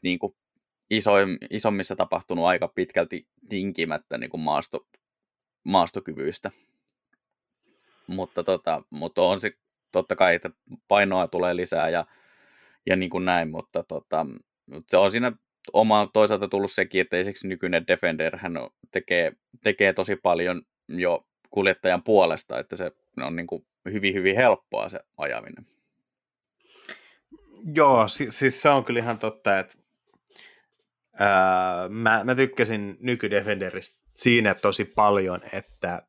niin 0.03 0.19
kuin 0.19 0.37
iso, 0.91 1.13
isommissa 1.51 1.97
tapahtunut 1.97 2.45
aika 2.45 2.69
pitkälti 2.69 3.29
tinkimättä 3.49 4.19
niin 4.19 4.31
kuin 4.31 4.41
maasto, 4.41 4.87
maastokyvyistä. 5.65 6.51
Mutta, 8.07 8.45
tota, 8.45 8.83
mutta 8.91 9.23
on 9.23 9.41
se 9.41 9.53
totta 9.93 10.17
kai, 10.17 10.35
että 10.35 10.51
painoa 10.89 11.29
tulee 11.29 11.57
lisää 11.57 11.89
ja, 11.89 12.07
ja 12.87 12.97
niin 12.97 13.11
kuin 13.11 13.25
näin, 13.25 13.51
mutta 13.51 13.83
tota, 13.83 14.27
se 14.87 14.97
on 14.97 15.13
siinä 15.13 15.33
oma 15.73 16.11
toisaalta 16.13 16.49
tullut 16.49 16.73
sekin, 16.73 17.01
että 17.01 17.17
esimerkiksi 17.17 17.49
nykyinen 17.49 17.87
Defender 17.87 18.37
hän 18.37 18.53
tekee, 18.93 19.33
tekee 19.63 19.93
tosi 19.93 20.17
paljon 20.17 20.63
jo 20.89 21.27
kuljettajan 21.51 22.03
puolesta, 22.03 22.59
että 22.59 22.77
se 22.77 22.93
on 23.23 23.37
niin 23.37 23.47
kuin 23.47 23.67
hyvin, 23.93 24.15
hyvin 24.15 24.37
helppoa 24.37 24.89
se 24.89 25.01
ajaminen. 25.17 25.67
Joo, 27.75 28.09
siis, 28.09 28.39
siis 28.39 28.63
se 28.63 28.69
on 28.69 28.85
kyllä 28.85 29.01
ihan 29.01 29.19
totta, 29.19 29.59
että 29.59 29.79
ää, 31.19 31.89
mä, 31.89 32.25
mä 32.25 32.35
tykkäsin 32.35 32.97
nykydefenderistä 33.01 34.11
siinä 34.15 34.55
tosi 34.55 34.85
paljon, 34.85 35.41
että 35.53 36.03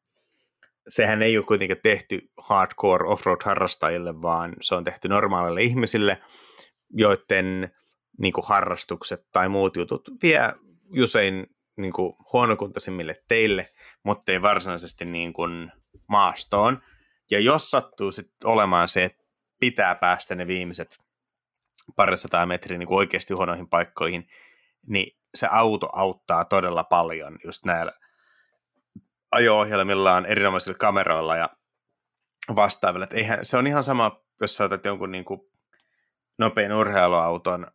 sehän 0.88 1.22
ei 1.22 1.38
ole 1.38 1.46
kuitenkaan 1.46 1.80
tehty 1.84 2.32
hardcore 2.38 3.08
offroad-harrastajille, 3.08 4.22
vaan 4.22 4.56
se 4.62 4.76
on 4.76 4.84
tehty 4.84 5.08
normaalille 5.08 5.62
ihmisille, 5.62 6.22
joiden 6.90 7.72
niin 8.20 8.34
kuin 8.34 8.46
harrastukset 8.48 9.28
tai 9.32 9.50
muut 9.50 9.76
jutut 9.76 10.10
vie 10.24 10.54
usein 11.02 11.48
niin 11.82 11.94
kuin 11.94 12.14
huonokuntoisimmille 12.34 13.24
teille, 13.28 13.74
mutta 14.04 14.32
ei 14.32 14.42
varsinaisesti 14.42 15.06
niin 15.06 15.34
kuin 15.34 15.72
maastoon. 16.08 16.82
Ja 17.32 17.40
jos 17.40 17.72
sattuu 17.72 18.12
sitten 18.12 18.50
olemaan 18.50 18.88
se, 18.88 19.04
että 19.04 19.24
pitää 19.60 19.96
päästä 19.96 20.36
ne 20.36 20.48
viimeiset 20.48 20.98
parisataa 21.96 22.46
metriä 22.46 22.78
niin 22.78 22.88
kuin 22.88 22.98
oikeasti 22.98 23.34
huonoihin 23.34 23.70
paikkoihin, 23.70 24.30
niin 24.88 25.18
se 25.36 25.48
auto 25.52 25.90
auttaa 25.94 26.46
todella 26.46 26.84
paljon 26.84 27.40
just 27.44 27.66
näillä 27.66 27.92
ajo-ohjelmillaan, 29.32 30.26
erinomaisilla 30.26 30.78
kameroilla 30.78 31.36
ja 31.36 31.50
vastaavilla. 32.56 33.04
Et 33.04 33.14
eihän, 33.14 33.46
se 33.46 33.58
on 33.58 33.68
ihan 33.68 33.84
sama, 33.84 34.22
jos 34.42 34.56
sä 34.56 34.64
otat 34.64 34.86
jonkun 34.86 35.12
niin 35.12 35.26
kuin 35.26 35.42
nopean 36.40 36.72
urheiluauton, 36.72 37.68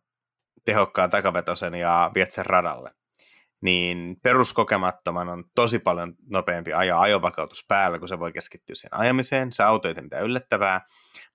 tehokkaan 0.65 1.09
takavetosen 1.09 1.75
ja 1.75 2.11
viet 2.15 2.31
sen 2.31 2.45
radalle. 2.45 2.91
Niin 3.67 4.17
peruskokemattoman 4.23 5.29
on 5.29 5.43
tosi 5.55 5.79
paljon 5.79 6.13
nopeampi 6.29 6.73
ajaa 6.73 7.01
ajovakautus 7.01 7.65
päällä, 7.67 7.99
kun 7.99 8.07
se 8.07 8.19
voi 8.19 8.33
keskittyä 8.33 8.75
siihen 8.75 8.99
ajamiseen. 8.99 9.51
Se 9.51 9.63
auto 9.63 9.87
ei 9.87 9.93
tee 9.93 10.03
mitään 10.03 10.23
yllättävää. 10.23 10.81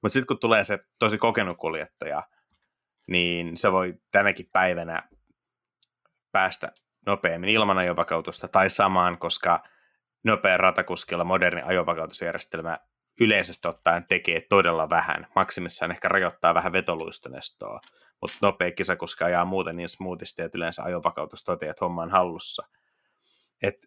Mutta 0.03 0.13
sitten 0.13 0.27
kun 0.27 0.39
tulee 0.39 0.65
se 0.65 0.79
tosi 0.99 1.19
kokenut 1.19 1.57
kuljettaja, 1.59 2.23
niin 3.09 3.57
se 3.57 3.73
voi 3.73 3.95
tänäkin 4.13 4.49
päivänä 4.53 5.09
päästä 6.33 6.73
nopeammin 7.07 7.51
ilman 7.51 7.79
ajovakautusta 7.79 8.49
tai 8.49 8.71
samaan, 8.71 9.19
koska 9.19 9.63
nopea 10.25 10.57
ratakuskilla 10.57 11.25
moderni 11.25 11.63
ajovakautusjärjestelmä 11.63 12.79
yleisesti 13.21 13.69
ottaen 13.69 14.07
tekee 14.09 14.43
todella 14.49 14.91
vähän. 14.91 15.27
Maksimissaan 15.37 15.91
ehkä 15.91 16.09
rajoittaa 16.09 16.55
vähän 16.55 16.73
vetoluistonestoa, 16.73 17.81
mutta 18.23 18.39
nopea 18.43 18.71
kisakuski 18.71 19.25
ajaa 19.25 19.45
muuten 19.45 19.77
niin 19.77 19.89
smoothisti, 19.89 20.43
että 20.43 20.59
yleensä 20.59 20.83
ajovakautus 20.83 21.45
toteaa, 21.45 21.71
että 21.71 21.85
homma 21.85 22.03
on 22.03 22.11
hallussa. 22.11 22.63
Et, 23.63 23.87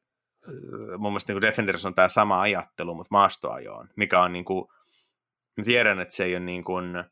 mun 0.98 1.12
mielestä 1.12 1.34
niin 1.34 1.42
Defenders 1.42 1.86
on 1.86 1.96
tämä 1.96 2.10
sama 2.10 2.42
ajattelu, 2.42 2.96
mutta 2.96 3.08
maastoajoon, 3.12 3.90
mikä 3.96 4.22
on 4.22 4.34
niin 4.34 4.46
kuin, 4.46 4.66
tiedän, 5.64 6.00
että 6.00 6.16
se 6.16 6.24
ei 6.24 6.36
ole 6.36 6.46
niin 6.46 6.64
kuin 6.64 7.04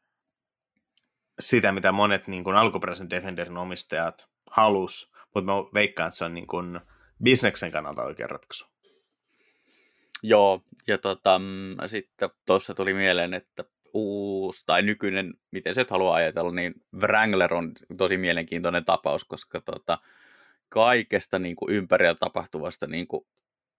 sitä, 1.39 1.71
mitä 1.71 1.91
monet 1.91 2.27
niin 2.27 2.43
kuin 2.43 2.55
alkuperäisen 2.55 3.09
Defenderin 3.09 3.57
omistajat 3.57 4.29
halus, 4.51 5.13
mutta 5.35 5.51
mä 5.51 5.53
veikkaan, 5.73 6.07
että 6.07 6.17
se 6.17 6.25
on 6.25 6.33
niin 6.33 6.47
kuin 6.47 6.79
bisneksen 7.23 7.71
kannalta 7.71 8.03
oikea 8.03 8.27
ratkaisu. 8.27 8.65
Joo, 10.23 10.61
ja 10.87 10.97
tota, 10.97 11.39
mm, 11.39 11.75
sitten 11.85 12.29
tuossa 12.45 12.73
tuli 12.73 12.93
mieleen, 12.93 13.33
että 13.33 13.63
uusi 13.93 14.63
tai 14.65 14.81
nykyinen, 14.81 15.33
miten 15.51 15.75
se 15.75 15.85
haluaa 15.89 16.15
ajatella, 16.15 16.51
niin 16.51 16.73
Wrangler 16.97 17.53
on 17.53 17.71
tosi 17.97 18.17
mielenkiintoinen 18.17 18.85
tapaus, 18.85 19.25
koska 19.25 19.61
tota, 19.61 19.97
kaikesta 20.69 21.39
niin 21.39 21.55
kuin 21.55 21.75
ympärillä 21.75 22.15
tapahtuvasta 22.15 22.87
niin 22.87 23.07
kuin 23.07 23.25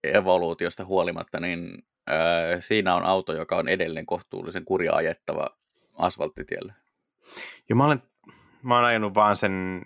evoluutiosta 0.05 0.85
huolimatta, 0.85 1.41
niin 1.41 1.83
ää, 2.11 2.61
siinä 2.61 2.95
on 2.95 3.05
auto, 3.05 3.33
joka 3.33 3.57
on 3.57 3.69
edelleen 3.69 4.07
kohtuullisen 4.07 4.65
kurja 4.65 4.95
ajettava 4.95 5.47
asfalttitiellä. 5.99 6.75
Ja 7.69 7.75
mä 7.75 7.85
olen, 7.85 8.03
mä 8.63 8.75
olen 8.75 8.89
ajanut 8.89 9.15
vaan 9.15 9.37
sen 9.37 9.83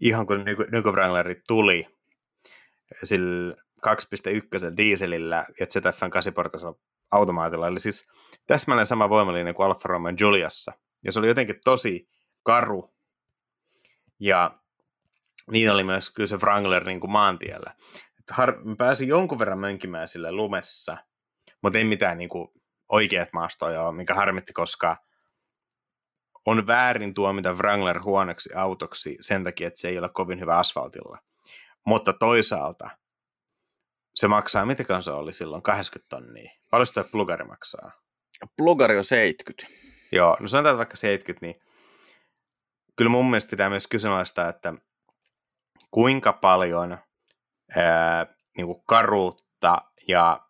ihan 0.00 0.26
kun 0.26 0.44
nyky, 0.44 0.66
nyky 0.72 0.90
tuli, 1.48 1.86
sillä 3.04 3.56
2.1 3.86 4.76
dieselillä 4.76 5.46
ja 5.60 5.66
ZFn 5.66 6.10
8 6.10 6.34
automaatilla. 7.12 7.68
Eli 7.68 7.80
siis 7.80 8.08
täsmälleen 8.46 8.86
sama 8.86 9.08
voimallinen 9.08 9.54
kuin 9.54 9.66
Alfa 9.66 9.88
Romeo 9.88 10.12
Juliassa. 10.20 10.72
Ja 11.04 11.12
se 11.12 11.18
oli 11.18 11.28
jotenkin 11.28 11.60
tosi 11.64 12.08
karu. 12.42 12.94
Ja 14.20 14.58
niin 15.50 15.70
oli 15.70 15.84
myös 15.84 16.10
kyllä 16.10 16.26
se 16.26 16.36
Wrangler 16.36 16.84
niin 16.84 17.00
kuin 17.00 17.10
maantiellä. 17.10 17.74
Että 18.18 18.34
har- 18.34 18.76
pääsin 18.78 19.08
jonkun 19.08 19.38
verran 19.38 19.58
mönkimään 19.58 20.08
sille 20.08 20.32
lumessa, 20.32 20.96
mutta 21.62 21.78
ei 21.78 21.84
mitään 21.84 22.18
niin 22.18 22.28
kuin 22.28 22.48
oikeat 22.88 23.28
maastoja 23.32 23.92
mikä 23.92 24.14
harmitti, 24.14 24.52
koska 24.52 24.96
on 26.46 26.66
väärin 26.66 27.14
tuomita 27.14 27.52
Wrangler 27.52 28.02
huoneksi 28.02 28.54
autoksi 28.54 29.16
sen 29.20 29.44
takia, 29.44 29.68
että 29.68 29.80
se 29.80 29.88
ei 29.88 29.98
ole 29.98 30.08
kovin 30.08 30.40
hyvä 30.40 30.58
asfaltilla. 30.58 31.18
Mutta 31.86 32.12
toisaalta 32.12 32.90
se 34.14 34.28
maksaa, 34.28 34.66
mitä 34.66 35.00
se 35.00 35.10
oli 35.10 35.32
silloin, 35.32 35.62
80 35.62 36.16
tonnia. 36.16 36.52
Paljon 36.70 36.86
sitä 36.86 37.04
plugari 37.12 37.44
maksaa? 37.44 37.92
Plugari 38.56 38.98
on 38.98 39.04
70. 39.04 39.66
Joo, 40.12 40.36
no 40.40 40.48
sanotaan 40.48 40.78
vaikka 40.78 40.96
70, 40.96 41.46
niin 41.46 41.62
kyllä 42.96 43.10
mun 43.10 43.30
mielestä 43.30 43.50
pitää 43.50 43.70
myös 43.70 43.86
kyseenalaistaa, 43.86 44.48
että 44.48 44.74
kuinka 45.90 46.32
paljon 46.32 46.98
ää, 47.76 48.26
niin 48.56 48.66
kuin 48.66 48.82
karuutta 48.86 49.78
ja 50.08 50.40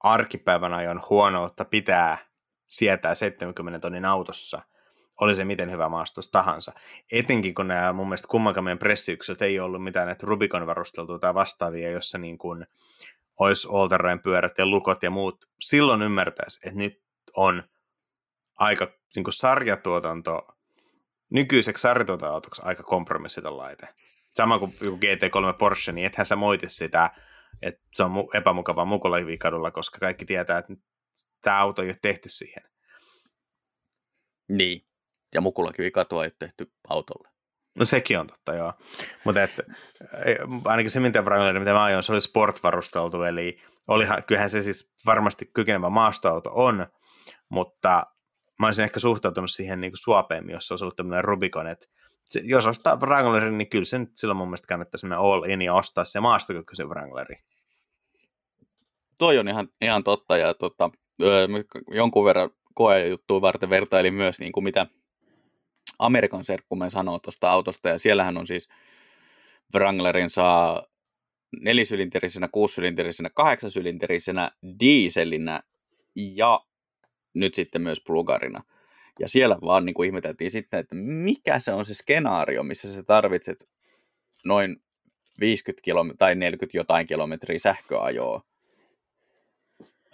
arkipäivän 0.00 0.74
ajon 0.74 1.00
huonoutta 1.10 1.64
pitää 1.64 2.18
sietää 2.68 3.14
70 3.14 3.78
tonnin 3.78 4.04
autossa– 4.04 4.62
oli 5.20 5.34
se 5.34 5.44
miten 5.44 5.70
hyvä 5.70 5.88
maastos 5.88 6.30
tahansa. 6.30 6.72
Etenkin 7.12 7.54
kun 7.54 7.68
nämä 7.68 7.92
mun 7.92 8.06
mielestä 8.06 8.28
kummankaan 8.28 8.64
meidän 8.64 8.78
pressiykset 8.78 9.42
ei 9.42 9.60
ollut 9.60 9.84
mitään 9.84 10.06
näitä 10.06 10.26
Rubicon 10.26 10.66
varusteltuja 10.66 11.18
tai 11.18 11.34
vastaavia, 11.34 11.90
jossa 11.90 12.18
niin 12.18 12.38
kuin 12.38 12.66
olisi 13.40 13.68
all 13.72 14.18
pyörät 14.22 14.58
ja 14.58 14.66
lukot 14.66 15.02
ja 15.02 15.10
muut. 15.10 15.44
Silloin 15.60 16.02
ymmärtäisi, 16.02 16.68
että 16.68 16.78
nyt 16.78 17.02
on 17.36 17.62
aika 18.54 18.92
niin 19.16 19.24
kuin 19.24 19.34
sarjatuotanto, 19.34 20.46
nykyiseksi 21.30 21.82
sarjatuotantoautoksi 21.82 22.62
aika 22.64 22.82
kompromissiton 22.82 23.56
laite. 23.56 23.88
Sama 24.34 24.58
kuin 24.58 24.74
GT3 24.80 25.56
Porsche, 25.58 25.92
niin 25.92 26.06
ethän 26.06 26.26
sä 26.26 26.36
moiti 26.36 26.68
sitä, 26.68 27.10
että 27.62 27.80
se 27.94 28.02
on 28.02 28.12
epämukava 28.34 28.84
Mukulaivi-kadulla, 28.84 29.70
koska 29.70 29.98
kaikki 29.98 30.24
tietää, 30.24 30.58
että 30.58 30.74
tämä 31.42 31.60
auto 31.60 31.82
ei 31.82 31.88
ole 31.88 31.96
tehty 32.02 32.28
siihen. 32.28 32.62
Niin, 34.48 34.86
ja 35.36 35.40
Mukulakivi-katua 35.40 36.24
ei 36.24 36.30
tehty 36.38 36.72
autolle. 36.88 37.28
No 37.78 37.84
sekin 37.84 38.18
on 38.18 38.26
totta, 38.26 38.54
joo. 38.54 38.72
Mutta 39.24 39.42
et, 39.42 39.60
ainakin 40.64 40.90
se, 40.90 41.00
mitä, 41.00 41.22
mitä 41.58 41.72
mä 41.72 41.84
ajoin, 41.84 42.02
se 42.02 42.12
oli 42.12 42.20
sportvarusteltu, 42.20 43.22
eli 43.22 43.58
olihan, 43.88 44.22
kyllähän 44.22 44.50
se 44.50 44.60
siis 44.60 44.92
varmasti 45.06 45.50
kykenevä 45.54 45.90
maastoauto 45.90 46.50
on, 46.54 46.86
mutta 47.48 48.06
mä 48.58 48.66
olisin 48.66 48.82
ehkä 48.82 49.00
suhtautunut 49.00 49.50
siihen 49.50 49.80
niin 49.80 49.92
kuin 49.92 49.98
suopeemmin, 49.98 50.52
jos 50.52 50.68
se 50.68 50.72
olisi 50.72 50.84
ollut 50.84 50.96
tämmöinen 50.96 51.24
Rubicon, 51.24 51.66
että 51.66 51.86
se, 52.24 52.40
jos 52.44 52.66
ostaa 52.66 53.00
Wranglerin, 53.00 53.58
niin 53.58 53.70
kyllä 53.70 53.84
sen 53.84 54.08
silloin 54.14 54.36
mun 54.36 54.48
mielestä 54.48 54.68
kannattaisi 54.68 55.06
mennä 55.06 55.18
all 55.18 55.44
in 55.44 55.62
ja 55.62 55.74
ostaa 55.74 56.04
se 56.04 56.20
maastokykyisen 56.20 56.88
Wrangleri. 56.88 57.36
Toi 59.18 59.38
on 59.38 59.48
ihan, 59.48 59.68
ihan 59.80 60.04
totta, 60.04 60.36
ja 60.36 60.54
tota, 60.54 60.90
jonkun 61.90 62.24
verran 62.24 62.50
koejuttua 62.74 63.40
varten 63.40 63.70
vertailin 63.70 64.14
myös, 64.14 64.38
niin 64.38 64.52
kuin 64.52 64.64
mitä 64.64 64.86
Amerikan 65.98 66.44
serkkumen 66.44 66.90
sanoo 66.90 67.18
tuosta 67.18 67.50
autosta, 67.50 67.88
ja 67.88 67.98
siellähän 67.98 68.36
on 68.36 68.46
siis 68.46 68.68
Wranglerin 69.74 70.30
saa 70.30 70.86
nelisylinterisenä, 71.60 72.48
kuusylinterisenä, 72.52 73.30
kahdeksasylinterisenä, 73.34 74.50
dieselinä 74.80 75.62
ja 76.14 76.60
nyt 77.34 77.54
sitten 77.54 77.82
myös 77.82 78.02
plugarina. 78.06 78.62
Ja 79.20 79.28
siellä 79.28 79.58
vaan 79.60 79.84
niin 79.84 79.94
kuin 79.94 80.06
ihmeteltiin 80.06 80.50
sitten, 80.50 80.80
että 80.80 80.94
mikä 80.94 81.58
se 81.58 81.72
on 81.72 81.86
se 81.86 81.94
skenaario, 81.94 82.62
missä 82.62 82.94
sä 82.94 83.02
tarvitset 83.02 83.68
noin 84.44 84.76
50 85.40 85.82
km 85.84 86.16
tai 86.18 86.34
40 86.34 86.78
jotain 86.78 87.06
kilometriä 87.06 87.58
sähköajoa 87.58 88.42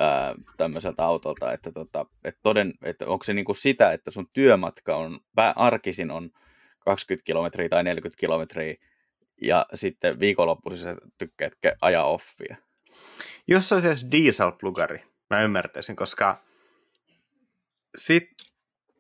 ää, 0.03 0.34
tämmöiseltä 0.57 1.05
autolta, 1.05 1.53
että, 1.53 1.72
tota, 1.72 2.07
että, 2.24 2.40
toden, 2.42 2.72
että 2.82 3.07
onko 3.07 3.24
se 3.24 3.32
niin 3.32 3.44
kuin 3.44 3.57
sitä, 3.57 3.92
että 3.92 4.11
sun 4.11 4.28
työmatka 4.32 4.96
on, 4.96 5.20
arkisin 5.57 6.11
on 6.11 6.30
20 6.78 7.24
kilometriä 7.24 7.68
tai 7.68 7.84
40 7.84 8.20
kilometriä, 8.20 8.74
ja 9.42 9.66
sitten 9.74 10.20
viikonloppuisin 10.20 10.82
sä 10.82 10.96
tykkäät 11.18 11.53
ajaa 11.82 12.05
offia. 12.05 12.57
Jos 13.48 13.68
se 13.68 13.74
olisi 13.74 14.07
diesel-plugari, 14.07 15.05
mä 15.30 15.42
ymmärtäisin, 15.42 15.96
koska 15.96 16.44
sit 17.96 18.28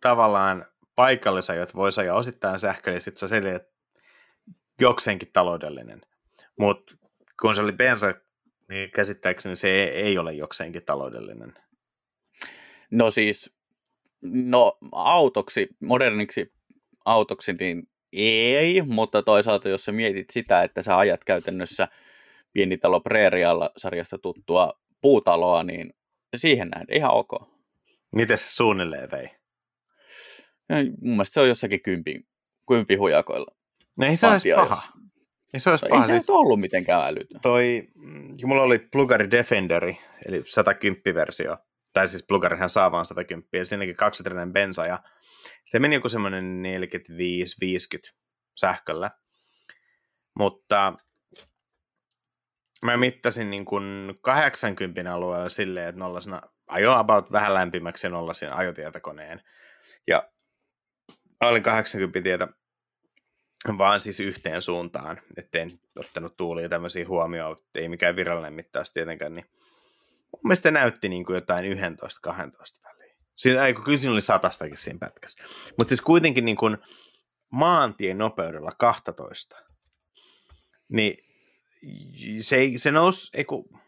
tavallaan 0.00 0.66
paikallisajot 0.94 1.74
voisi 1.74 2.00
ajaa 2.00 2.16
osittain 2.16 2.58
sähköllä, 2.58 2.96
ja 2.96 3.00
sitten 3.00 3.28
se 3.28 3.36
on 3.36 3.42
jokseenkin 4.80 5.32
taloudellinen. 5.32 6.00
Mutta 6.58 6.94
kun 7.40 7.54
se 7.54 7.62
oli 7.62 7.72
bensa, 7.72 8.14
niin 8.68 8.90
käsittääkseni 8.90 9.56
se 9.56 9.84
ei 9.84 10.18
ole 10.18 10.32
jokseenkin 10.32 10.84
taloudellinen. 10.84 11.54
No 12.90 13.10
siis, 13.10 13.54
no 14.22 14.78
autoksi, 14.92 15.68
moderniksi 15.80 16.52
autoksi, 17.04 17.52
niin 17.52 17.88
ei, 18.12 18.82
mutta 18.82 19.22
toisaalta 19.22 19.68
jos 19.68 19.84
sä 19.84 19.92
mietit 19.92 20.30
sitä, 20.30 20.62
että 20.62 20.82
sä 20.82 20.98
ajat 20.98 21.24
käytännössä 21.24 21.88
pienitalo 22.52 23.00
Preerialla 23.00 23.70
sarjasta 23.76 24.18
tuttua 24.18 24.72
puutaloa, 25.00 25.62
niin 25.62 25.94
siihen 26.36 26.68
nähden 26.68 26.96
ihan 26.96 27.14
ok. 27.14 27.30
Miten 28.12 28.38
se 28.38 28.48
suunnilleen 28.48 29.10
vei? 29.10 29.28
No, 30.68 30.76
mun 31.00 31.10
mielestä 31.10 31.34
se 31.34 31.40
on 31.40 31.48
jossakin 31.48 31.82
kympi, 31.82 32.26
kympi 32.68 32.96
hujakoilla. 32.96 33.56
No 33.98 34.06
ei 34.06 34.16
se 34.16 34.26
olisi 34.26 34.52
paha. 34.54 35.01
Ei 35.54 35.60
se 35.60 35.70
olisi 35.70 35.86
paha. 35.90 36.02
Ei 36.02 36.06
se 36.06 36.12
siis... 36.12 36.30
ollut 36.30 36.60
mitenkään 36.60 37.02
älytön. 37.02 37.40
Toi, 37.40 37.88
mm, 37.94 38.36
mulla 38.44 38.62
oli 38.62 38.78
Plugari 38.78 39.30
Defenderi, 39.30 39.98
eli 40.26 40.40
110-versio. 40.40 41.56
Tai 41.92 42.08
siis 42.08 42.24
Plugarihan 42.28 42.70
saa 42.70 42.92
vaan 42.92 43.06
110, 43.06 43.48
eli 43.52 43.66
siinäkin 43.66 43.96
kaksitrinen 43.96 44.52
bensa 44.52 44.86
ja 44.86 45.02
se 45.66 45.78
meni 45.78 45.94
joku 45.94 46.08
semmoinen 46.08 46.62
45-50 48.08 48.12
sähköllä. 48.60 49.10
Mutta 50.38 50.92
mä 52.82 52.96
mittasin 52.96 53.50
niin 53.50 53.64
kuin 53.64 54.14
80 54.20 55.14
alueella 55.14 55.48
silleen, 55.48 55.88
että 55.88 55.98
nollasena 55.98 56.42
ajoin 56.68 56.98
about 56.98 57.32
vähän 57.32 57.54
lämpimäksi 57.54 58.06
ja 58.06 58.10
nollasin 58.10 58.52
ajotietokoneen. 58.52 59.42
Ja 60.06 60.28
olin 61.40 61.62
80 61.62 62.22
tietä 62.22 62.48
vaan 63.78 64.00
siis 64.00 64.20
yhteen 64.20 64.62
suuntaan, 64.62 65.20
ettein 65.36 65.80
ottanut 65.96 66.36
tuulia 66.36 66.68
tämmöisiä 66.68 67.08
huomioon, 67.08 67.56
ei 67.74 67.88
mikään 67.88 68.16
virallinen 68.16 68.54
mittaus 68.54 68.92
tietenkään, 68.92 69.34
niin 69.34 69.46
mun 70.32 70.40
mielestä 70.44 70.70
näytti 70.70 71.08
niin 71.08 71.24
kuin 71.24 71.34
jotain 71.34 71.64
11-12 71.64 71.78
väliä. 72.84 73.14
Siinä, 73.34 73.66
ei, 73.66 73.74
kyllä 73.74 73.98
siinä 73.98 74.12
oli 74.12 74.20
satastakin 74.20 74.76
siinä 74.76 74.98
pätkässä. 74.98 75.44
Mutta 75.78 75.88
siis 75.88 76.00
kuitenkin 76.00 76.44
niin 76.44 76.56
kuin 76.56 76.78
maantien 77.50 78.18
nopeudella 78.18 78.72
12, 78.78 79.56
niin 80.88 81.16
se 82.40 82.56
ei, 82.56 82.78
se 82.78 82.90
nous, 82.90 83.30
ei 83.34 83.44
kun, 83.44 83.80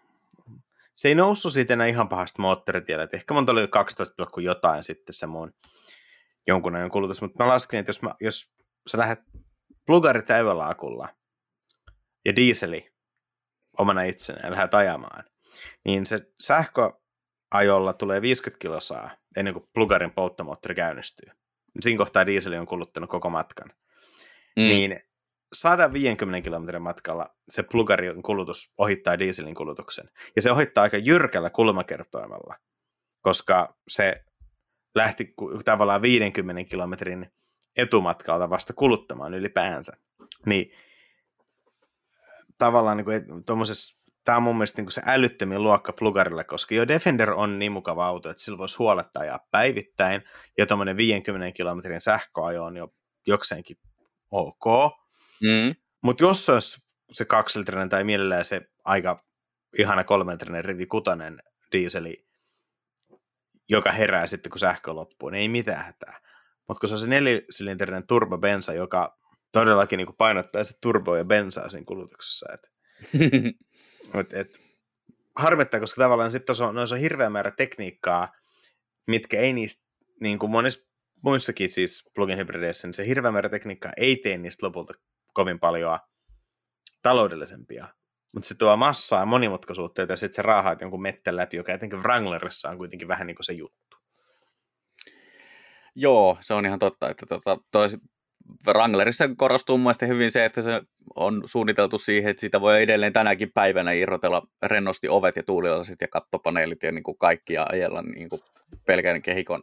se 0.94 1.08
ei 1.08 1.14
noussut 1.14 1.52
siitä 1.52 1.74
enää 1.74 1.86
ihan 1.86 2.08
pahasta 2.08 2.42
moottoritiellä. 2.42 3.08
ehkä 3.12 3.34
mun 3.34 3.50
oli 3.50 3.68
12, 3.68 4.14
jotain 4.42 4.84
sitten 4.84 5.12
se 5.12 5.26
mun 5.26 5.54
jonkunajan 6.46 6.90
kulutus, 6.90 7.22
mutta 7.22 7.44
mä 7.44 7.48
laskin, 7.48 7.80
että 7.80 7.90
jos, 7.90 8.02
mä, 8.02 8.14
jos 8.20 8.54
sä 8.86 8.98
lähdet 8.98 9.20
plugari 9.86 10.22
täydellä 10.22 10.68
akulla 10.68 11.08
ja 12.24 12.36
diiseli 12.36 12.92
omana 13.78 14.02
itsenä 14.02 14.40
ja 14.44 14.50
lähdet 14.50 14.74
ajamaan, 14.74 15.24
niin 15.84 16.06
se 16.06 16.32
sähkö 16.40 16.92
ajolla 17.50 17.92
tulee 17.92 18.22
50 18.22 18.58
kilosaa 18.58 19.10
ennen 19.36 19.54
kuin 19.54 19.68
plugarin 19.74 20.10
polttomoottori 20.10 20.74
käynnistyy. 20.74 21.30
Siinä 21.80 21.98
kohtaa 21.98 22.26
dieseli 22.26 22.58
on 22.58 22.66
kuluttanut 22.66 23.10
koko 23.10 23.30
matkan. 23.30 23.68
Mm. 24.56 24.68
Niin 24.68 25.00
150 25.52 26.44
kilometrin 26.44 26.82
matkalla 26.82 27.36
se 27.48 27.62
plugarin 27.62 28.22
kulutus 28.22 28.74
ohittaa 28.78 29.18
dieselin 29.18 29.54
kulutuksen. 29.54 30.10
Ja 30.36 30.42
se 30.42 30.50
ohittaa 30.50 30.82
aika 30.82 30.96
jyrkällä 30.96 31.50
kulmakertoimella, 31.50 32.54
koska 33.20 33.76
se 33.88 34.24
lähti 34.94 35.34
tavallaan 35.64 36.02
50 36.02 36.70
kilometrin 36.70 37.32
etumatkalta 37.76 38.50
vasta 38.50 38.72
kuluttamaan 38.72 39.34
ylipäänsä. 39.34 39.96
Niin 40.46 40.72
tavallaan 42.58 42.96
niin 42.96 43.44
tuommoisessa 43.46 44.04
tämä 44.24 44.36
on 44.36 44.42
mun 44.42 44.56
mielestä 44.56 44.82
niin 44.82 44.92
se 44.92 45.02
älyttömin 45.06 45.62
luokka 45.62 45.92
plugarille, 45.92 46.44
koska 46.44 46.74
jo 46.74 46.88
Defender 46.88 47.30
on 47.30 47.58
niin 47.58 47.72
mukava 47.72 48.06
auto, 48.06 48.30
että 48.30 48.42
sillä 48.42 48.58
voisi 48.58 48.78
huoletta 48.78 49.20
ajaa 49.20 49.46
päivittäin, 49.50 50.22
ja 50.58 50.66
tuommoinen 50.66 50.96
50 50.96 51.52
kilometrin 51.52 52.00
sähköajo 52.00 52.64
on 52.64 52.76
jo 52.76 52.88
jokseenkin 53.26 53.76
ok. 54.30 54.64
Mm. 55.42 55.74
Mutta 56.02 56.24
jos 56.24 56.46
se 56.46 56.52
olisi 56.52 56.84
se 57.10 57.24
kaksilitrinen 57.24 57.88
tai 57.88 58.04
mielellään 58.04 58.44
se 58.44 58.60
aika 58.84 59.24
ihana 59.78 60.04
kolmelitrinen 60.04 60.64
rivi 60.64 60.86
kutanen 60.86 61.42
diiseli, 61.72 62.26
joka 63.68 63.92
herää 63.92 64.26
sitten, 64.26 64.50
kun 64.50 64.58
sähkö 64.58 64.92
loppuu, 64.92 65.30
niin 65.30 65.40
ei 65.40 65.48
mitään 65.48 65.84
hätää. 65.84 66.20
Mutta 66.68 66.80
kun 66.80 66.88
se 66.88 66.94
on 66.94 66.98
se 66.98 67.06
nelisylinterinen 67.06 68.06
turbobensa, 68.06 68.72
joka 68.72 69.18
todellakin 69.52 69.96
niin 69.96 70.16
painottaa 70.18 70.64
se 70.64 70.78
turbo 70.80 71.16
ja 71.16 71.24
bensaa 71.24 71.68
siinä 71.68 71.84
kulutuksessa. 71.84 72.46
Et 72.54 72.74
Et, 74.20 74.32
et, 74.32 74.60
harmittaa, 75.36 75.80
koska 75.80 76.02
tavallaan 76.02 76.30
sitten 76.30 76.54
on, 76.62 76.74
noissa 76.74 76.94
on 76.94 77.00
hirveä 77.00 77.30
määrä 77.30 77.50
tekniikkaa, 77.50 78.32
mitkä 79.06 79.40
ei 79.40 79.52
niistä, 79.52 79.88
niin 80.20 80.38
kuin 80.38 80.50
monissa 80.50 80.80
muissakin 81.22 81.70
siis 81.70 82.10
plugin 82.14 82.38
hybrideissä, 82.38 82.86
niin 82.86 82.94
se 82.94 83.06
hirveä 83.06 83.32
määrä 83.32 83.48
tekniikkaa 83.48 83.92
ei 83.96 84.16
tee 84.16 84.38
niistä 84.38 84.66
lopulta 84.66 84.94
kovin 85.32 85.60
paljon 85.60 85.98
taloudellisempia. 87.02 87.88
Mutta 88.34 88.48
se 88.48 88.54
tuo 88.58 88.76
massaa 88.76 89.20
ja 89.20 89.26
monimutkaisuutta, 89.26 90.02
ja 90.02 90.16
sitten 90.16 90.36
se 90.36 90.42
raahaat 90.42 90.80
jonkun 90.80 91.02
metten 91.02 91.36
läpi, 91.36 91.56
joka 91.56 91.72
etenkin 91.72 91.98
Wranglerissa 91.98 92.68
on 92.68 92.78
kuitenkin 92.78 93.08
vähän 93.08 93.26
niin 93.26 93.36
kuin 93.36 93.44
se 93.44 93.52
juttu. 93.52 93.83
Joo, 95.94 96.36
se 96.40 96.54
on 96.54 96.66
ihan 96.66 96.78
totta, 96.78 97.10
että 97.10 97.26
tota, 97.26 97.58
toi 97.72 97.88
Wranglerissa 98.66 99.24
korostuu 99.36 99.78
mun 99.78 99.92
hyvin 100.06 100.30
se, 100.30 100.44
että 100.44 100.62
se 100.62 100.82
on 101.14 101.42
suunniteltu 101.44 101.98
siihen, 101.98 102.30
että 102.30 102.40
siitä 102.40 102.60
voi 102.60 102.82
edelleen 102.82 103.12
tänäkin 103.12 103.50
päivänä 103.54 103.92
irrotella 103.92 104.42
rennosti 104.62 105.08
ovet 105.08 105.36
ja 105.36 105.42
tuulilasit 105.42 106.00
ja 106.00 106.08
kattopaneelit 106.08 106.82
ja 106.82 106.92
niin 106.92 107.02
kuin 107.02 107.18
kaikki 107.18 107.52
ja 107.52 107.66
ajella 107.72 108.02
niin 108.02 108.28
kuin 108.28 108.42
pelkän 108.86 109.22
kehikon 109.22 109.62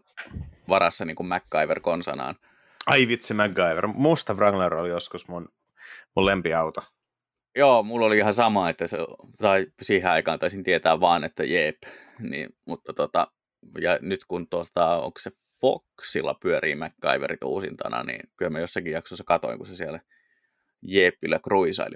varassa 0.70 1.06
niin 1.06 1.16
kuin 1.16 1.28
MacGyver 1.28 1.80
konsanaan. 1.80 2.36
Ai 2.88 3.08
vitsi 3.08 3.34
MacGyver. 3.34 3.88
Musta 3.88 4.34
Wrangler 4.34 4.74
oli 4.74 4.90
joskus 4.90 5.28
mun, 5.28 5.50
mun 6.16 6.26
lempiauto. 6.26 6.82
Joo, 7.56 7.84
mulla 7.84 8.06
oli 8.06 8.18
ihan 8.18 8.34
sama, 8.34 8.70
että 8.70 8.88
se, 8.88 8.98
tai 9.42 9.68
siihen 9.82 10.12
aikaan 10.12 10.40
taisin 10.40 10.64
tietää 10.64 11.00
vaan, 11.00 11.24
että 11.24 11.44
jeep. 11.44 11.78
Niin, 12.20 12.50
mutta 12.66 12.94
tota, 12.94 13.28
ja 13.82 14.00
nyt 14.02 14.26
kun 14.28 14.48
tuota, 14.48 14.98
onko 14.98 15.20
se 15.20 15.32
Foxilla 15.62 16.34
pyörii 16.34 16.76
MacGyverit 16.76 17.44
uusintana, 17.44 18.04
niin 18.04 18.30
kyllä 18.38 18.50
mä 18.50 18.60
jossakin 18.60 18.92
jaksossa 18.92 19.24
katoin, 19.24 19.58
kun 19.58 19.68
se 19.68 19.76
siellä 19.76 20.00
Jeepillä 20.82 21.40
kruisaili. 21.40 21.96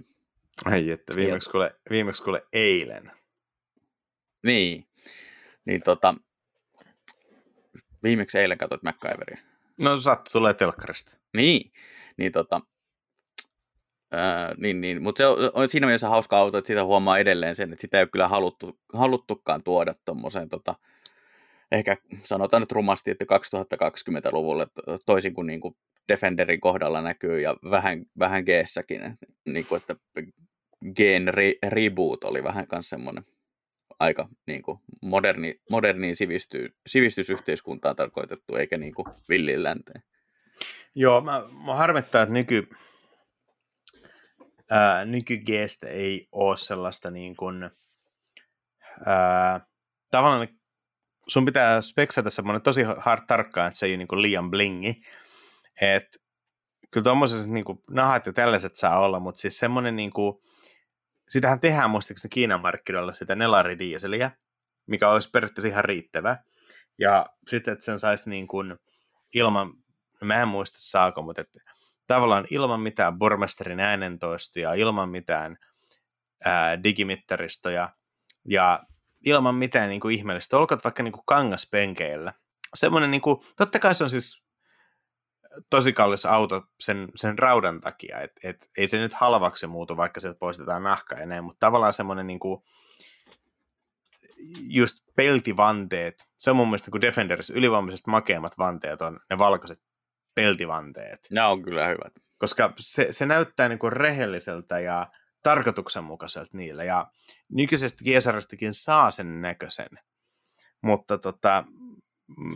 Ai 0.65 0.91
että, 0.91 1.15
viimeksi 1.15 1.49
kuule, 1.49 1.75
viimeksi 1.89 2.23
kuule 2.23 2.45
eilen. 2.53 3.11
Niin, 4.43 4.87
niin 5.65 5.81
tota, 5.81 6.15
viimeksi 8.03 8.39
eilen 8.39 8.57
katsoit 8.57 8.83
MacGyveria. 8.83 9.37
No 9.77 9.97
sattu 9.97 10.31
tulee 10.31 10.53
telkkarista. 10.53 11.17
Niin, 11.33 11.71
niin 12.17 12.31
tota, 12.31 12.61
Ää, 14.11 14.53
niin, 14.57 14.81
niin. 14.81 15.01
mutta 15.03 15.17
se 15.17 15.25
on, 15.25 15.51
on, 15.53 15.69
siinä 15.69 15.87
mielessä 15.87 16.09
hauska 16.09 16.37
auto, 16.37 16.57
että 16.57 16.67
sitä 16.67 16.83
huomaa 16.83 17.17
edelleen 17.17 17.55
sen, 17.55 17.73
että 17.73 17.81
sitä 17.81 17.97
ei 17.97 18.01
ole 18.01 18.09
kyllä 18.09 18.27
haluttu, 18.27 18.79
haluttukaan 18.93 19.63
tuoda 19.63 19.95
tuommoiseen 20.05 20.49
tota, 20.49 20.75
ehkä 21.75 21.97
sanotaan 22.23 22.61
nyt 22.61 22.71
rumasti, 22.71 23.11
että 23.11 23.25
2020-luvulle 23.25 24.67
toisin 25.05 25.33
kuin, 25.33 25.47
niin 25.47 25.61
kuin 25.61 25.75
Defenderin 26.07 26.61
kohdalla 26.61 27.01
näkyy 27.01 27.41
ja 27.41 27.55
vähän, 27.71 28.05
vähän 28.19 28.43
G-säkin, 28.43 29.17
niin 29.45 29.65
kuin, 29.65 29.81
että 29.81 29.95
Gen 30.95 31.27
re- 31.27 31.69
Reboot 31.69 32.23
oli 32.23 32.43
vähän 32.43 32.67
myös 32.71 32.89
semmoinen 32.89 33.25
aika 33.99 34.29
niin 34.47 34.61
kuin 34.61 34.79
moderni, 35.01 35.61
moderniin 35.69 36.15
sivisty, 36.15 36.75
sivistysyhteiskuntaan 36.87 37.95
tarkoitettu, 37.95 38.55
eikä 38.55 38.77
niin 38.77 38.93
kuin 38.93 39.07
villin 39.29 39.63
länteen. 39.63 40.03
Joo, 40.95 41.21
mä, 41.21 41.43
mä 41.65 41.75
harmittaa, 41.75 42.21
että 42.21 42.33
nyky, 42.33 42.69
ää, 44.69 45.05
nykygeestä 45.05 45.87
ei 45.87 46.27
ole 46.31 46.57
sellaista 46.57 47.11
niin 47.11 47.35
kuin, 47.35 47.69
ää, 49.05 49.67
tavallaan 50.11 50.47
sun 51.27 51.45
pitää 51.45 51.81
speksata 51.81 52.29
semmoinen 52.29 52.61
tosi 52.61 52.83
hard 52.97 53.21
tarkkaan, 53.27 53.67
että 53.67 53.79
se 53.79 53.85
ei 53.85 53.91
ole 53.91 53.97
niin 53.97 54.07
kuin 54.07 54.21
liian 54.21 54.51
blingi. 54.51 55.01
Et, 55.81 56.21
kyllä 56.91 57.03
tuommoiset 57.03 57.49
niin 57.49 57.65
nahat 57.89 58.25
ja 58.25 58.33
tällaiset 58.33 58.75
saa 58.75 58.99
olla, 58.99 59.19
mutta 59.19 59.41
siis 59.41 59.57
semmoinen 59.57 59.95
niin 59.95 60.11
kuin, 60.11 60.37
sitähän 61.29 61.59
tehdään 61.59 61.89
muistaakseni 61.89 62.29
Kiinan 62.29 62.61
markkinoilla 62.61 63.13
sitä 63.13 63.35
nelaridieseliä, 63.35 64.31
mikä 64.87 65.09
olisi 65.09 65.29
periaatteessa 65.29 65.67
ihan 65.67 65.85
riittävä. 65.85 66.37
Ja 66.99 67.25
sitten, 67.47 67.71
että 67.71 67.85
sen 67.85 67.99
saisi 67.99 68.29
niin 68.29 68.47
kuin 68.47 68.77
ilman, 69.33 69.67
no 70.21 70.25
mä 70.27 70.41
en 70.41 70.47
muista 70.47 70.77
saako, 70.79 71.21
mutta 71.21 71.41
että 71.41 71.59
tavallaan 72.07 72.47
ilman 72.49 72.79
mitään 72.79 73.17
bormesterin 73.17 73.79
äänentoistoja, 73.79 74.73
ilman 74.73 75.09
mitään 75.09 75.57
ää, 76.45 76.83
digimittaristoja 76.83 77.89
ja 78.45 78.83
ilman 79.25 79.55
mitään 79.55 79.89
niin 79.89 80.01
kuin 80.01 80.15
ihmeellistä. 80.15 80.57
Olkoot 80.57 80.83
vaikka 80.83 81.03
niin 81.03 81.11
kuin 81.11 81.23
kangaspenkeillä. 81.25 82.33
Semmoinen, 82.73 83.11
niin 83.11 83.21
kuin, 83.21 83.37
totta 83.57 83.79
kai 83.79 83.95
se 83.95 84.03
on 84.03 84.09
siis 84.09 84.45
tosi 85.69 85.93
kallis 85.93 86.25
auto 86.25 86.63
sen, 86.79 87.09
sen 87.15 87.39
raudan 87.39 87.81
takia, 87.81 88.19
että 88.19 88.49
et, 88.49 88.69
ei 88.77 88.87
se 88.87 88.97
nyt 88.97 89.13
halvaksi 89.13 89.67
muutu, 89.67 89.97
vaikka 89.97 90.19
sieltä 90.19 90.39
poistetaan 90.39 90.83
nahka 90.83 91.15
ja 91.15 91.25
näin, 91.25 91.43
mutta 91.43 91.59
tavallaan 91.59 91.93
semmoinen 91.93 92.27
niin 92.27 92.39
kuin, 92.39 92.63
just 94.67 94.97
peltivanteet, 95.15 96.15
se 96.37 96.49
on 96.49 96.55
mun 96.55 96.67
mielestä 96.67 96.91
kuin 96.91 97.01
Defenders 97.01 97.49
ylivoimaisesti 97.49 98.11
makeimmat 98.11 98.57
vanteet 98.57 99.01
on 99.01 99.19
ne 99.29 99.37
valkoiset 99.37 99.79
peltivanteet. 100.35 101.19
Nämä 101.31 101.47
on 101.47 101.63
kyllä 101.63 101.87
hyvät. 101.87 102.13
Koska 102.37 102.73
se, 102.77 103.07
se 103.11 103.25
näyttää 103.25 103.69
niin 103.69 103.79
kuin 103.79 103.93
rehelliseltä 103.93 104.79
ja 104.79 105.07
tarkoituksenmukaiselta 105.45 106.57
niillä, 106.57 106.83
ja 106.83 107.07
nykyisestä 107.49 108.03
Gesaristakin 108.03 108.73
saa 108.73 109.11
sen 109.11 109.41
näköisen, 109.41 109.89
mutta 110.81 111.17
tota, 111.17 111.63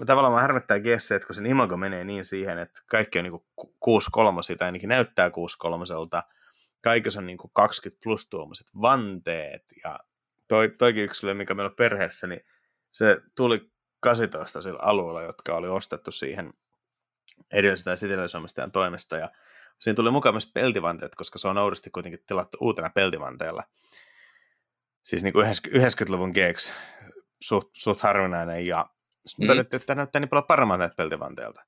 tavallaan 0.05 0.33
mä 0.33 0.41
harmittaa 0.41 0.79
GS, 0.79 1.11
että 1.11 1.25
kun 1.25 1.35
sen 1.35 1.45
imago 1.45 1.77
menee 1.77 2.03
niin 2.03 2.25
siihen, 2.25 2.57
että 2.57 2.81
kaikki 2.85 3.19
on 3.19 3.23
niin 3.23 3.69
6 3.79 4.09
kolmosia, 4.11 4.55
tai 4.55 4.65
ainakin 4.65 4.89
näyttää 4.89 5.29
6 5.29 5.57
kolmoselta, 5.57 6.23
kaikissa 6.81 7.19
on 7.19 7.25
niin 7.25 7.37
20 7.53 8.03
plus 8.03 8.29
tuommoiset 8.29 8.67
vanteet, 8.81 9.63
ja 9.83 9.99
toi, 10.47 10.69
toikin 10.77 11.03
yksilö, 11.03 11.33
mikä 11.33 11.53
meillä 11.53 11.69
on 11.69 11.75
perheessä, 11.75 12.27
niin 12.27 12.41
se 12.91 13.17
tuli 13.35 13.71
18 13.99 14.61
sillä 14.61 14.79
alueella, 14.81 15.21
jotka 15.21 15.55
oli 15.55 15.67
ostettu 15.67 16.11
siihen 16.11 16.53
edellisestä 17.51 17.91
ja 18.57 18.69
toimesta, 18.69 19.17
ja 19.17 19.29
Siinä 19.79 19.95
tuli 19.95 20.11
mukaan 20.11 20.35
myös 20.35 20.51
peltivanteet, 20.53 21.15
koska 21.15 21.39
se 21.39 21.47
on 21.47 21.57
oudosti 21.57 21.89
kuitenkin 21.89 22.19
tilattu 22.25 22.57
uutena 22.61 22.89
peltivanteella. 22.89 23.63
Siis 25.03 25.23
niin 25.23 25.33
kuin 25.33 25.47
90-luvun 25.47 26.31
GX, 26.31 26.71
suht, 27.41 27.69
suht 27.73 28.01
harvinainen, 28.01 28.67
ja 28.67 28.89
sitten 29.25 29.45
mm. 29.45 29.47
todettiin, 29.47 29.81
että 29.81 29.95
näyttää 29.95 30.19
niin 30.19 30.29
paljon 30.29 30.47
paremmin 30.47 30.79
näitä 30.79 30.95
peltivanteelta. 30.95 31.63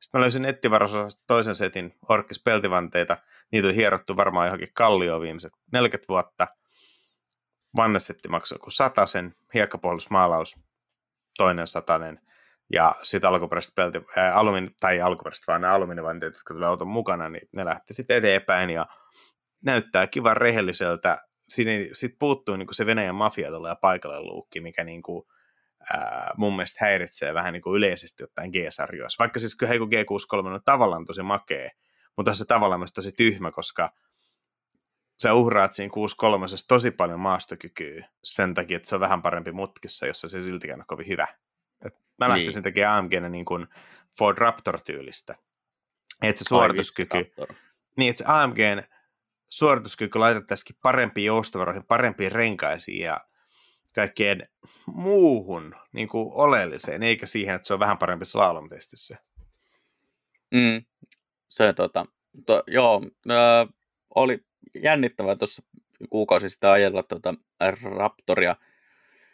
Sitten 0.00 0.18
mä 0.18 0.20
löysin 0.20 0.42
nettivarosasta 0.42 1.22
toisen 1.26 1.54
setin 1.54 1.94
orkkis 2.08 2.42
peltivanteita. 2.42 3.16
Niitä 3.52 3.68
on 3.68 3.74
hierottu 3.74 4.16
varmaan 4.16 4.46
johonkin 4.46 4.68
kallioon 4.74 5.20
viimeiset 5.20 5.52
40 5.72 6.08
vuotta. 6.08 6.46
Vannesetti 7.76 8.28
maksoi 8.28 8.56
joku 8.56 8.70
satasen, 8.70 9.34
hiekkapuolusmaalaus 9.54 10.64
toinen 11.36 11.66
satanen. 11.66 12.20
Ja 12.72 12.96
sitten 13.02 13.30
alkuperäiset 13.30 13.74
pelti, 13.74 13.98
ää, 14.16 14.34
alumin, 14.34 14.70
tai 14.80 15.00
alkuperäiset 15.00 15.46
vaan 15.46 15.60
nämä 15.60 15.74
alumiinivanteet, 15.74 16.34
jotka 16.34 16.54
tulee 16.54 16.68
auton 16.68 16.88
mukana, 16.88 17.28
niin 17.28 17.48
ne 17.52 17.64
lähti 17.64 17.94
sitten 17.94 18.16
eteenpäin 18.16 18.70
ja 18.70 18.86
näyttää 19.64 20.06
kivan 20.06 20.36
rehelliseltä. 20.36 21.18
Sitten 21.48 22.18
puuttuu 22.18 22.56
niin 22.56 22.68
se 22.72 22.86
Venäjän 22.86 23.14
mafia 23.14 23.48
ja 23.68 23.76
paikalle 23.76 24.20
luukki, 24.20 24.60
mikä 24.60 24.84
niin 24.84 25.02
kuin, 25.02 25.22
ää, 25.92 26.32
mun 26.36 26.56
mielestä 26.56 26.84
häiritsee 26.84 27.34
vähän 27.34 27.52
niin 27.52 27.62
kuin 27.62 27.76
yleisesti 27.76 28.24
ottaen 28.24 28.50
G-sarjoissa. 28.50 29.16
Vaikka 29.18 29.40
siis 29.40 29.56
kyllä 29.56 29.72
G63 29.72 30.46
on 30.46 30.60
tavallaan 30.64 31.04
tosi 31.04 31.22
makea, 31.22 31.70
mutta 32.16 32.34
se 32.34 32.44
tavallaan 32.44 32.80
myös 32.80 32.92
tosi 32.92 33.12
tyhmä, 33.12 33.50
koska 33.50 33.92
sä 35.22 35.34
uhraat 35.34 35.72
siinä 35.72 35.90
63 35.90 36.46
tosi 36.68 36.90
paljon 36.90 37.20
maastokykyä 37.20 38.08
sen 38.24 38.54
takia, 38.54 38.76
että 38.76 38.88
se 38.88 38.94
on 38.94 39.00
vähän 39.00 39.22
parempi 39.22 39.52
mutkissa, 39.52 40.06
jossa 40.06 40.28
se 40.28 40.40
siltikään 40.40 40.80
on 40.80 40.86
kovin 40.86 41.08
hyvä. 41.08 41.26
Mä 42.20 42.28
niin. 42.28 42.36
lähtisin 42.36 42.62
tekemään 42.62 42.98
AMGnä 42.98 43.28
niin 43.28 43.44
kuin 43.44 43.66
Ford 44.18 44.38
Raptor-tyylistä. 44.38 45.34
Että 46.22 46.38
se 46.38 46.48
suorituskyky, 46.48 47.32
niin 47.96 48.10
että 48.10 48.18
se 48.18 48.24
AMGn 48.26 48.82
suorituskyky 49.48 50.18
laitettaisiin 50.18 50.78
parempiin 50.82 51.26
joustovaroihin, 51.26 51.84
parempiin 51.84 52.32
renkaisiin 52.32 53.04
ja 53.04 53.20
kaikkeen 53.94 54.48
muuhun 54.86 55.74
niin 55.92 56.08
kuin 56.08 56.32
oleelliseen, 56.34 57.02
eikä 57.02 57.26
siihen, 57.26 57.54
että 57.54 57.66
se 57.66 57.74
on 57.74 57.80
vähän 57.80 57.98
parempi 57.98 58.24
slalom-testissä. 58.24 59.16
Mm, 60.50 60.84
se 61.48 61.72
tota, 61.72 62.06
to, 62.46 62.62
joo, 62.66 63.02
ö, 63.30 63.66
oli 64.14 64.44
jännittävää 64.74 65.36
tuossa 65.36 65.62
kuukausi 66.10 66.48
sitten 66.48 66.70
ajella 66.70 67.02
tuota 67.02 67.34
Raptoria 67.82 68.56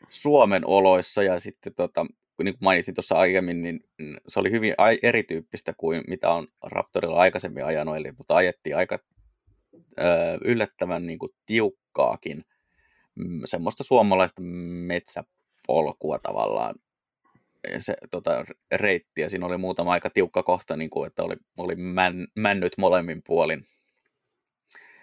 Suomen 0.09 0.66
oloissa 0.66 1.22
ja 1.22 1.41
sitten 1.41 1.74
tota, 1.74 2.07
niin 2.45 2.55
kuin 2.55 2.64
mainitsin 2.64 2.95
tuossa 2.95 3.14
aiemmin, 3.14 3.62
niin 3.62 3.80
se 4.28 4.41
oli 4.41 4.51
hyvin 4.51 4.74
erityyppistä 5.03 5.74
kuin 5.76 6.03
mitä 6.09 6.30
on 6.30 6.49
Raptorilla 6.62 7.20
aikaisemmin 7.20 7.64
ajanut, 7.64 7.97
eli 7.97 8.12
tota, 8.12 8.37
ajettiin 8.37 8.76
aika 8.76 8.99
ö, 9.99 10.39
yllättävän 10.45 11.07
niin 11.07 11.18
kuin 11.18 11.32
tiukkaakin 11.47 12.45
mm, 13.14 13.41
semmoista 13.45 13.84
suomalaista 13.84 14.43
metsäpolkua 14.87 16.18
tavallaan. 16.18 16.74
Se 17.78 17.97
tota, 18.11 18.45
reitti, 18.72 19.20
ja 19.20 19.30
siinä 19.30 19.47
oli 19.47 19.57
muutama 19.57 19.93
aika 19.93 20.11
tiukka 20.11 20.43
kohta, 20.43 20.76
niin 20.76 20.91
kuin, 20.91 21.07
että 21.07 21.22
oli, 21.22 21.37
oli 21.57 21.74
män, 21.76 22.26
männyt 22.34 22.72
molemmin 22.78 23.22
puolin 23.26 23.66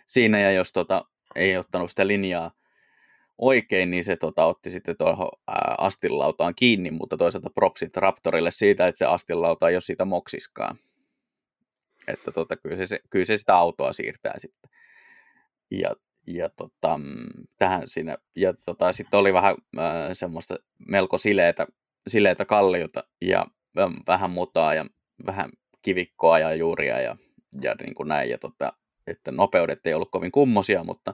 siinä, 0.08 0.40
ja 0.40 0.52
jos 0.52 0.72
tota, 0.72 1.06
ei 1.36 1.58
ottanut 1.58 1.90
sitä 1.90 2.08
linjaa 2.08 2.52
oikein, 3.38 3.92
niin 3.92 4.04
se 4.04 4.16
tota, 4.16 4.46
otti 4.46 4.70
sitten 4.70 4.98
tuohon 4.98 5.30
astinlautaan 5.78 6.56
kiinni, 6.56 6.92
mutta 6.92 7.18
toisaalta 7.18 7.50
propsit 7.50 7.98
Raptorille 7.98 8.52
siitä, 8.52 8.88
että 8.88 9.00
se 9.00 9.06
astinlauta 9.06 9.70
ei 9.70 9.76
ole 9.76 9.82
siitä 9.82 10.06
moksiskaan. 10.06 10.76
Että 12.08 12.32
tota, 12.32 12.58
kyllä, 12.58 12.86
se, 12.86 13.00
kyllä 13.10 13.26
se 13.26 13.38
sitä 13.38 13.56
autoa 13.56 13.94
siirtää 13.94 14.34
sitten. 14.38 14.70
Ja, 15.72 15.96
ja 16.28 16.50
tota, 16.50 16.98
mm, 16.98 17.48
tähän 17.58 17.90
siinä, 17.90 18.18
ja 18.36 18.54
tota, 18.66 18.94
sitten 18.94 19.20
oli 19.20 19.34
vähän 19.34 19.56
äh, 19.78 20.10
semmoista 20.14 20.56
melko 20.88 21.18
sileitä, 21.18 21.68
sileitä 22.08 22.46
kalliota 22.46 23.04
ja 23.22 23.46
äh, 23.80 23.90
vähän 24.08 24.32
mutaa 24.32 24.74
ja 24.74 24.86
vähän 25.26 25.50
kivikkoa 25.82 26.40
ja 26.40 26.56
juuria 26.56 27.02
ja, 27.02 27.18
ja 27.62 27.76
niin 27.76 27.96
kuin 27.96 28.08
näin. 28.08 28.30
Ja 28.30 28.38
tota, 28.38 28.74
että 29.08 29.32
nopeudet 29.32 29.88
ei 29.88 29.94
ollut 29.94 30.12
kovin 30.12 30.32
kummosia, 30.32 30.84
mutta 30.84 31.14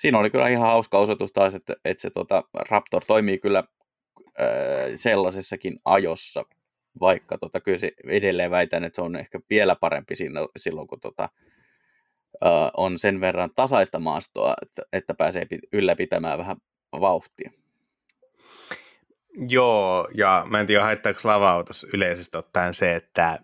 siinä 0.00 0.18
oli 0.18 0.30
kyllä 0.30 0.48
ihan 0.48 0.70
hauska 0.70 0.98
osoitus 0.98 1.32
taas, 1.32 1.54
että, 1.54 1.76
että 1.84 2.00
se 2.00 2.10
tota, 2.10 2.44
Raptor 2.70 3.04
toimii 3.06 3.38
kyllä 3.38 3.58
äh, 4.40 4.46
sellaisessakin 4.94 5.78
ajossa, 5.84 6.44
vaikka 7.00 7.38
tota, 7.38 7.60
kyllä 7.60 7.78
se 7.78 7.92
edelleen 8.04 8.50
väitän, 8.50 8.84
että 8.84 8.96
se 8.96 9.02
on 9.02 9.16
ehkä 9.16 9.40
vielä 9.50 9.76
parempi 9.76 10.16
siinä, 10.16 10.40
silloin, 10.56 10.88
kun 10.88 11.00
tota, 11.00 11.28
äh, 12.44 12.70
on 12.76 12.98
sen 12.98 13.20
verran 13.20 13.50
tasaista 13.56 13.98
maastoa, 13.98 14.54
että, 14.62 14.82
että 14.92 15.14
pääsee 15.14 15.46
ylläpitämään 15.72 16.38
vähän 16.38 16.56
vauhtia. 16.92 17.50
Joo, 19.48 20.08
ja 20.14 20.46
mä 20.50 20.60
en 20.60 20.66
tiedä 20.66 20.82
haittaako 20.82 21.20
lava-autossa 21.24 21.88
yleisesti 21.94 22.36
ottaen 22.36 22.74
se, 22.74 22.96
että 22.96 23.38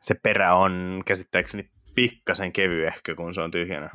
se 0.00 0.14
perä 0.14 0.54
on 0.54 1.02
käsittääkseni 1.06 1.70
pikkasen 1.94 2.52
kevyehkö, 2.52 3.16
kun 3.16 3.34
se 3.34 3.40
on 3.40 3.50
tyhjänä. 3.50 3.90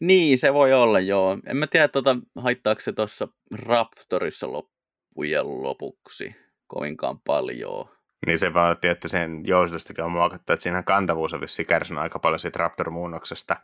Niin, 0.00 0.38
se 0.38 0.54
voi 0.54 0.72
olla, 0.72 1.00
joo. 1.00 1.38
En 1.46 1.56
mä 1.56 1.66
tiedä, 1.66 1.88
tota, 1.88 2.16
haittaako 2.36 2.80
se 2.80 2.92
tuossa 2.92 3.28
Raptorissa 3.50 4.52
loppujen 4.52 5.62
lopuksi 5.62 6.36
kovinkaan 6.66 7.20
paljon. 7.20 7.88
Niin 8.26 8.38
se 8.38 8.54
vaan 8.54 8.76
että 8.82 9.08
sen 9.08 9.42
joustostakin 9.46 10.04
on 10.04 10.12
muokattu, 10.12 10.52
että 10.52 10.62
siinä 10.62 10.82
kantavuus 10.82 11.34
on 11.34 11.40
vissiin 11.40 11.66
kärsinyt 11.66 12.02
aika 12.02 12.18
paljon 12.18 12.38
siitä 12.38 12.58
Raptor-muunnoksesta. 12.58 13.56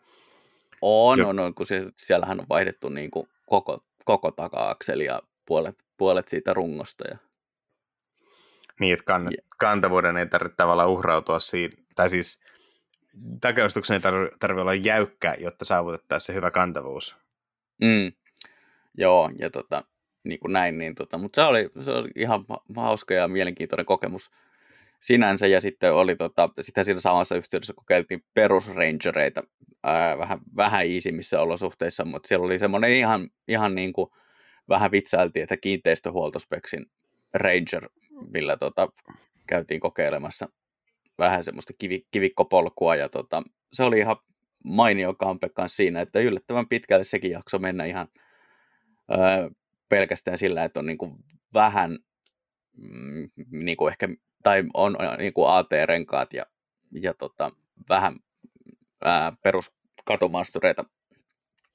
On, 0.82 1.18
jo. 1.18 1.28
on, 1.28 1.38
on, 1.38 1.54
kun 1.54 1.66
se, 1.66 1.84
siellähän 1.96 2.40
on 2.40 2.46
vaihdettu 2.48 2.88
niin 2.88 3.10
kuin 3.10 3.28
koko, 3.46 3.84
koko 4.04 4.30
taka-akseli 4.30 5.04
ja 5.04 5.22
puolet, 5.46 5.76
puolet 5.96 6.28
siitä 6.28 6.54
rungosta. 6.54 7.04
Ja... 7.08 7.18
Niin, 8.80 8.92
että 8.92 9.04
kann, 9.04 9.22
yeah. 9.22 9.46
kantavuuden 9.58 10.16
ei 10.16 10.26
tarvitse 10.26 10.56
tavallaan 10.56 10.90
uhrautua 10.90 11.38
siitä, 11.38 11.76
tai 11.94 12.10
siis 12.10 12.43
takaustuksen 13.40 13.94
ei 13.94 14.00
tarvitse 14.00 14.38
tarvi 14.40 14.60
olla 14.60 14.74
jäykkä, 14.74 15.36
jotta 15.38 15.64
saavutettaisiin 15.64 16.26
se 16.26 16.34
hyvä 16.34 16.50
kantavuus. 16.50 17.16
Mm. 17.80 18.12
Joo, 18.98 19.30
ja 19.38 19.50
tota, 19.50 19.84
niin 20.24 20.38
kuin 20.40 20.52
näin, 20.52 20.78
niin 20.78 20.94
tota, 20.94 21.18
mutta 21.18 21.42
se 21.42 21.48
oli, 21.48 21.70
se 21.80 21.90
oli 21.90 22.08
ihan 22.16 22.44
hauska 22.76 23.14
ja 23.14 23.28
mielenkiintoinen 23.28 23.86
kokemus 23.86 24.30
sinänsä, 25.00 25.46
ja 25.46 25.60
sitten 25.60 25.94
oli 25.94 26.16
tota, 26.16 26.48
sitä 26.60 26.84
siinä 26.84 27.00
samassa 27.00 27.36
yhteydessä 27.36 27.72
kokeiltiin 27.76 28.24
perusrangereita 28.34 29.42
ää, 29.82 30.18
vähän, 30.18 30.38
vähän 30.56 30.86
iisimmissä 30.86 31.40
olosuhteissa, 31.40 32.04
mutta 32.04 32.28
siellä 32.28 32.46
oli 32.46 32.58
semmoinen 32.58 32.92
ihan, 32.92 33.28
ihan 33.48 33.74
niin 33.74 33.92
kuin, 33.92 34.10
vähän 34.68 34.90
vitsailtiin, 34.90 35.42
että 35.42 35.56
kiinteistöhuoltospeksin 35.56 36.86
Ranger, 37.34 37.88
millä 38.32 38.56
tota, 38.56 38.88
käytiin 39.46 39.80
kokeilemassa 39.80 40.48
vähän 41.18 41.44
semmoista 41.44 41.72
kivi, 41.78 42.06
kivikkopolkua, 42.10 42.96
ja 42.96 43.08
tota, 43.08 43.42
se 43.72 43.82
oli 43.82 43.98
ihan 43.98 44.16
mainio 44.64 45.14
kampe 45.14 45.48
siinä, 45.66 46.00
että 46.00 46.20
yllättävän 46.20 46.68
pitkälle 46.68 47.04
sekin 47.04 47.30
jakso 47.30 47.58
mennä 47.58 47.84
ihan 47.84 48.08
ää, 49.08 49.50
pelkästään 49.88 50.38
sillä, 50.38 50.64
että 50.64 50.80
on 50.80 50.86
niin 50.86 50.98
kuin 50.98 51.16
vähän 51.54 51.98
mm, 52.76 53.30
niin 53.50 53.76
kuin 53.76 53.90
ehkä, 53.90 54.08
tai 54.42 54.64
on 54.74 54.96
niin 55.18 55.32
kuin 55.32 55.50
AT-renkaat 55.50 56.32
ja, 56.32 56.46
ja 56.92 57.14
tota, 57.14 57.50
vähän 57.88 58.16
ää, 59.04 59.32
peruskatumastureita, 59.42 60.84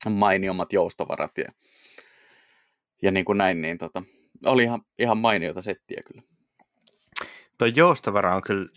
mainiommat 0.09 0.73
joustovarat 0.73 1.37
ja, 1.37 1.51
ja 3.01 3.11
niin 3.11 3.25
kuin 3.25 3.37
näin, 3.37 3.61
niin 3.61 3.77
tota, 3.77 4.03
oli 4.45 4.63
ihan, 4.63 4.81
ihan 4.99 5.17
mainiota 5.17 5.61
settiä 5.61 6.01
kyllä. 6.07 6.21
Tuo 7.57 7.67
joustovara 7.67 8.35
on 8.35 8.41
kyllä 8.41 8.69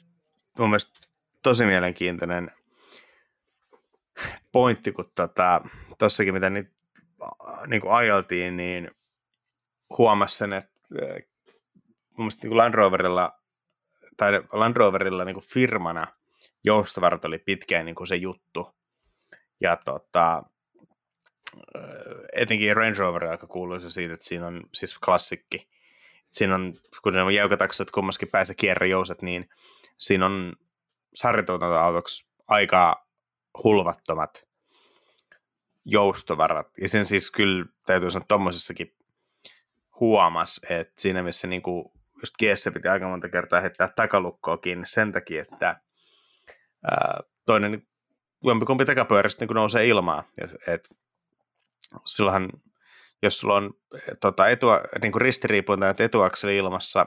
mun 0.59 0.71
mielestä 0.71 1.01
tosi 1.43 1.65
mielenkiintoinen 1.65 2.51
pointti, 4.53 4.93
kun 4.93 5.13
tota, 5.15 5.61
tossakin 5.99 6.35
mitä 6.35 6.51
nyt 6.51 6.73
niin 7.67 7.81
kuin 7.81 7.93
ajeltiin, 7.93 8.57
niin 8.57 8.91
huomasi 9.99 10.37
sen, 10.37 10.53
että 10.53 10.73
äh, 11.03 11.09
mun 12.09 12.17
mielestä 12.17 12.47
niin 12.47 12.57
Land 12.57 12.75
Roverilla, 12.75 13.39
tai 14.17 14.33
Land 14.53 14.77
Roverilla 14.77 15.25
niin 15.25 15.35
kuin 15.35 15.49
firmana 15.49 16.07
joustavarat 16.65 17.25
oli 17.25 17.39
pitkään 17.39 17.85
niin 17.85 17.95
kuin 17.95 18.07
se 18.07 18.17
juttu. 18.17 18.75
Ja 19.61 19.77
tota, 19.77 20.43
äh, 21.77 21.83
etenkin 22.33 22.77
Range 22.77 22.99
Rover 22.99 23.25
aika 23.25 23.47
kuuluisa 23.47 23.91
siitä, 23.91 24.15
että 24.15 24.27
siinä 24.27 24.47
on 24.47 24.63
siis 24.75 24.99
klassikki. 24.99 25.69
Siinä 26.31 26.55
on, 26.55 26.75
kun 27.03 27.13
ne 27.13 27.23
on 27.23 27.35
jäykätaksot 27.35 27.91
kummaskin 27.91 28.29
päässä 28.31 28.55
kierrejouset, 28.55 29.23
niin 29.23 29.49
siinä 30.03 30.27
on 30.27 30.53
sarjatuotantoautoksi 31.15 32.31
aika 32.49 33.07
hulvattomat 33.65 34.49
joustovarat. 35.85 36.67
Ja 36.81 36.89
sen 36.89 37.07
siis 37.07 37.31
kyllä 37.31 37.67
täytyy 37.87 38.11
sanoa 38.11 38.27
tuommoisessakin 38.29 38.97
huomas, 40.01 40.61
että 40.71 41.03
siinä 41.03 41.23
missä 41.23 41.47
niin 41.47 41.63
kuin 41.63 41.93
just 42.21 42.35
Kiessä 42.39 42.71
piti 42.71 42.89
aika 42.89 43.09
monta 43.09 43.29
kertaa 43.29 43.61
heittää 43.61 43.89
takalukkoa 43.97 44.59
kiinni 44.59 44.87
sen 44.87 45.13
takia, 45.13 45.43
että 45.43 45.81
ää, 46.91 47.21
toinen 47.47 47.87
jompikumpi 48.45 48.85
takapyörästä 48.85 49.45
niin 49.45 49.55
nousee 49.55 49.87
ilmaa. 49.87 50.25
Et, 50.67 50.89
silloinhan, 52.07 52.51
jos 53.23 53.41
sulla 53.41 53.55
on 53.55 53.75
tota, 54.21 54.49
etu, 54.49 54.67
niin 55.03 55.13
kuin 55.13 55.23
ristiriipunta, 55.23 55.89
että 55.89 56.05
etuakseli 56.05 56.57
ilmassa, 56.57 57.07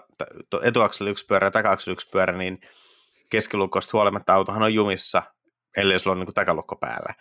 etuakseli 0.63 1.09
yksi 1.09 1.25
pyörä 1.25 1.47
ja 1.47 1.51
takaakseli 1.51 1.93
yksi 1.93 2.09
pyörä, 2.09 2.37
niin 2.37 2.61
keskilukosta 3.35 3.89
huolimatta 3.93 4.33
autohan 4.33 4.63
on 4.63 4.73
jumissa, 4.73 5.23
ellei 5.77 5.99
sulla 5.99 6.17
on 6.17 6.19
niin 6.25 6.33
takalukko 6.33 6.75
päällä. 6.75 7.13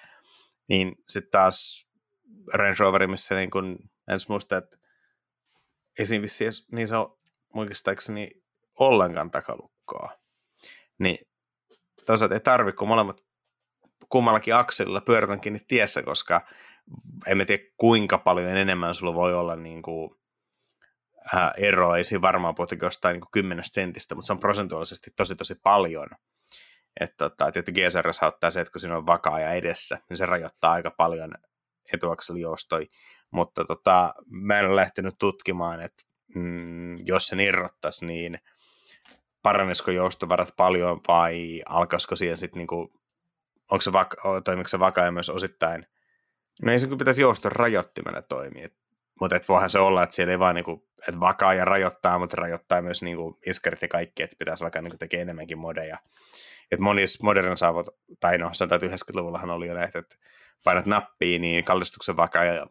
Niin 0.68 0.96
sitten 1.08 1.30
taas 1.30 1.88
Range 2.52 2.76
Rover, 2.78 3.06
missä 3.06 3.34
niin 3.34 3.50
kuin, 3.50 3.78
en 4.08 4.18
muista, 4.28 4.56
että 4.56 4.76
vissiin 6.22 6.52
niin 6.72 6.88
se 6.88 6.96
on 6.96 7.18
muistaakseni 7.54 8.30
ollenkaan 8.78 9.30
takalukkoa. 9.30 10.12
Niin 10.98 11.18
toisaalta 12.06 12.34
ei 12.34 12.40
tarvitse, 12.40 12.76
kun 12.76 12.88
molemmat 12.88 13.20
kummallakin 14.08 14.54
akselilla 14.54 15.00
pyörät 15.00 15.40
kiinni 15.40 15.60
tiessä, 15.68 16.02
koska 16.02 16.46
emme 17.26 17.44
tiedä 17.44 17.62
kuinka 17.76 18.18
paljon 18.18 18.56
enemmän 18.56 18.94
sulla 18.94 19.14
voi 19.14 19.34
olla 19.34 19.56
niin 19.56 19.82
kuin, 19.82 20.20
ää, 21.32 21.52
eroa. 21.56 21.96
Ei 21.96 22.04
siinä 22.04 22.22
varmaan 22.22 22.54
puhuta 22.54 22.76
jostain 22.82 23.14
niin 23.14 23.30
kymmenestä 23.32 23.74
sentistä, 23.74 24.14
mutta 24.14 24.26
se 24.26 24.32
on 24.32 24.38
prosentuaalisesti 24.38 25.10
tosi 25.16 25.36
tosi 25.36 25.54
paljon. 25.62 26.08
Että 27.00 27.16
tota, 27.16 27.52
tietysti 27.52 27.72
GSRS 27.72 28.22
ottaa 28.22 28.50
se, 28.50 28.60
että 28.60 28.72
kun 28.72 28.80
siinä 28.80 28.96
on 28.96 29.06
vakaa 29.06 29.40
ja 29.40 29.52
edessä, 29.52 29.98
niin 30.08 30.16
se 30.16 30.26
rajoittaa 30.26 30.72
aika 30.72 30.90
paljon 30.90 31.34
etuakselijoustoi. 31.92 32.86
Mutta 33.30 33.64
tota, 33.64 34.14
mä 34.26 34.58
en 34.58 34.66
ole 34.66 34.76
lähtenyt 34.76 35.14
tutkimaan, 35.18 35.80
että 35.80 36.04
mm, 36.34 36.96
jos 37.04 37.26
sen 37.26 37.40
irrottaisi, 37.40 38.06
niin 38.06 38.38
paranisiko 39.42 39.90
joustovarat 39.90 40.54
paljon 40.56 41.00
vai 41.08 41.62
alkaisiko 41.66 42.16
siihen 42.16 42.36
sitten 42.36 42.58
niinku, 42.58 42.92
onko 43.70 43.80
se 43.80 43.92
vaka, 43.92 44.16
se 44.66 44.78
vakaa 44.78 45.10
myös 45.10 45.30
osittain? 45.30 45.86
No 46.62 46.72
ei 46.72 46.78
se 46.78 46.86
kyllä 46.86 46.98
pitäisi 46.98 47.22
jouston 47.22 47.52
rajoittimena 47.52 48.22
toimia, 48.22 48.68
mutta 49.20 49.36
et 49.36 49.48
voihan 49.48 49.70
se 49.70 49.78
olla, 49.78 50.02
että 50.02 50.16
siellä 50.16 50.32
ei 50.32 50.38
vaan 50.38 50.54
niinku, 50.54 50.88
että 51.08 51.20
vakaa 51.20 51.54
ja 51.54 51.64
rajoittaa, 51.64 52.18
mutta 52.18 52.36
rajoittaa 52.36 52.82
myös 52.82 53.02
niinku 53.02 53.38
iskerit 53.46 53.82
ja 53.82 53.88
kaikki, 53.88 54.22
että 54.22 54.36
pitäisi 54.38 54.64
alkaa 54.64 54.82
niinku 54.82 54.98
tekemään 54.98 55.22
enemmänkin 55.22 55.58
modeja. 55.58 55.98
Et 56.70 56.80
monissa 56.80 57.24
modernin 57.24 57.56
saavut, 57.56 57.88
tai 58.20 58.38
no 58.38 58.48
sanotaan, 58.52 58.84
että 58.84 58.96
90-luvullahan 58.96 59.50
oli 59.50 59.66
jo 59.66 59.74
näitä, 59.74 59.98
että 59.98 60.16
painat 60.64 60.86
nappia, 60.86 61.38
niin 61.38 61.64
kallistuksen 61.64 62.16
vakaa 62.16 62.44
ja 62.44 62.66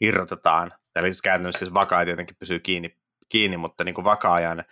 irrotetaan. 0.00 0.72
Eli 0.96 1.06
siis 1.06 1.22
käytännössä 1.22 1.58
siis 1.58 1.74
vakaa 1.74 2.04
tietenkin 2.04 2.36
pysyy 2.36 2.60
kiinni, 2.60 2.96
kiinni 3.28 3.56
mutta 3.56 3.84
niin 3.84 3.94
kuin 3.94 4.04
vakaajan 4.04 4.64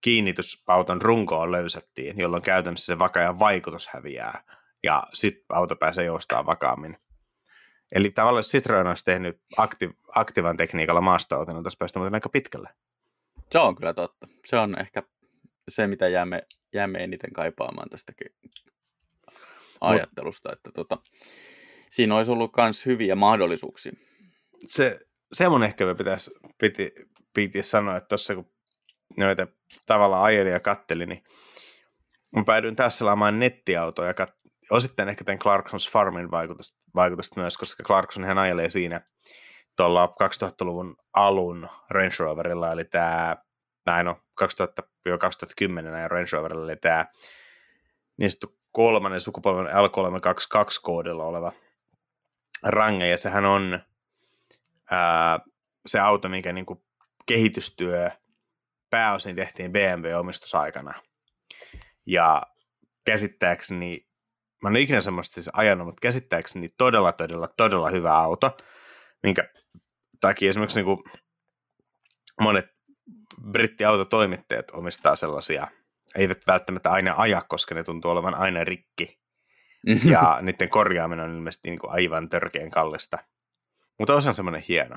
kiinnitysauton 0.00 1.02
runkoon 1.02 1.52
löysättiin, 1.52 2.18
jolloin 2.18 2.42
käytännössä 2.42 2.86
se 2.86 2.98
vakaajan 2.98 3.38
vaikutus 3.38 3.88
häviää 3.88 4.42
ja 4.82 5.02
sitten 5.12 5.44
auto 5.48 5.76
pääsee 5.76 6.04
joustaa 6.04 6.46
vakaammin. 6.46 6.96
Eli 7.92 8.10
tavallaan 8.10 8.44
Citroen 8.44 8.86
olisi 8.86 9.04
tehnyt 9.04 9.40
aktiv- 9.58 9.96
aktivan 10.14 10.56
tekniikalla 10.56 11.00
maastoauton, 11.00 11.56
on 11.56 11.64
tässä 11.64 11.78
päästä 11.78 11.98
muuten 11.98 12.14
aika 12.14 12.28
pitkälle. 12.28 12.68
Se 13.52 13.58
on 13.58 13.76
kyllä 13.76 13.94
totta. 13.94 14.28
Se 14.44 14.56
on 14.56 14.80
ehkä 14.80 15.02
se, 15.68 15.86
mitä 15.86 16.08
jäämme, 16.08 16.42
jäämme 16.72 17.04
eniten 17.04 17.32
kaipaamaan 17.32 17.88
tästäkin 17.88 18.34
ajattelusta, 19.80 20.52
että 20.52 20.70
tota, 20.72 20.98
siinä 21.90 22.16
olisi 22.16 22.30
ollut 22.30 22.52
myös 22.56 22.86
hyviä 22.86 23.14
mahdollisuuksia. 23.14 23.92
Se, 24.66 25.00
se 25.32 25.48
mun 25.48 25.62
ehkä 25.62 25.86
me 25.86 25.94
pitäisi, 25.94 26.30
piti, 26.58 26.92
piti 27.34 27.62
sanoa, 27.62 27.96
että 27.96 28.08
tuossa 28.08 28.34
kun 28.34 28.52
noita 29.16 29.46
tavallaan 29.86 30.24
ajeli 30.24 30.50
ja 30.50 30.60
katteli, 30.60 31.06
niin 31.06 31.24
mä 32.36 32.44
päädyin 32.44 32.76
tässä 32.76 33.04
laamaan 33.04 33.38
nettiautoja 33.38 34.08
ja 34.08 34.14
kat, 34.14 34.34
osittain 34.72 35.08
ehkä 35.08 35.24
tämän 35.24 35.38
Clarkson's 35.38 35.90
Farmin 35.92 36.30
vaikutusta, 36.30 36.78
vaikutusta 36.94 37.40
myös, 37.40 37.56
koska 37.56 37.82
Clarkson 37.82 38.24
hän 38.24 38.38
ajelee 38.38 38.68
siinä 38.68 39.00
tuolla 39.76 40.06
2000-luvun 40.06 40.96
alun 41.12 41.68
Range 41.90 42.14
Roverilla, 42.18 42.72
eli 42.72 42.84
tämä, 42.84 43.36
näin 43.86 44.06
no, 44.06 44.20
2000-2010 44.42 45.68
näin 45.82 46.10
Range 46.10 46.28
Roverilla, 46.32 46.64
eli 46.64 46.76
tämä 46.76 47.06
niin 48.16 48.30
sanottu 48.30 48.58
kolmannen 48.72 49.20
sukupolven 49.20 49.66
L322-koodilla 49.66 51.24
oleva 51.24 51.52
range, 52.62 53.08
ja 53.08 53.16
sehän 53.16 53.44
on 53.44 53.80
ää, 54.90 55.40
se 55.86 56.00
auto, 56.00 56.28
minkä 56.28 56.52
niin 56.52 56.66
kuin 56.66 56.82
kehitystyö 57.26 58.10
pääosin 58.90 59.36
tehtiin 59.36 59.72
BMW-omistusaikana. 59.72 60.94
Ja 62.06 62.42
käsittääkseni, 63.04 64.06
mä 64.62 64.68
en 64.68 64.76
ikinä 64.76 65.00
semmoista 65.00 65.34
siis 65.34 65.50
ajanut, 65.52 65.86
mutta 65.86 66.00
käsittääkseni 66.00 66.68
todella, 66.78 67.12
todella, 67.12 67.48
todella 67.56 67.90
hyvä 67.90 68.18
auto, 68.18 68.56
minkä 69.22 69.48
takia 70.20 70.48
esimerkiksi 70.48 70.78
niin 70.78 70.84
kuin 70.84 70.98
monet 72.40 72.66
brittiautotoimittajat 73.50 74.70
omistaa 74.70 75.16
sellaisia– 75.16 75.68
eivät 76.14 76.46
välttämättä 76.46 76.90
aina 76.90 77.14
aja, 77.16 77.42
koska 77.48 77.74
ne 77.74 77.84
tuntuu 77.84 78.10
olevan 78.10 78.34
aina 78.34 78.64
rikki. 78.64 79.18
ja 80.10 80.38
niiden 80.42 80.68
korjaaminen 80.68 81.24
on 81.24 81.36
ilmeisesti 81.36 81.70
niin 81.70 81.78
kuin 81.78 81.92
aivan 81.92 82.28
törkeän 82.28 82.70
kallista. 82.70 83.18
Mutta 83.98 84.14
on 84.14 84.34
semmoinen 84.34 84.62
hieno. 84.68 84.96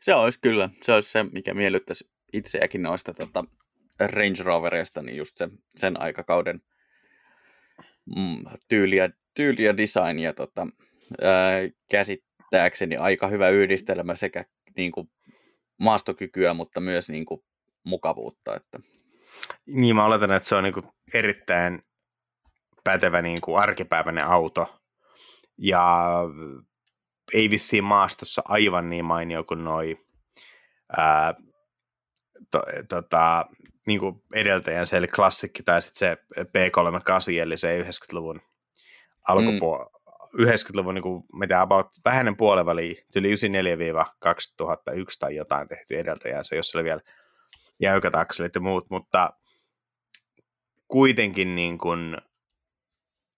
Se 0.00 0.14
olisi 0.14 0.40
kyllä. 0.40 0.70
Se 0.82 0.92
olisi 0.92 1.10
se, 1.10 1.22
mikä 1.22 1.54
miellyttäisi 1.54 2.10
itseäkin 2.32 2.82
noista 2.82 3.14
tota, 3.14 3.44
Range 4.00 4.42
Roverista, 4.44 5.02
niin 5.02 5.16
just 5.16 5.36
sen, 5.36 5.50
sen 5.76 6.00
aikakauden 6.00 6.62
mm, 8.16 8.44
tyyliä, 8.68 9.10
tyyliä 9.34 9.76
designia 9.76 10.32
tota, 10.32 10.66
ää, 11.22 11.60
käsittääkseni 11.90 12.96
aika 12.96 13.26
hyvä 13.26 13.48
yhdistelmä 13.48 14.14
sekä 14.14 14.44
niin 14.76 14.92
kuin, 14.92 15.10
maastokykyä, 15.78 16.54
mutta 16.54 16.80
myös 16.80 17.08
niin 17.08 17.26
kuin, 17.26 17.40
mukavuutta. 17.84 18.56
Että. 18.56 18.80
Niin, 19.66 19.96
mä 19.96 20.04
oletan, 20.04 20.32
että 20.32 20.48
se 20.48 20.54
on 20.54 20.64
niin 20.64 20.74
kuin 20.74 20.86
erittäin 21.14 21.82
pätevä 22.84 23.22
niin 23.22 23.40
kuin 23.40 23.62
arkipäiväinen 23.62 24.24
auto. 24.24 24.80
Ja 25.58 26.14
ei 27.32 27.50
vissiin 27.50 27.84
maastossa 27.84 28.42
aivan 28.44 28.90
niin 28.90 29.04
mainio 29.04 29.44
kuin 29.44 29.64
noi 29.64 29.98
ää, 30.96 31.34
to, 32.50 32.62
tota, 32.88 33.46
niin 33.88 34.00
kuin 34.00 34.22
edeltäjänsä, 34.34 34.96
eli 34.96 35.06
klassikki, 35.06 35.62
tai 35.62 35.82
sitten 35.82 35.98
se 35.98 36.16
P38, 36.42 37.40
eli 37.42 37.56
se 37.56 37.82
90-luvun 37.82 38.40
alkupuolella. 39.28 39.90
Mm. 39.92 39.98
90-luvun 40.44 40.94
niin 40.94 41.02
kuin, 41.02 41.24
mitä 41.32 41.60
about 41.60 41.86
vähäinen 42.04 42.36
puoliväli, 42.36 43.04
yli 43.16 43.34
94-2001 43.34 43.38
tai 45.18 45.36
jotain 45.36 45.68
tehty 45.68 45.98
edeltäjänsä, 45.98 46.56
jos 46.56 46.74
oli 46.74 46.84
vielä 46.84 47.00
jäykät 47.80 48.14
akselit 48.14 48.54
ja 48.54 48.60
muut, 48.60 48.90
mutta 48.90 49.32
kuitenkin 50.88 51.54
niin 51.54 51.78
kuin 51.78 52.16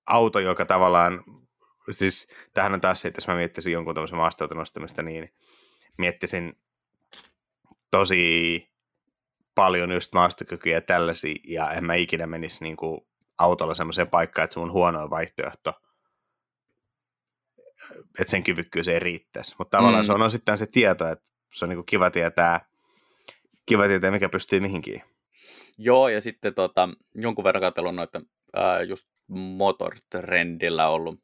auto, 0.07 0.38
joka 0.38 0.64
tavallaan, 0.64 1.24
siis 1.90 2.28
tähän 2.55 2.74
on 2.74 2.80
taas 2.80 3.01
se, 3.01 3.09
että 3.09 3.18
jos 3.18 3.28
mä 3.28 3.34
miettisin 3.34 3.72
jonkun 3.72 3.94
tämmöisen 3.94 4.18
maastouton 4.18 4.57
nostamista, 4.57 5.03
niin 5.03 5.34
miettisin 5.98 6.59
tosi 7.90 8.69
paljon 9.55 9.92
just 9.92 10.12
maastokykyjä 10.12 10.76
ja 10.76 10.80
tällaisia, 10.80 11.34
ja 11.44 11.70
en 11.70 11.84
mä 11.84 11.94
ikinä 11.94 12.26
menisi 12.26 12.64
niin 12.64 12.76
kuin 12.76 13.01
autolla 13.38 13.74
semmoiseen 13.74 14.09
paikkaan, 14.09 14.44
että 14.44 14.55
se 14.55 14.61
mun 14.61 14.72
huono 14.72 15.11
vaihtoehto, 15.11 15.72
että 18.18 18.30
sen 18.30 18.44
kyvykkyys 18.44 18.88
ei 18.88 18.98
riittäisi. 18.98 19.55
Mutta 19.59 19.76
tavallaan 19.78 20.05
mm. 20.05 20.07
se 20.07 20.12
on 20.12 20.22
osittain 20.22 20.59
se 20.59 20.66
tieto, 20.66 21.09
että 21.09 21.30
se 21.55 21.64
on 21.64 21.68
niin 21.68 21.76
kuin 21.76 21.86
kiva 21.86 22.11
tietää, 22.11 22.61
kiva 23.66 23.86
tietää, 23.86 24.11
mikä 24.11 24.28
pystyy 24.28 24.61
mihinkin. 24.61 25.03
Joo, 25.78 26.09
ja 26.09 26.20
sitten 26.20 26.55
tota, 26.55 26.88
jonkun 27.14 27.44
verran 27.44 27.62
katselun 27.62 27.96
noita 27.96 28.20
ää, 28.55 28.82
just 28.82 29.09
Motortrendillä 29.28 30.88
ollut 30.88 31.20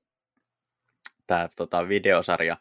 tämä 1.27 1.49
tota, 1.57 1.89
videosarja 1.89 2.57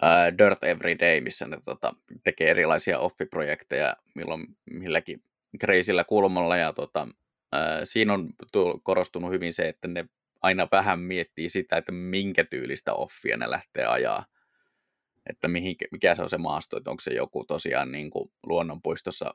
ää, 0.00 0.38
Dirt 0.38 0.64
Every 0.64 0.98
Day, 0.98 1.20
missä 1.20 1.46
ne 1.46 1.58
tota, 1.64 1.94
tekee 2.24 2.50
erilaisia 2.50 2.98
offiprojekteja 2.98 3.96
milloin 4.14 4.46
milläkin 4.70 5.22
kreisillä 5.60 6.04
kulmalla, 6.04 6.56
ja 6.56 6.72
tota, 6.72 7.08
ää, 7.52 7.84
siinä 7.84 8.12
on 8.12 8.28
korostunut 8.82 9.30
hyvin 9.30 9.52
se, 9.52 9.68
että 9.68 9.88
ne 9.88 10.04
aina 10.42 10.68
vähän 10.72 11.00
miettii 11.00 11.48
sitä, 11.48 11.76
että 11.76 11.92
minkä 11.92 12.44
tyylistä 12.44 12.94
offia 12.94 13.36
ne 13.36 13.50
lähtee 13.50 13.86
ajaa. 13.86 14.24
Että 15.26 15.48
mihin, 15.48 15.76
mikä 15.92 16.14
se 16.14 16.22
on 16.22 16.30
se 16.30 16.38
maasto, 16.38 16.76
että 16.76 16.90
onko 16.90 17.00
se 17.00 17.14
joku 17.14 17.44
tosiaan 17.44 17.92
niin 17.92 18.10
kuin 18.10 18.32
luonnonpuistossa 18.46 19.34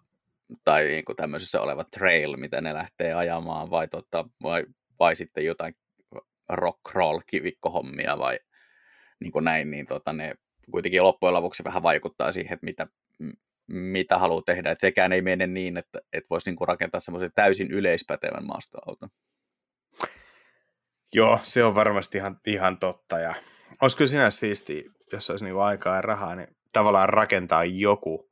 tai 0.63 0.83
niin 0.83 1.05
kuin 1.05 1.15
tämmöisessä 1.15 1.61
oleva 1.61 1.83
trail, 1.83 2.37
mitä 2.37 2.61
ne 2.61 2.73
lähtee 2.73 3.13
ajamaan, 3.13 3.69
vai, 3.69 3.87
tota, 3.87 4.29
vai, 4.43 4.65
vai 4.99 5.15
sitten 5.15 5.45
jotain 5.45 5.75
rock 6.49 6.79
crawl 6.89 7.19
kivikkohommia 7.27 8.17
vai 8.17 8.39
niin 9.19 9.31
kuin 9.31 9.45
näin, 9.45 9.71
niin 9.71 9.85
tota, 9.85 10.13
ne 10.13 10.35
kuitenkin 10.71 11.03
loppujen 11.03 11.33
lopuksi 11.33 11.63
vähän 11.63 11.83
vaikuttaa 11.83 12.31
siihen, 12.31 12.53
että 12.53 12.65
mitä, 12.65 12.87
mitä 13.67 14.17
haluaa 14.17 14.41
tehdä. 14.41 14.71
että 14.71 14.81
sekään 14.81 15.13
ei 15.13 15.21
mene 15.21 15.47
niin, 15.47 15.77
että, 15.77 15.99
että 16.13 16.27
voisi 16.29 16.49
niin 16.49 16.55
kuin 16.55 16.67
rakentaa 16.67 16.99
semmoisen 16.99 17.31
täysin 17.35 17.71
yleispätevän 17.71 18.45
maastoauton. 18.45 19.09
Joo, 21.13 21.39
se 21.43 21.63
on 21.63 21.75
varmasti 21.75 22.17
ihan, 22.17 22.39
ihan 22.47 22.77
totta. 22.77 23.19
Ja 23.19 23.35
olisi 23.81 23.97
kyllä 23.97 24.09
sinänsä 24.09 24.39
siistiä, 24.39 24.83
jos 25.11 25.29
olisi 25.29 25.45
niinku 25.45 25.59
aikaa 25.59 25.95
ja 25.95 26.01
rahaa, 26.01 26.35
niin 26.35 26.47
tavallaan 26.73 27.09
rakentaa 27.09 27.65
joku 27.65 28.29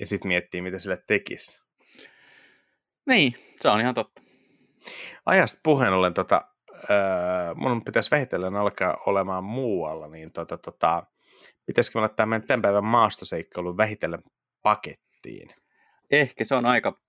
ja 0.00 0.06
sitten 0.06 0.28
miettiä, 0.28 0.62
mitä 0.62 0.78
sille 0.78 1.02
tekisi. 1.06 1.62
Niin, 3.06 3.34
se 3.60 3.68
on 3.68 3.80
ihan 3.80 3.94
totta. 3.94 4.22
Ajasta 5.26 5.60
puheen 5.62 5.92
ollen, 5.92 6.14
tota, 6.14 6.44
äh, 6.74 7.56
mun 7.56 7.84
pitäisi 7.84 8.10
vähitellen 8.10 8.56
alkaa 8.56 8.96
olemaan 9.06 9.44
muualla, 9.44 10.08
niin 10.08 10.32
tota, 10.32 10.58
tota, 10.58 11.06
pitäisikö 11.66 11.98
me 11.98 12.00
laittaa 12.00 12.26
meidän 12.26 12.46
tämän 12.46 12.62
päivän 12.62 12.84
maastoseikkailun 12.84 13.76
vähitellen 13.76 14.22
pakettiin? 14.62 15.48
Ehkä 16.10 16.44
se 16.44 16.54
on 16.54 16.66
aika 16.66 17.00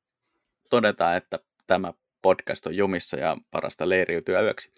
todeta, 0.69 1.15
että 1.15 1.39
tämä 1.67 1.93
podcast 2.21 2.65
on 2.67 2.75
jumissa 2.75 3.17
ja 3.17 3.37
parasta 3.51 3.89
leiriytyä 3.89 4.41
yöksi. 4.41 4.73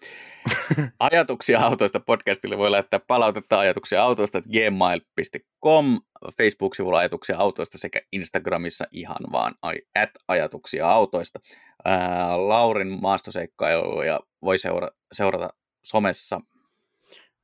Ajatuksia 0.98 1.60
autoista 1.60 2.00
podcastille 2.00 2.58
voi 2.58 2.70
laittaa 2.70 3.00
palautetta 3.06 3.58
ajatuksia 3.58 4.02
autoista 4.02 4.42
gmail.com, 4.42 6.00
Facebook-sivulla 6.38 6.98
ajatuksia 6.98 7.36
autoista 7.38 7.78
sekä 7.78 8.00
Instagramissa 8.12 8.84
ihan 8.92 9.32
vaan 9.32 9.54
at 9.94 10.10
ajatuksia 10.28 10.90
autoista. 10.90 11.40
Ää, 11.84 12.48
Laurin 12.48 13.02
maastoseikkailuja 13.02 14.20
voi 14.42 14.58
seura- 14.58 14.90
seurata 15.12 15.48
somessa. 15.84 16.40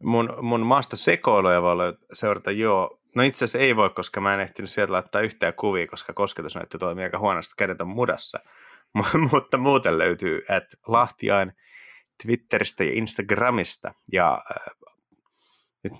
Mun, 0.03 0.37
mun 0.41 0.61
maastosekoiluja 0.61 1.63
voi 1.63 1.95
seurata 2.13 2.51
joo. 2.51 3.01
No 3.17 3.23
itse 3.23 3.45
asiassa 3.45 3.59
ei 3.59 3.77
voi, 3.77 3.91
koska 3.91 4.21
mä 4.21 4.35
en 4.35 4.41
ehtinyt 4.41 4.71
sieltä 4.71 4.93
laittaa 4.93 5.21
yhtään 5.21 5.55
kuvia, 5.55 5.87
koska 5.87 6.13
kosketusnäyttö 6.13 6.79
toimii 6.79 7.05
aika 7.05 7.19
huonosti, 7.19 7.55
kädet 7.57 7.81
on 7.81 7.89
mudassa. 7.89 8.39
mutta 9.33 9.59
muuten 9.59 9.99
löytyy 9.99 10.43
at 10.49 10.65
Lahtiain 10.87 11.53
Twitteristä 12.23 12.85
ja 12.85 12.93
Instagramista. 12.93 13.95
Ja 14.13 14.43
äh, 14.51 14.75
nyt 15.85 15.93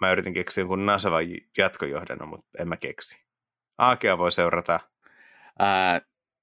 mä 0.00 0.12
yritin 0.12 0.34
keksiä 0.34 0.62
jonkun 0.62 0.86
nasavan 0.86 1.24
jatkojohdannon, 1.58 2.28
mutta 2.28 2.48
en 2.58 2.68
mä 2.68 2.76
keksi. 2.76 3.24
Aakea 3.78 4.18
voi 4.18 4.32
seurata. 4.32 4.80
Ää, 5.58 6.00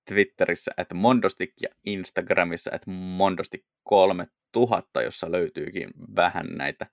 Twitterissä 0.08 0.72
että 0.78 0.96
Mondostik 0.96 1.54
ja 1.62 1.70
Instagramissa 1.86 2.72
että 2.74 2.92
Mondostik 2.92 3.66
3000, 3.84 5.02
jossa 5.02 5.32
löytyykin 5.32 5.90
vähän 6.16 6.46
näitä 6.58 6.88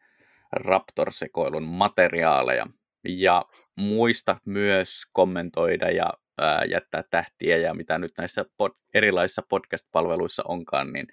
Raptor-sekoilun 0.52 1.62
materiaaleja. 1.62 2.66
Ja 3.08 3.44
muista 3.76 4.36
myös 4.46 5.02
kommentoida 5.12 5.90
ja 5.90 6.12
ää, 6.38 6.64
jättää 6.64 7.02
tähtiä 7.10 7.56
ja 7.56 7.74
mitä 7.74 7.98
nyt 7.98 8.12
näissä 8.18 8.44
pod, 8.56 8.72
erilaisissa 8.94 9.42
podcast-palveluissa 9.48 10.42
onkaan, 10.48 10.92
niin 10.92 11.06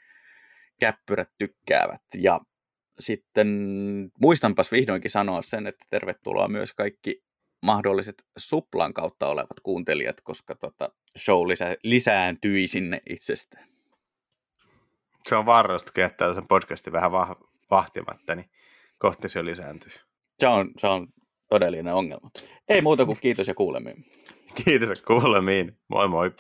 käppyrät 0.79 1.29
tykkäävät. 1.37 2.01
Ja 2.17 2.39
sitten 2.99 3.47
muistanpas 4.21 4.71
vihdoinkin 4.71 5.11
sanoa 5.11 5.41
sen, 5.41 5.67
että 5.67 5.85
tervetuloa 5.89 6.47
myös 6.47 6.73
kaikki 6.73 7.23
mahdolliset 7.61 8.25
suplan 8.37 8.93
kautta 8.93 9.27
olevat 9.27 9.59
kuuntelijat, 9.63 10.21
koska 10.21 10.55
tota, 10.55 10.89
show 11.17 11.47
lisä, 11.47 11.75
lisääntyy 11.83 12.67
sinne 12.67 13.01
itsestään. 13.09 13.67
Se 15.29 15.35
on 15.35 15.45
kun 15.93 16.01
jättää 16.01 16.33
sen 16.33 16.47
podcastin 16.47 16.93
vähän 16.93 17.11
vahtimatta, 17.71 18.35
niin 18.35 18.49
kohti 18.97 19.29
se 19.29 19.45
lisääntyy. 19.45 19.91
Se 20.39 20.47
on, 20.47 20.71
se 20.77 20.87
on 20.87 21.07
todellinen 21.49 21.93
ongelma. 21.93 22.31
Ei 22.69 22.81
muuta 22.81 23.05
kuin 23.05 23.17
kiitos 23.21 23.47
ja 23.47 23.55
kuulemiin. 23.55 24.05
Kiitos 24.65 25.01
kuulemiin. 25.01 25.77
Moi 25.87 26.07
moi. 26.07 26.31